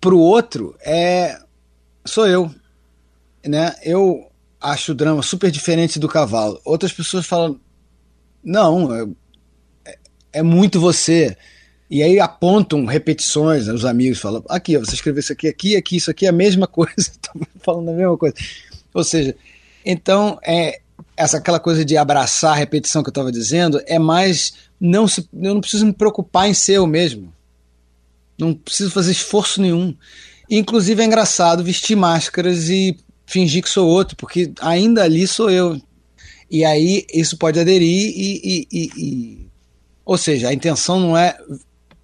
pro 0.00 0.18
outro 0.18 0.76
é 0.80 1.40
sou 2.04 2.26
eu, 2.26 2.52
né? 3.46 3.74
Eu 3.82 4.28
acho 4.60 4.92
o 4.92 4.94
drama 4.94 5.22
super 5.22 5.50
diferente 5.50 5.98
do 5.98 6.08
cavalo. 6.08 6.60
Outras 6.64 6.92
pessoas 6.92 7.24
falam 7.24 7.58
não, 8.42 8.92
é, 9.84 9.96
é 10.32 10.42
muito 10.42 10.80
você. 10.80 11.36
E 11.92 12.02
aí 12.02 12.18
apontam 12.18 12.86
repetições, 12.86 13.66
né? 13.66 13.74
os 13.74 13.84
amigos 13.84 14.18
falam, 14.18 14.42
aqui, 14.48 14.78
você 14.78 14.94
escreveu 14.94 15.20
isso 15.20 15.30
aqui, 15.30 15.46
aqui, 15.46 15.76
aqui, 15.76 15.96
isso 15.96 16.10
aqui 16.10 16.24
é 16.24 16.30
a 16.30 16.32
mesma 16.32 16.64
coisa, 16.66 16.94
estão 16.96 17.34
falando 17.60 17.90
a 17.90 17.92
mesma 17.92 18.16
coisa. 18.16 18.34
Ou 18.94 19.04
seja, 19.04 19.36
então 19.84 20.38
é, 20.42 20.80
essa 21.14 21.36
aquela 21.36 21.60
coisa 21.60 21.84
de 21.84 21.94
abraçar 21.98 22.52
a 22.52 22.56
repetição 22.56 23.02
que 23.02 23.10
eu 23.10 23.12
estava 23.12 23.30
dizendo 23.30 23.78
é 23.84 23.98
mais 23.98 24.54
não 24.80 25.06
se, 25.06 25.28
eu 25.34 25.52
não 25.52 25.60
preciso 25.60 25.84
me 25.84 25.92
preocupar 25.92 26.48
em 26.48 26.54
ser 26.54 26.78
eu 26.78 26.86
mesmo. 26.86 27.30
Não 28.38 28.54
preciso 28.54 28.90
fazer 28.90 29.12
esforço 29.12 29.60
nenhum. 29.60 29.94
Inclusive 30.48 31.02
é 31.02 31.04
engraçado 31.04 31.62
vestir 31.62 31.94
máscaras 31.94 32.70
e 32.70 32.96
fingir 33.26 33.62
que 33.62 33.68
sou 33.68 33.86
outro, 33.86 34.16
porque 34.16 34.50
ainda 34.62 35.04
ali 35.04 35.26
sou 35.26 35.50
eu. 35.50 35.78
E 36.50 36.64
aí 36.64 37.04
isso 37.12 37.36
pode 37.36 37.60
aderir 37.60 38.14
e, 38.16 38.40
e, 38.42 38.68
e, 38.72 38.90
e 38.96 39.46
ou 40.06 40.16
seja, 40.16 40.48
a 40.48 40.54
intenção 40.54 40.98
não 40.98 41.16
é, 41.16 41.36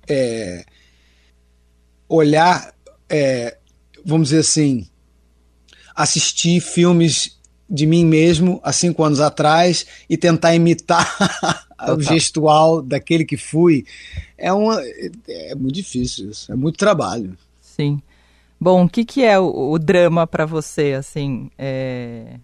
é 0.09 0.65
olhar, 2.09 2.75
é, 3.09 3.57
vamos 4.05 4.29
dizer 4.29 4.41
assim, 4.41 4.87
assistir 5.95 6.61
filmes 6.61 7.39
de 7.69 7.87
mim 7.87 8.05
mesmo 8.05 8.61
há 8.63 8.73
cinco 8.73 9.05
anos 9.05 9.21
atrás 9.21 9.87
e 10.09 10.17
tentar 10.17 10.55
imitar 10.55 11.07
o 11.97 12.01
gestual 12.01 12.81
daquele 12.81 13.25
que 13.25 13.37
fui. 13.37 13.85
É, 14.37 14.53
uma, 14.53 14.81
é 15.29 15.55
muito 15.55 15.75
difícil 15.75 16.31
isso, 16.31 16.51
é 16.51 16.57
muito 16.57 16.79
trabalho. 16.79 17.37
Sim. 17.61 18.01
Bom, 18.61 18.85
o 18.85 18.89
que, 18.89 19.05
que 19.05 19.23
é 19.23 19.39
o, 19.39 19.71
o 19.71 19.79
drama 19.79 20.27
para 20.27 20.47
você, 20.47 20.95
assim? 20.95 21.51
É 21.59 22.39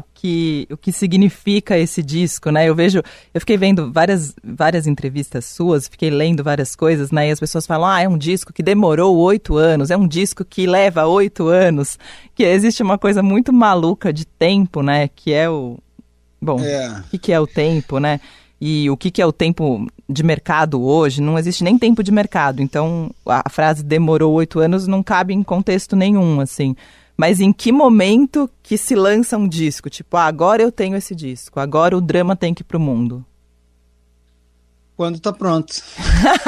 o 0.00 0.04
que, 0.12 0.66
o 0.70 0.76
que 0.76 0.92
significa 0.92 1.78
esse 1.78 2.02
disco, 2.02 2.50
né? 2.50 2.68
Eu 2.68 2.74
vejo, 2.74 3.02
eu 3.32 3.40
fiquei 3.40 3.56
vendo 3.56 3.92
várias, 3.92 4.34
várias 4.42 4.86
entrevistas 4.86 5.44
suas, 5.44 5.86
fiquei 5.86 6.10
lendo 6.10 6.42
várias 6.42 6.74
coisas, 6.74 7.10
né? 7.10 7.28
E 7.28 7.30
as 7.30 7.38
pessoas 7.38 7.66
falam, 7.66 7.88
ah, 7.88 8.00
é 8.00 8.08
um 8.08 8.18
disco 8.18 8.52
que 8.52 8.62
demorou 8.62 9.16
oito 9.18 9.56
anos, 9.56 9.90
é 9.90 9.96
um 9.96 10.08
disco 10.08 10.44
que 10.44 10.66
leva 10.66 11.06
oito 11.06 11.46
anos, 11.46 11.98
que 12.34 12.42
existe 12.42 12.82
uma 12.82 12.98
coisa 12.98 13.22
muito 13.22 13.52
maluca 13.52 14.12
de 14.12 14.26
tempo, 14.26 14.82
né? 14.82 15.08
Que 15.08 15.32
é 15.32 15.48
o, 15.48 15.78
Bom, 16.40 16.58
é. 16.60 17.02
o 17.12 17.18
que 17.18 17.32
é 17.32 17.38
o 17.38 17.46
tempo, 17.46 17.98
né? 17.98 18.20
E 18.60 18.90
o 18.90 18.96
que 18.96 19.20
é 19.20 19.26
o 19.26 19.32
tempo 19.32 19.86
de 20.08 20.22
mercado 20.22 20.82
hoje? 20.82 21.22
Não 21.22 21.38
existe 21.38 21.64
nem 21.64 21.78
tempo 21.78 22.02
de 22.02 22.12
mercado. 22.12 22.60
Então, 22.62 23.10
a 23.24 23.48
frase 23.48 23.82
demorou 23.82 24.34
oito 24.34 24.58
anos 24.58 24.86
não 24.86 25.02
cabe 25.02 25.32
em 25.32 25.42
contexto 25.42 25.96
nenhum, 25.96 26.40
assim. 26.40 26.76
Mas 27.20 27.38
em 27.38 27.52
que 27.52 27.70
momento 27.70 28.48
que 28.62 28.78
se 28.78 28.94
lança 28.94 29.36
um 29.36 29.46
disco? 29.46 29.90
Tipo, 29.90 30.16
ah, 30.16 30.24
agora 30.24 30.62
eu 30.62 30.72
tenho 30.72 30.96
esse 30.96 31.14
disco, 31.14 31.60
agora 31.60 31.94
o 31.94 32.00
drama 32.00 32.34
tem 32.34 32.54
que 32.54 32.62
ir 32.62 32.64
pro 32.64 32.80
mundo. 32.80 33.22
Quando 34.96 35.20
tá 35.20 35.30
pronto. 35.30 35.82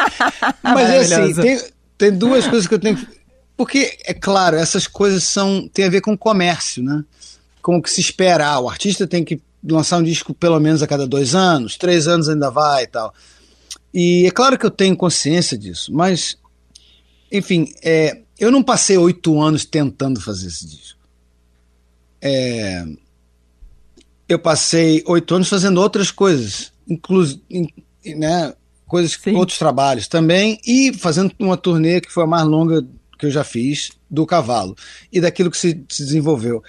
Mas 0.64 1.11
é 1.11 1.25
assim, 1.25 1.35
tem, 1.35 1.61
tem 1.99 2.11
duas 2.11 2.49
coisas 2.49 2.66
que 2.66 2.73
eu 2.73 2.79
tenho 2.79 2.97
que. 2.97 3.07
Porque, 3.55 3.99
é 4.07 4.14
claro, 4.14 4.57
essas 4.57 4.87
coisas 4.87 5.25
são 5.25 5.68
têm 5.68 5.85
a 5.85 5.91
ver 5.91 6.01
com 6.01 6.16
comércio, 6.16 6.83
né? 6.83 7.05
Com 7.61 7.77
o 7.77 7.83
que 7.83 7.91
se 7.91 8.01
espera. 8.01 8.47
Ah, 8.47 8.59
o 8.59 8.66
artista 8.66 9.07
tem 9.07 9.23
que 9.23 9.43
lançar 9.62 9.99
um 9.99 10.03
disco 10.03 10.33
pelo 10.33 10.59
menos 10.59 10.83
a 10.83 10.87
cada 10.87 11.07
dois 11.07 11.35
anos, 11.35 11.77
três 11.77 12.09
anos 12.09 12.31
ainda 12.31 12.51
vai 12.51 12.85
e 12.85 12.87
tal. 12.87 13.12
E 13.93 14.25
é 14.27 14.31
claro 14.31 14.59
que 14.59 14.64
eu 14.64 14.70
tenho 14.70 14.97
consciência 14.97 15.59
disso, 15.59 15.93
mas, 15.93 16.39
enfim, 17.31 17.70
é, 17.83 18.23
eu 18.43 18.51
não 18.51 18.61
passei 18.61 18.99
oito 18.99 19.40
anos 19.40 19.64
tentando 19.64 20.20
fazer 20.20 20.49
esse 20.49 20.66
disco. 20.66 20.99
É, 22.20 22.84
eu 24.28 24.36
passei 24.36 25.01
oito 25.07 25.32
anos 25.32 25.49
fazendo 25.49 25.80
outras 25.80 26.11
coisas, 26.11 26.72
inclusive, 26.88 27.40
né, 28.05 28.53
coisas, 28.84 29.12
Sim. 29.12 29.36
outros 29.36 29.59
trabalhos 29.59 30.09
também, 30.09 30.61
e 30.66 30.93
fazendo 30.93 31.32
uma 31.38 31.57
turnê 31.57 32.01
que 32.01 32.11
foi 32.11 32.24
a 32.24 32.26
mais 32.26 32.45
longa 32.45 32.84
que 33.16 33.26
eu 33.26 33.30
já 33.30 33.45
fiz 33.45 33.93
do 34.11 34.26
cavalo 34.26 34.76
e 35.12 35.20
daquilo 35.20 35.49
que 35.49 35.57
se, 35.57 35.80
se 35.88 36.03
desenvolveu. 36.05 36.64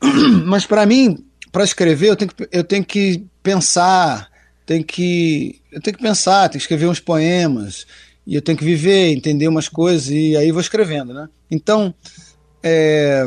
Mas 0.46 0.64
para 0.64 0.86
mim, 0.86 1.26
para 1.50 1.64
escrever, 1.64 2.10
eu 2.10 2.16
tenho, 2.16 2.30
que, 2.32 2.48
eu 2.52 2.62
tenho 2.62 2.84
que 2.84 3.26
pensar, 3.42 4.30
tenho 4.64 4.84
que, 4.84 5.60
eu 5.72 5.80
tenho 5.80 5.96
que 5.96 6.02
pensar, 6.04 6.48
tenho 6.48 6.60
que 6.60 6.64
escrever 6.64 6.86
uns 6.86 7.00
poemas, 7.00 7.84
e 8.30 8.36
eu 8.36 8.40
tenho 8.40 8.56
que 8.56 8.64
viver, 8.64 9.10
entender 9.10 9.48
umas 9.48 9.68
coisas, 9.68 10.08
e 10.08 10.36
aí 10.36 10.52
vou 10.52 10.60
escrevendo, 10.60 11.12
né? 11.12 11.28
Então, 11.50 11.92
é, 12.62 13.26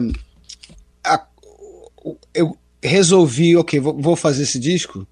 a, 1.04 1.28
eu 2.34 2.58
resolvi, 2.82 3.58
ok, 3.58 3.82
vou, 3.82 4.02
vou 4.02 4.16
fazer 4.16 4.44
esse 4.44 4.58
disco, 4.58 5.06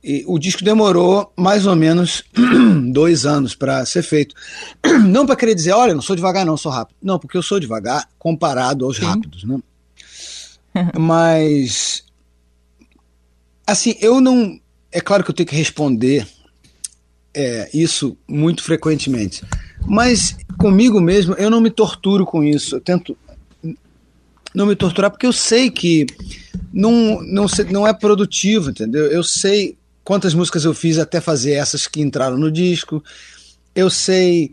e 0.00 0.22
o 0.28 0.38
disco 0.38 0.62
demorou 0.62 1.32
mais 1.36 1.66
ou 1.66 1.74
menos 1.74 2.22
dois 2.92 3.26
anos 3.26 3.56
para 3.56 3.84
ser 3.84 4.04
feito. 4.04 4.36
Não 5.08 5.26
para 5.26 5.34
querer 5.34 5.56
dizer, 5.56 5.72
olha, 5.72 5.94
não 5.94 6.02
sou 6.02 6.14
devagar, 6.14 6.44
não, 6.44 6.56
sou 6.56 6.70
rápido. 6.70 6.96
Não, 7.02 7.18
porque 7.18 7.36
eu 7.36 7.42
sou 7.42 7.58
devagar 7.58 8.06
comparado 8.16 8.84
aos 8.84 8.98
Sim. 8.98 9.06
rápidos, 9.06 9.42
né? 9.44 9.58
Mas, 10.96 12.04
assim, 13.66 13.96
eu 14.00 14.20
não. 14.20 14.60
É 14.92 15.00
claro 15.00 15.24
que 15.24 15.30
eu 15.30 15.34
tenho 15.34 15.48
que 15.48 15.56
responder 15.56 16.28
é, 17.34 17.68
isso 17.74 18.16
muito 18.28 18.62
frequentemente. 18.62 19.42
Mas 19.86 20.36
comigo 20.58 21.00
mesmo, 21.00 21.34
eu 21.34 21.50
não 21.50 21.60
me 21.60 21.70
torturo 21.70 22.24
com 22.24 22.42
isso. 22.42 22.76
Eu 22.76 22.80
tento 22.80 23.16
não 24.54 24.66
me 24.66 24.76
torturar 24.76 25.10
porque 25.10 25.26
eu 25.26 25.32
sei 25.32 25.70
que 25.70 26.06
não, 26.72 27.20
não, 27.22 27.46
não 27.70 27.86
é 27.86 27.92
produtivo, 27.92 28.70
entendeu? 28.70 29.06
Eu 29.06 29.24
sei 29.24 29.76
quantas 30.04 30.32
músicas 30.32 30.64
eu 30.64 30.72
fiz 30.72 30.98
até 30.98 31.20
fazer 31.20 31.52
essas 31.52 31.86
que 31.88 32.00
entraram 32.00 32.38
no 32.38 32.50
disco. 32.50 33.02
Eu 33.74 33.90
sei 33.90 34.52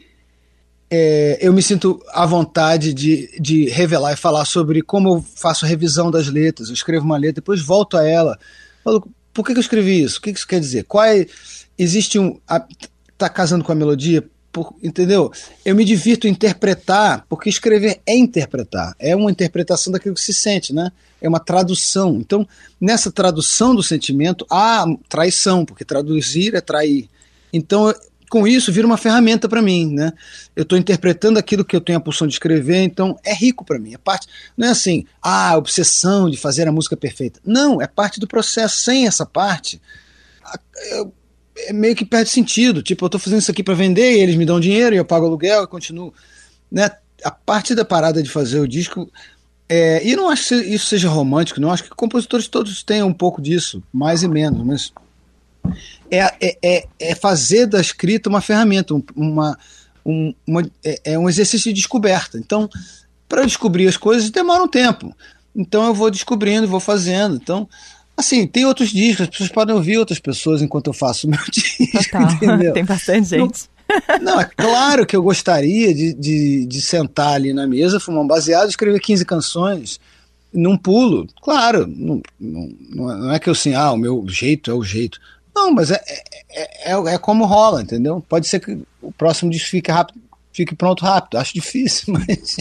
é, 0.93 1.38
eu 1.39 1.53
me 1.53 1.61
sinto 1.61 2.03
à 2.09 2.25
vontade 2.25 2.93
de, 2.93 3.39
de 3.39 3.69
revelar 3.69 4.11
e 4.11 4.17
falar 4.17 4.43
sobre 4.43 4.82
como 4.82 5.07
eu 5.07 5.25
faço 5.36 5.65
revisão 5.65 6.11
das 6.11 6.27
letras. 6.27 6.67
Eu 6.67 6.73
escrevo 6.73 7.05
uma 7.05 7.17
letra, 7.17 7.36
depois 7.36 7.61
volto 7.61 7.95
a 7.95 8.05
ela. 8.05 8.38
Falo, 8.84 9.07
por 9.34 9.45
que, 9.45 9.53
que 9.53 9.59
eu 9.59 9.61
escrevi 9.61 10.03
isso? 10.03 10.19
O 10.19 10.21
que, 10.21 10.34
que 10.34 10.38
isso 10.38 10.47
quer 10.47 10.59
dizer? 10.59 10.84
Qual 10.84 11.05
é, 11.05 11.25
existe 11.82 12.19
um. 12.19 12.39
A, 12.47 12.63
tá 13.17 13.27
casando 13.27 13.63
com 13.63 13.71
a 13.71 13.75
melodia? 13.75 14.23
Por, 14.51 14.75
entendeu? 14.84 15.32
Eu 15.63 15.75
me 15.75 15.86
divirto 15.86 16.27
interpretar, 16.27 17.25
porque 17.29 17.49
escrever 17.49 18.01
é 18.05 18.15
interpretar, 18.15 18.93
é 18.99 19.15
uma 19.15 19.32
interpretação 19.32 19.93
daquilo 19.93 20.15
que 20.15 20.21
se 20.21 20.34
sente, 20.34 20.73
né? 20.73 20.91
É 21.21 21.29
uma 21.29 21.39
tradução. 21.39 22.17
Então, 22.17 22.47
nessa 22.79 23.11
tradução 23.11 23.73
do 23.73 23.82
sentimento, 23.82 24.45
há 24.49 24.86
traição, 25.07 25.65
porque 25.65 25.86
traduzir 25.86 26.53
é 26.53 26.61
trair. 26.61 27.09
Então, 27.53 27.93
com 28.29 28.47
isso 28.47 28.71
vira 28.71 28.88
uma 28.88 28.97
ferramenta 28.97 29.47
para 29.47 29.61
mim, 29.61 29.93
né? 29.93 30.11
Eu 30.55 30.63
estou 30.63 30.77
interpretando 30.77 31.38
aquilo 31.38 31.63
que 31.63 31.75
eu 31.75 31.82
tenho 31.82 31.97
a 31.97 32.01
pulsão 32.01 32.27
de 32.27 32.34
escrever, 32.34 32.82
então 32.82 33.17
é 33.23 33.34
rico 33.34 33.63
para 33.63 33.79
mim. 33.79 33.93
É 33.93 33.97
parte, 33.97 34.27
não 34.57 34.67
é 34.67 34.71
assim, 34.71 35.05
ah, 35.21 35.55
obsessão 35.57 36.29
de 36.29 36.38
fazer 36.38 36.67
a 36.67 36.71
música 36.71 36.97
perfeita. 36.97 37.39
Não, 37.45 37.82
é 37.82 37.88
parte 37.88 38.19
do 38.19 38.27
processo. 38.27 38.82
Sem 38.82 39.07
essa 39.07 39.25
parte, 39.25 39.82
eu, 40.91 41.13
meio 41.74 41.95
que 41.95 42.05
perde 42.05 42.30
sentido. 42.30 42.82
Tipo, 42.82 43.05
eu 43.05 43.07
estou 43.07 43.20
fazendo 43.20 43.39
isso 43.39 43.51
aqui 43.51 43.64
para 43.64 43.74
vender, 43.74 44.18
e 44.18 44.20
eles 44.20 44.36
me 44.36 44.45
dão 44.45 44.59
dinheiro 44.59 44.95
e 44.95 44.97
eu 44.97 45.05
pago 45.05 45.26
aluguel 45.26 45.64
e 45.64 45.68
continuo, 45.68 46.14
né? 46.72 46.89
A 47.24 47.32
parte 47.32 47.76
da 47.76 47.86
parada 47.86 48.24
de 48.24 48.30
fazer 48.30 48.59
o 48.59 48.68
disco 48.68 49.12
é, 49.74 50.05
e 50.05 50.18
não 50.18 50.30
acho 50.30 50.49
que 50.49 50.55
isso 50.55 50.88
seja 50.88 51.07
romântico, 51.07 51.62
não 51.62 51.72
acho 51.72 51.84
que 51.84 51.89
compositores 51.91 52.45
todos 52.45 52.84
tenham 52.84 53.07
um 53.07 53.14
pouco 53.14 53.41
disso, 53.41 53.82
mais 53.93 54.22
e 54.22 54.28
menos, 54.28 54.66
mas 54.66 54.91
é, 56.12 56.20
é, 56.41 56.57
é, 56.62 56.88
é 56.99 57.16
fazer 57.16 57.68
da 57.68 57.80
escrita 57.80 58.28
uma 58.28 58.41
ferramenta, 58.41 58.93
uma, 59.16 59.57
um, 60.05 60.34
uma, 60.45 60.70
é, 60.84 61.14
é 61.14 61.18
um 61.18 61.30
exercício 61.30 61.72
de 61.72 61.80
descoberta. 61.80 62.38
Então, 62.38 62.70
para 63.30 63.45
descobrir 63.45 63.88
as 63.88 63.95
coisas 63.95 64.30
demora 64.30 64.62
um 64.62 64.68
tempo. 64.68 65.16
Então 65.55 65.86
eu 65.86 65.93
vou 65.93 66.12
descobrindo, 66.12 66.68
vou 66.68 66.82
fazendo. 66.82 67.38
Então, 67.38 67.70
assim, 68.22 68.47
tem 68.47 68.65
outros 68.65 68.89
discos, 68.89 69.22
as 69.22 69.30
pessoas 69.30 69.49
podem 69.49 69.76
ouvir 69.76 69.97
outras 69.97 70.19
pessoas 70.19 70.61
enquanto 70.61 70.88
eu 70.88 70.93
faço 70.93 71.28
o 71.28 71.30
meu 71.30 71.39
disco. 71.51 71.84
Total. 71.91 72.74
Tem 72.74 72.86
bastante 72.86 73.30
gente. 73.30 73.69
Não, 74.22 74.34
não, 74.34 74.41
é 74.41 74.45
claro 74.45 75.05
que 75.05 75.15
eu 75.15 75.22
gostaria 75.22 75.93
de, 75.93 76.13
de, 76.13 76.65
de 76.65 76.82
sentar 76.82 77.34
ali 77.34 77.53
na 77.53 77.67
mesa, 77.67 77.99
fumar 77.99 78.24
um 78.24 78.28
baseado, 78.28 78.69
escrever 78.69 78.99
15 78.99 79.26
canções 79.26 79.99
num 80.53 80.78
pulo. 80.78 81.28
Claro, 81.41 81.88
não, 81.88 82.22
não, 82.39 82.67
não 82.89 83.32
é 83.34 83.39
que 83.39 83.49
eu 83.49 83.53
assim, 83.53 83.74
ah, 83.74 83.91
o 83.91 83.97
meu 83.97 84.26
jeito 84.28 84.72
é 84.72 84.74
o 84.74 84.84
jeito. 84.84 85.19
Não, 85.55 85.72
mas 85.72 85.91
é, 85.91 86.01
é, 86.49 86.91
é, 86.91 87.13
é, 87.13 87.17
como 87.17 87.45
rola, 87.45 87.82
entendeu? 87.82 88.24
Pode 88.28 88.47
ser 88.47 88.59
que 88.59 88.80
o 89.01 89.11
próximo 89.11 89.51
disco 89.51 89.69
fique 89.69 89.91
rápido, 89.91 90.19
fique 90.53 90.76
pronto 90.76 91.03
rápido. 91.03 91.38
Acho 91.38 91.53
difícil, 91.53 92.13
mas 92.13 92.57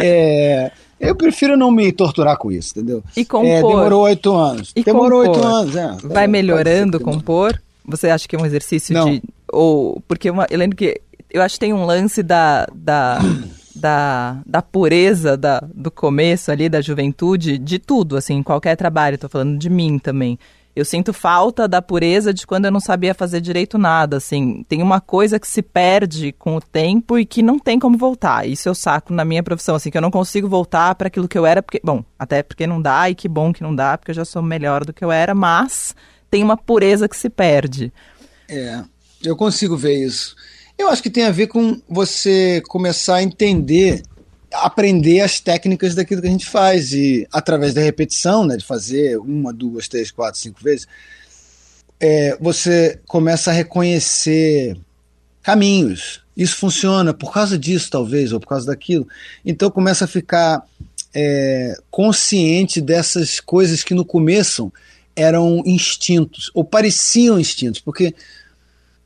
é, 0.00 0.72
eu 1.00 1.14
prefiro 1.14 1.56
não 1.56 1.70
me 1.70 1.90
torturar 1.90 2.36
com 2.36 2.52
isso, 2.52 2.72
entendeu? 2.76 3.02
E 3.16 3.24
compor. 3.24 3.48
É, 3.48 3.62
demorou 3.62 4.02
oito 4.02 4.34
anos. 4.34 4.72
E 4.76 4.82
demorou 4.84 5.20
oito 5.20 5.42
anos, 5.42 5.74
é. 5.74 5.96
Vai 6.04 6.26
melhorando 6.26 7.00
compor? 7.00 7.60
Você 7.86 8.08
acha 8.08 8.28
que 8.28 8.36
é 8.36 8.38
um 8.38 8.44
exercício 8.44 8.92
não. 8.92 9.10
de. 9.10 9.22
Ou. 9.50 10.02
Porque 10.06 10.30
uma, 10.30 10.46
eu 10.50 10.58
lembro 10.58 10.76
que. 10.76 11.00
Eu 11.32 11.42
acho 11.42 11.54
que 11.54 11.60
tem 11.60 11.72
um 11.72 11.84
lance 11.84 12.22
da. 12.22 12.66
da 12.74 13.18
da, 13.74 14.42
da 14.44 14.60
pureza 14.60 15.38
da, 15.38 15.62
do 15.72 15.90
começo 15.90 16.50
ali, 16.50 16.68
da 16.68 16.82
juventude, 16.82 17.56
de 17.56 17.78
tudo, 17.78 18.16
assim, 18.16 18.42
qualquer 18.42 18.76
trabalho, 18.76 19.16
tô 19.16 19.26
falando 19.26 19.58
de 19.58 19.70
mim 19.70 19.98
também 19.98 20.38
eu 20.74 20.84
sinto 20.84 21.12
falta 21.12 21.66
da 21.66 21.82
pureza 21.82 22.32
de 22.32 22.46
quando 22.46 22.66
eu 22.66 22.70
não 22.70 22.80
sabia 22.80 23.12
fazer 23.12 23.40
direito 23.40 23.76
nada, 23.76 24.16
assim. 24.18 24.64
Tem 24.68 24.82
uma 24.82 25.00
coisa 25.00 25.38
que 25.38 25.48
se 25.48 25.62
perde 25.62 26.32
com 26.32 26.56
o 26.56 26.60
tempo 26.60 27.18
e 27.18 27.26
que 27.26 27.42
não 27.42 27.58
tem 27.58 27.78
como 27.78 27.98
voltar. 27.98 28.46
Isso 28.46 28.68
eu 28.68 28.74
saco 28.74 29.12
na 29.12 29.24
minha 29.24 29.42
profissão, 29.42 29.74
assim, 29.74 29.90
que 29.90 29.98
eu 29.98 30.02
não 30.02 30.10
consigo 30.10 30.48
voltar 30.48 30.94
para 30.94 31.08
aquilo 31.08 31.28
que 31.28 31.36
eu 31.36 31.44
era, 31.44 31.62
porque, 31.62 31.80
bom, 31.82 32.04
até 32.18 32.42
porque 32.42 32.66
não 32.66 32.80
dá 32.80 33.10
e 33.10 33.14
que 33.14 33.28
bom 33.28 33.52
que 33.52 33.62
não 33.62 33.74
dá, 33.74 33.98
porque 33.98 34.12
eu 34.12 34.14
já 34.16 34.24
sou 34.24 34.42
melhor 34.42 34.84
do 34.84 34.92
que 34.92 35.04
eu 35.04 35.10
era, 35.10 35.34
mas 35.34 35.94
tem 36.30 36.42
uma 36.42 36.56
pureza 36.56 37.08
que 37.08 37.16
se 37.16 37.28
perde. 37.28 37.92
É, 38.48 38.82
eu 39.24 39.36
consigo 39.36 39.76
ver 39.76 40.06
isso. 40.06 40.36
Eu 40.78 40.88
acho 40.88 41.02
que 41.02 41.10
tem 41.10 41.24
a 41.24 41.30
ver 41.30 41.48
com 41.48 41.80
você 41.88 42.62
começar 42.68 43.16
a 43.16 43.22
entender 43.22 44.02
aprender 44.52 45.20
as 45.20 45.40
técnicas 45.40 45.94
daquilo 45.94 46.20
que 46.20 46.28
a 46.28 46.30
gente 46.30 46.46
faz 46.46 46.92
e 46.92 47.26
através 47.32 47.74
da 47.74 47.80
repetição, 47.80 48.44
né, 48.44 48.56
de 48.56 48.64
fazer 48.64 49.18
uma, 49.18 49.52
duas, 49.52 49.88
três, 49.88 50.10
quatro, 50.10 50.40
cinco 50.40 50.62
vezes, 50.62 50.86
é, 51.98 52.36
você 52.40 52.98
começa 53.06 53.50
a 53.50 53.54
reconhecer 53.54 54.76
caminhos. 55.42 56.22
Isso 56.36 56.56
funciona 56.56 57.12
por 57.12 57.32
causa 57.32 57.58
disso, 57.58 57.90
talvez, 57.90 58.32
ou 58.32 58.40
por 58.40 58.48
causa 58.48 58.66
daquilo. 58.66 59.06
Então 59.44 59.70
começa 59.70 60.04
a 60.04 60.08
ficar 60.08 60.64
é, 61.14 61.76
consciente 61.90 62.80
dessas 62.80 63.40
coisas 63.40 63.84
que 63.84 63.94
no 63.94 64.04
começo 64.04 64.72
eram 65.14 65.62
instintos, 65.66 66.50
ou 66.54 66.64
pareciam 66.64 67.38
instintos, 67.38 67.80
porque 67.80 68.14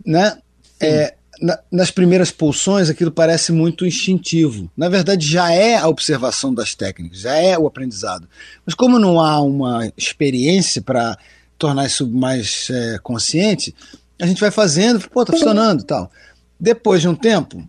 né, 0.05 0.39
é, 0.79 1.15
na, 1.41 1.59
nas 1.71 1.91
primeiras 1.91 2.31
pulsões 2.31 2.89
aquilo 2.89 3.11
parece 3.11 3.53
muito 3.53 3.87
instintivo. 3.87 4.71
Na 4.77 4.89
verdade, 4.89 5.27
já 5.27 5.53
é 5.53 5.77
a 5.77 5.89
observação 5.89 6.53
das 6.53 6.75
técnicas, 6.75 7.21
já 7.21 7.35
é 7.35 7.59
o 7.59 7.67
aprendizado. 7.67 8.29
Mas 8.65 8.75
como 8.75 8.99
não 8.99 9.21
há 9.21 9.41
uma 9.41 9.91
experiência 9.97 10.83
para 10.83 11.17
tornar 11.59 11.87
isso 11.87 12.07
mais 12.09 12.69
é, 12.71 12.99
consciente, 13.03 13.75
a 14.21 14.27
gente 14.27 14.41
vai 14.41 14.51
fazendo, 14.51 15.09
pô, 15.09 15.25
tá 15.25 15.33
funcionando 15.33 15.83
e 15.83 15.85
tal. 15.85 16.11
Depois 16.59 17.01
de 17.01 17.09
um 17.09 17.15
tempo, 17.15 17.67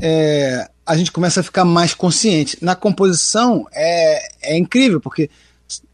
é, 0.00 0.68
a 0.86 0.96
gente 0.96 1.12
começa 1.12 1.40
a 1.40 1.42
ficar 1.42 1.64
mais 1.64 1.94
consciente. 1.94 2.56
Na 2.62 2.74
composição 2.74 3.66
é, 3.72 4.52
é 4.54 4.56
incrível, 4.56 5.00
porque 5.00 5.30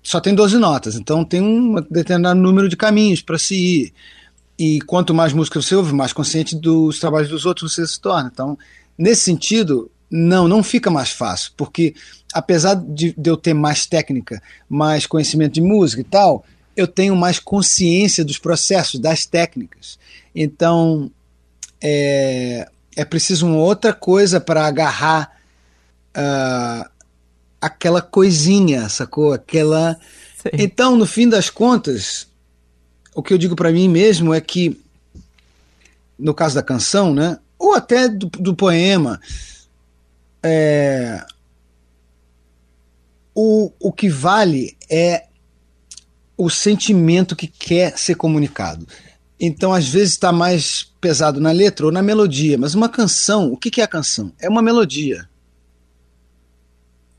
só 0.03 0.21
tem 0.21 0.35
12 0.35 0.57
notas, 0.59 0.95
então 0.95 1.25
tem 1.25 1.41
um 1.41 1.75
determinado 1.91 2.39
número 2.39 2.69
de 2.69 2.77
caminhos 2.77 3.21
para 3.21 3.39
se 3.39 3.55
ir. 3.55 3.93
E 4.59 4.81
quanto 4.83 5.13
mais 5.13 5.33
música 5.33 5.61
você 5.61 5.75
ouve, 5.75 5.93
mais 5.93 6.13
consciente 6.13 6.55
dos 6.55 7.01
trabalhos 7.01 7.29
dos 7.29 7.45
outros 7.45 7.75
você 7.75 7.87
se 7.87 8.01
torna. 8.01 8.31
Então, 8.33 8.57
nesse 8.97 9.23
sentido, 9.23 9.91
não, 10.11 10.47
não 10.47 10.63
fica 10.63 10.91
mais 10.91 11.11
fácil, 11.11 11.53
porque 11.57 11.95
apesar 12.33 12.75
de, 12.75 13.15
de 13.17 13.31
eu 13.31 13.37
ter 13.37 13.55
mais 13.55 13.87
técnica, 13.87 14.43
mais 14.69 15.07
conhecimento 15.07 15.55
de 15.55 15.61
música 15.61 16.01
e 16.01 16.05
tal, 16.05 16.45
eu 16.77 16.87
tenho 16.87 17.15
mais 17.17 17.39
consciência 17.39 18.25
dos 18.25 18.39
processos, 18.39 19.01
das 19.01 19.27
técnicas. 19.27 19.99
Então, 20.35 21.11
é, 21.81 22.69
é 22.97 23.05
preciso 23.05 23.47
uma 23.47 23.59
outra 23.59 23.93
coisa 23.93 24.41
para 24.41 24.67
agarrar 24.67 25.31
uh, 26.17 26.89
aquela 27.61 28.03
coisinha, 28.03 28.89
sacou? 28.89 29.33
Aquela. 29.33 29.99
Sim. 30.37 30.51
Então, 30.55 30.97
no 30.97 31.07
fim 31.07 31.29
das 31.29 31.49
contas, 31.49 32.27
o 33.15 33.23
que 33.23 33.33
eu 33.33 33.39
digo 33.39 33.55
para 33.55 33.73
mim 33.73 33.89
mesmo 33.89 34.35
é 34.35 34.41
que, 34.41 34.81
no 36.19 36.35
caso 36.35 36.57
da 36.57 36.63
canção, 36.63 37.15
né, 37.15 37.39
ou 37.59 37.75
até 37.75 38.09
do, 38.09 38.27
do 38.27 38.55
poema, 38.55 39.21
é, 40.43 41.25
o, 43.35 43.73
o 43.81 43.93
que 43.93 44.09
vale 44.09 44.77
é 44.91 45.27
o 46.37 46.51
sentimento 46.51 47.37
que 47.37 47.47
quer 47.47 47.97
ser 47.97 48.17
comunicado. 48.17 48.87
Então, 49.39 49.73
às 49.73 49.89
vezes, 49.89 50.15
está 50.15 50.33
mais 50.33 50.91
pesado 51.01 51.41
na 51.41 51.53
letra 51.53 51.87
ou 51.87 51.93
na 51.93 52.03
melodia. 52.03 52.59
Mas 52.59 52.75
uma 52.75 52.89
canção, 52.89 53.53
o 53.53 53.57
que, 53.57 53.71
que 53.71 53.81
é 53.81 53.85
a 53.85 53.89
canção? 53.89 54.33
É 54.39 54.49
uma 54.49 54.63
melodia 54.63 55.29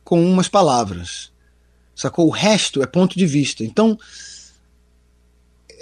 com 0.03 0.23
umas 0.23 0.47
palavras. 0.47 1.31
Sacou? 1.95 2.27
O 2.27 2.31
resto 2.31 2.81
é 2.81 2.85
ponto 2.85 3.17
de 3.17 3.25
vista. 3.25 3.63
Então, 3.63 3.97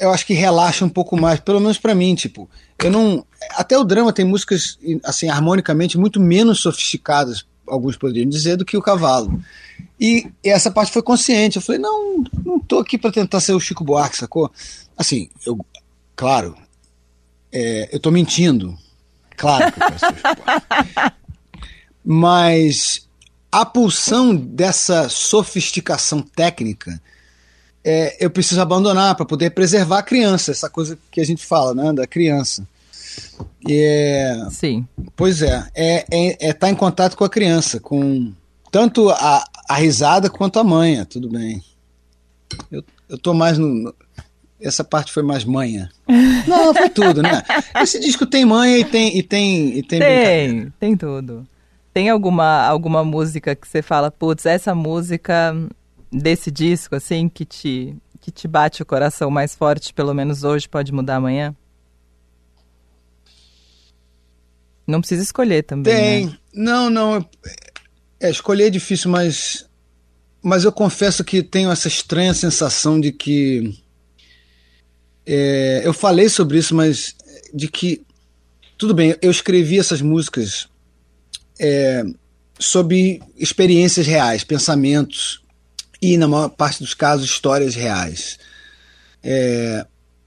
eu 0.04 0.12
acho 0.12 0.26
que 0.26 0.34
relaxa 0.34 0.84
um 0.84 0.90
pouco 0.90 1.20
mais, 1.20 1.40
pelo 1.40 1.60
menos 1.60 1.78
para 1.78 1.96
mim, 1.96 2.14
tipo, 2.16 2.50
eu 2.84 2.92
não, 2.92 3.26
até 3.52 3.78
o 3.78 3.84
drama 3.84 4.12
tem 4.12 4.26
músicas 4.26 4.78
assim 5.04 5.30
harmonicamente 5.30 5.98
muito 5.98 6.20
menos 6.20 6.60
sofisticadas, 6.60 7.46
alguns 7.68 7.96
poderiam 7.96 8.30
dizer, 8.30 8.58
do 8.58 8.66
que 8.66 8.76
o 8.76 8.82
cavalo. 8.82 9.42
E, 10.00 10.30
e 10.44 10.50
essa 10.50 10.70
parte 10.70 10.92
foi 10.92 11.02
consciente. 11.02 11.56
Eu 11.56 11.62
falei, 11.62 11.80
não, 11.80 12.24
não 12.44 12.60
tô 12.60 12.80
aqui 12.80 12.98
para 12.98 13.12
tentar 13.12 13.40
ser 13.40 13.54
o 13.54 13.60
Chico 13.60 13.84
Buarque, 13.84 14.18
sacou? 14.18 14.52
Assim, 14.98 15.30
eu, 15.46 15.58
claro, 16.16 16.56
é, 17.52 17.90
eu 17.92 18.00
tô 18.00 18.12
mentindo. 18.12 18.78
Claro 19.38 19.72
que 19.72 19.80
eu 19.82 19.88
quero 19.88 20.00
ser 20.00 20.06
o 20.06 20.16
Chico 20.16 20.44
Buarque. 20.44 21.16
Mas 22.04 23.08
a 23.50 23.66
pulsão 23.66 24.36
dessa 24.36 25.08
sofisticação 25.08 26.22
técnica 26.22 27.02
é, 27.84 28.24
eu 28.24 28.30
preciso 28.30 28.62
abandonar 28.62 29.16
para 29.16 29.26
poder 29.26 29.52
preservar 29.52 30.00
a 30.00 30.04
criança, 30.04 30.52
essa 30.52 30.70
coisa 30.70 30.98
que 31.12 31.20
a 31.20 31.26
gente 31.26 31.46
fala, 31.46 31.74
né, 31.74 31.92
da 31.92 32.08
criança. 32.08 32.66
É, 33.70 34.48
Sim. 34.50 34.88
Pois 35.16 35.42
é, 35.42 35.68
é, 35.76 36.06
é, 36.12 36.50
é 36.50 36.54
tá 36.54 36.70
em 36.70 36.76
contato 36.76 37.16
com 37.16 37.24
a 37.24 37.30
criança, 37.30 37.80
com 37.80 38.32
tanto 38.72 39.10
a, 39.10 39.44
a 39.68 39.76
risada 39.76 40.30
quanto 40.30 40.60
a 40.60 40.64
manha, 40.64 41.06
tudo 41.06 41.30
bem. 41.30 41.62
Eu, 42.72 42.84
eu 43.10 43.18
tô 43.18 43.34
mais 43.34 43.58
no. 43.58 43.94
Essa 44.60 44.84
parte 44.84 45.12
foi 45.12 45.24
mais 45.24 45.44
manha. 45.44 45.92
Não, 46.48 46.74
foi 46.74 46.90
tudo, 46.90 47.22
né? 47.22 47.44
Esse 47.82 48.00
disco 48.00 48.26
tem 48.26 48.46
manha 48.46 48.78
e 48.78 48.86
tem. 48.86 49.18
E 49.18 49.22
tem, 49.22 49.78
e 49.78 49.84
tem, 49.84 50.00
tem, 50.00 50.74
tem 50.80 50.98
tudo. 50.98 51.46
Tem 51.94 52.10
alguma, 52.10 52.66
alguma 52.66 53.04
música 53.04 53.56
que 53.56 53.68
você 53.68 53.82
fala, 53.82 54.10
putz, 54.10 54.46
essa 54.46 54.74
música 54.74 55.56
desse 56.14 56.52
disco, 56.52 56.96
assim, 56.96 57.28
que 57.28 57.44
te, 57.44 57.96
que 58.22 58.32
te 58.32 58.48
bate 58.48 58.82
o 58.82 58.86
coração 58.86 59.30
mais 59.30 59.56
forte, 59.56 59.94
pelo 59.94 60.14
menos 60.14 60.44
hoje, 60.44 60.70
pode 60.70 60.92
mudar 60.92 61.16
amanhã? 61.16 61.56
Não 64.86 65.00
precisa 65.00 65.24
escolher 65.24 65.64
também. 65.64 65.94
Tem. 65.94 66.26
Né? 66.28 66.38
Não, 66.54 66.90
não. 66.90 67.30
É, 68.20 68.30
escolher 68.30 68.68
é 68.68 68.70
difícil, 68.70 69.10
mas. 69.10 69.66
Mas 70.42 70.66
eu 70.66 70.74
confesso 70.74 71.24
que 71.24 71.42
tenho 71.42 71.72
essa 71.72 71.88
estranha 71.88 72.34
sensação 72.34 73.00
de 73.00 73.12
que. 73.12 73.82
É, 75.26 75.82
eu 75.86 75.94
falei 75.94 76.28
sobre 76.28 76.58
isso, 76.58 76.76
mas 76.76 77.16
de 77.54 77.68
que. 77.70 78.06
Tudo 78.78 78.94
bem, 78.94 79.16
eu 79.22 79.32
escrevi 79.32 79.80
essas 79.80 80.02
músicas 80.02 80.68
é, 81.58 82.04
sob 82.60 83.22
experiências 83.38 84.06
reais, 84.06 84.44
pensamentos 84.44 85.43
e, 86.04 86.18
na 86.18 86.28
maior 86.28 86.50
parte 86.50 86.84
dos 86.84 86.94
casos, 86.94 87.30
histórias 87.30 87.76
reais. 87.76 88.38
É, 89.24 89.86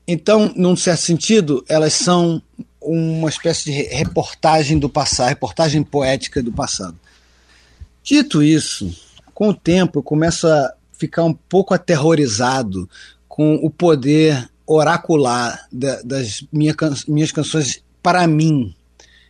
então, 0.08 0.50
num 0.56 0.74
certo 0.74 1.02
sentido, 1.02 1.62
elas 1.68 1.92
são 1.92 2.40
uma 2.80 3.28
espécie 3.28 3.64
de 3.64 3.72
reportagem 3.94 4.78
do 4.78 4.88
passado, 4.88 5.28
reportagem 5.28 5.82
poética 5.82 6.42
do 6.42 6.50
passado. 6.50 6.98
Dito 8.02 8.42
isso, 8.42 8.90
com 9.34 9.50
o 9.50 9.54
tempo 9.54 9.98
eu 9.98 10.02
começo 10.02 10.48
a 10.48 10.72
ficar 10.94 11.24
um 11.24 11.34
pouco 11.34 11.74
aterrorizado 11.74 12.88
com 13.28 13.56
o 13.56 13.68
poder 13.68 14.48
oracular 14.66 15.68
da, 15.70 16.00
das 16.00 16.42
minha, 16.50 16.74
minhas 17.06 17.32
canções 17.32 17.82
para 18.02 18.26
mim. 18.26 18.74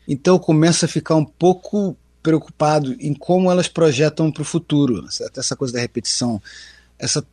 Então 0.06 0.36
eu 0.36 0.40
começo 0.40 0.84
a 0.84 0.88
ficar 0.88 1.16
um 1.16 1.24
pouco 1.24 1.96
preocupado 2.26 2.96
em 2.98 3.14
como 3.14 3.52
elas 3.52 3.68
projetam 3.68 4.32
para 4.32 4.42
o 4.42 4.44
futuro. 4.44 5.06
Até 5.24 5.38
essa 5.38 5.54
coisa 5.54 5.74
da 5.74 5.78
repetição, 5.78 6.42
essa 6.98 7.24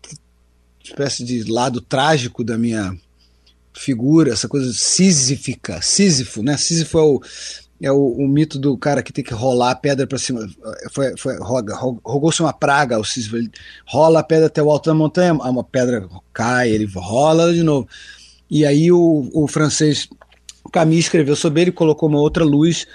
espécie 0.83 1.23
de 1.23 1.51
lado 1.51 1.81
trágico 1.81 2.43
da 2.43 2.59
minha 2.59 2.95
figura, 3.73 4.31
essa 4.31 4.47
coisa 4.47 4.71
sísifica, 4.71 5.81
Sísifo, 5.81 6.43
né? 6.43 6.57
Sísifo 6.57 6.99
é 6.99 7.01
o, 7.01 7.21
é 7.81 7.91
o, 7.91 8.07
o, 8.19 8.27
mito 8.27 8.59
do 8.59 8.77
cara 8.77 9.01
que 9.01 9.11
tem 9.11 9.23
que 9.23 9.33
rolar 9.33 9.71
a 9.71 9.75
pedra 9.75 10.05
para 10.05 10.19
cima. 10.19 10.47
Foi, 10.91 11.17
foi, 11.17 11.37
rogou-se 11.39 12.43
uma 12.43 12.53
praga 12.53 12.95
ao 12.95 13.03
Sísifo. 13.03 13.37
Ele 13.37 13.49
rola 13.87 14.19
a 14.19 14.23
pedra 14.23 14.45
até 14.45 14.61
o 14.61 14.69
alto 14.69 14.91
da 14.91 14.93
montanha, 14.93 15.33
uma 15.33 15.63
pedra 15.63 16.07
cai, 16.31 16.69
ele 16.69 16.85
rola 16.85 17.51
de 17.51 17.63
novo. 17.63 17.87
E 18.47 18.63
aí 18.63 18.91
o, 18.91 19.27
o 19.33 19.47
francês 19.47 20.07
Camus 20.71 20.97
escreveu 20.97 21.35
sobre 21.35 21.61
ele, 21.61 21.71
colocou 21.71 22.09
uma 22.09 22.19
outra 22.19 22.43
luz 22.43 22.87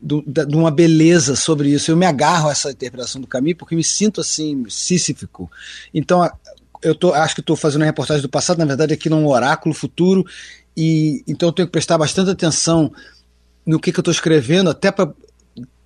de 0.00 0.56
uma 0.56 0.70
beleza 0.70 1.34
sobre 1.34 1.70
isso. 1.70 1.90
Eu 1.90 1.96
me 1.96 2.06
agarro 2.06 2.48
a 2.48 2.52
essa 2.52 2.70
interpretação 2.70 3.20
do 3.20 3.26
Camus 3.26 3.54
porque 3.54 3.74
me 3.74 3.84
sinto 3.84 4.20
assim, 4.20 4.64
sísífico. 4.68 5.50
Então, 5.92 6.28
eu 6.82 6.94
tô, 6.94 7.12
acho 7.12 7.34
que 7.34 7.40
estou 7.40 7.56
fazendo 7.56 7.80
uma 7.80 7.86
reportagem 7.86 8.22
do 8.22 8.28
passado, 8.28 8.58
na 8.58 8.64
verdade, 8.64 8.92
aqui 8.92 9.08
num 9.08 9.26
oráculo 9.26 9.74
futuro, 9.74 10.24
e 10.76 11.24
então 11.26 11.48
eu 11.48 11.52
tenho 11.52 11.66
que 11.66 11.72
prestar 11.72 11.96
bastante 11.96 12.30
atenção 12.30 12.92
no 13.64 13.80
que, 13.80 13.90
que 13.90 13.98
eu 13.98 14.02
estou 14.02 14.12
escrevendo, 14.12 14.70
até 14.70 14.92
para 14.92 15.12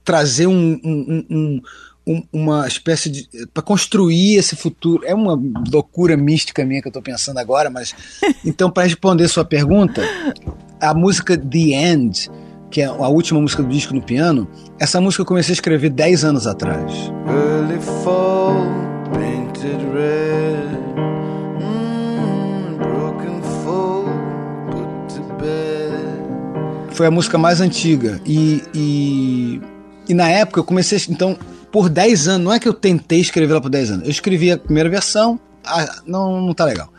trazer 0.05 0.47
um, 0.47 0.81
um, 0.85 1.27
um, 1.31 1.63
um, 2.07 2.23
uma 2.33 2.67
espécie 2.67 3.09
de. 3.09 3.29
para 3.55 3.63
construir 3.63 4.37
esse 4.37 4.57
futuro. 4.57 5.05
É 5.07 5.15
uma 5.15 5.41
loucura 5.71 6.17
mística 6.17 6.65
minha 6.65 6.83
que 6.83 6.89
eu 6.89 6.91
estou 6.91 7.03
pensando 7.03 7.39
agora, 7.39 7.71
mas. 7.71 7.95
Então, 8.45 8.71
para 8.71 8.85
responder 8.85 9.29
sua 9.29 9.45
pergunta, 9.45 10.03
a 10.81 10.95
música 10.95 11.37
The 11.37 11.59
End 11.59 12.31
que 12.71 12.81
é 12.81 12.85
a 12.85 13.09
última 13.09 13.41
música 13.41 13.63
do 13.63 13.69
disco 13.69 13.93
no 13.95 14.01
piano, 14.01 14.49
essa 14.79 15.01
música 15.01 15.23
eu 15.23 15.27
comecei 15.27 15.53
a 15.53 15.55
escrever 15.55 15.91
10 15.91 16.25
anos 16.25 16.47
atrás. 16.47 16.93
Early 17.27 17.81
fall, 18.05 18.55
painted 19.13 19.85
red, 19.93 20.79
mm. 21.59 21.91
Foi 26.93 27.07
a 27.07 27.11
música 27.11 27.39
mais 27.39 27.63
antiga 27.63 28.21
e, 28.27 28.63
e, 28.75 29.61
e 30.07 30.13
na 30.13 30.29
época 30.29 30.61
eu 30.61 30.65
comecei, 30.65 31.01
então, 31.09 31.35
por 31.73 31.89
10 31.89 32.29
anos, 32.29 32.45
não 32.45 32.53
é 32.53 32.61
que 32.61 32.69
eu 32.69 32.75
tentei 32.75 33.21
escrevê-la 33.21 33.59
por 33.59 33.71
10 33.71 33.91
anos, 33.91 34.05
eu 34.05 34.11
escrevi 34.11 34.53
a 34.53 34.59
primeira 34.59 34.91
versão, 34.91 35.41
ah, 35.65 36.03
não, 36.07 36.41
não 36.43 36.53
tá 36.53 36.67
legal. 36.67 36.93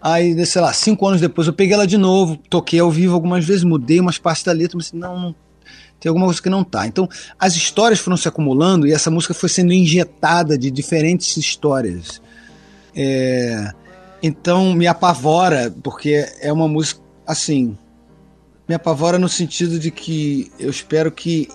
Aí, 0.00 0.46
sei 0.46 0.62
lá, 0.62 0.72
cinco 0.72 1.06
anos 1.06 1.20
depois 1.20 1.46
eu 1.46 1.52
peguei 1.52 1.74
ela 1.74 1.86
de 1.86 1.96
novo, 1.96 2.36
toquei 2.36 2.78
ao 2.78 2.90
vivo 2.90 3.14
algumas 3.14 3.44
vezes, 3.44 3.64
mudei 3.64 3.98
umas 3.98 4.18
partes 4.18 4.44
da 4.44 4.52
letra, 4.52 4.76
mas 4.76 4.92
não, 4.92 5.18
não 5.18 5.34
tem 5.98 6.10
alguma 6.10 6.26
coisa 6.26 6.42
que 6.42 6.50
não 6.50 6.62
tá. 6.62 6.86
Então, 6.86 7.08
as 7.38 7.56
histórias 7.56 7.98
foram 7.98 8.16
se 8.16 8.28
acumulando 8.28 8.86
e 8.86 8.92
essa 8.92 9.10
música 9.10 9.34
foi 9.34 9.48
sendo 9.48 9.72
injetada 9.72 10.56
de 10.56 10.70
diferentes 10.70 11.36
histórias. 11.36 12.20
É, 12.94 13.72
então, 14.22 14.74
me 14.74 14.86
apavora, 14.86 15.74
porque 15.82 16.26
é 16.40 16.52
uma 16.52 16.68
música 16.68 17.00
assim. 17.26 17.76
Me 18.68 18.74
apavora 18.74 19.18
no 19.18 19.28
sentido 19.28 19.78
de 19.78 19.90
que 19.90 20.50
eu 20.58 20.70
espero 20.70 21.10
que 21.10 21.48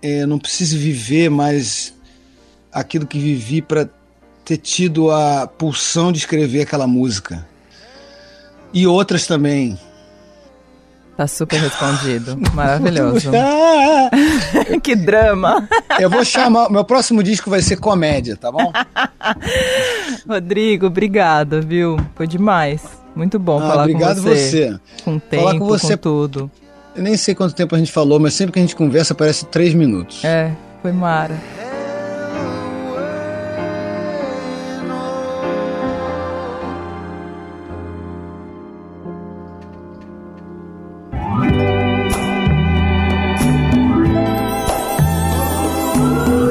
é, 0.00 0.24
não 0.26 0.38
precise 0.38 0.76
viver 0.76 1.30
mais 1.30 1.94
aquilo 2.70 3.06
que 3.06 3.18
vivi 3.18 3.62
para 3.62 3.88
ter 4.46 4.58
tido 4.58 5.10
a 5.10 5.44
pulsão 5.46 6.12
de 6.12 6.18
escrever 6.18 6.62
aquela 6.62 6.86
música. 6.86 7.44
E 8.72 8.86
outras 8.86 9.26
também. 9.26 9.76
Tá 11.16 11.26
super 11.26 11.58
respondido. 11.60 12.38
Maravilhoso. 12.54 13.30
que 14.82 14.94
drama. 14.94 15.68
Eu 15.98 16.08
vou 16.08 16.24
chamar. 16.24 16.70
Meu 16.70 16.84
próximo 16.84 17.24
disco 17.24 17.50
vai 17.50 17.60
ser 17.60 17.76
comédia, 17.78 18.36
tá 18.36 18.52
bom? 18.52 18.72
Rodrigo, 20.28 20.86
obrigada, 20.86 21.60
viu? 21.60 21.96
Foi 22.14 22.28
demais. 22.28 22.82
Muito 23.16 23.40
bom 23.40 23.58
ah, 23.58 23.68
falar 23.68 23.82
obrigado 23.82 24.22
com 24.22 24.28
você. 24.28 24.70
você. 24.70 24.80
Com 25.02 25.18
tempo, 25.18 25.42
falar 25.42 25.58
com, 25.58 25.66
você, 25.66 25.96
com 25.96 26.02
tudo. 26.02 26.50
Eu 26.94 27.02
nem 27.02 27.16
sei 27.16 27.34
quanto 27.34 27.54
tempo 27.54 27.74
a 27.74 27.78
gente 27.78 27.90
falou, 27.90 28.20
mas 28.20 28.34
sempre 28.34 28.52
que 28.52 28.58
a 28.60 28.62
gente 28.62 28.76
conversa 28.76 29.12
parece 29.12 29.46
três 29.46 29.74
minutos. 29.74 30.22
É, 30.22 30.52
foi 30.82 30.92
mara. 30.92 31.34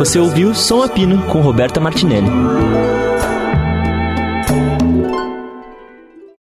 Você 0.05 0.19
ouviu 0.19 0.53
Som 0.53 0.83
a 0.83 0.87
Pino 0.87 1.25
com 1.25 1.41
Roberta 1.41 1.79
Martinelli. 1.79 2.27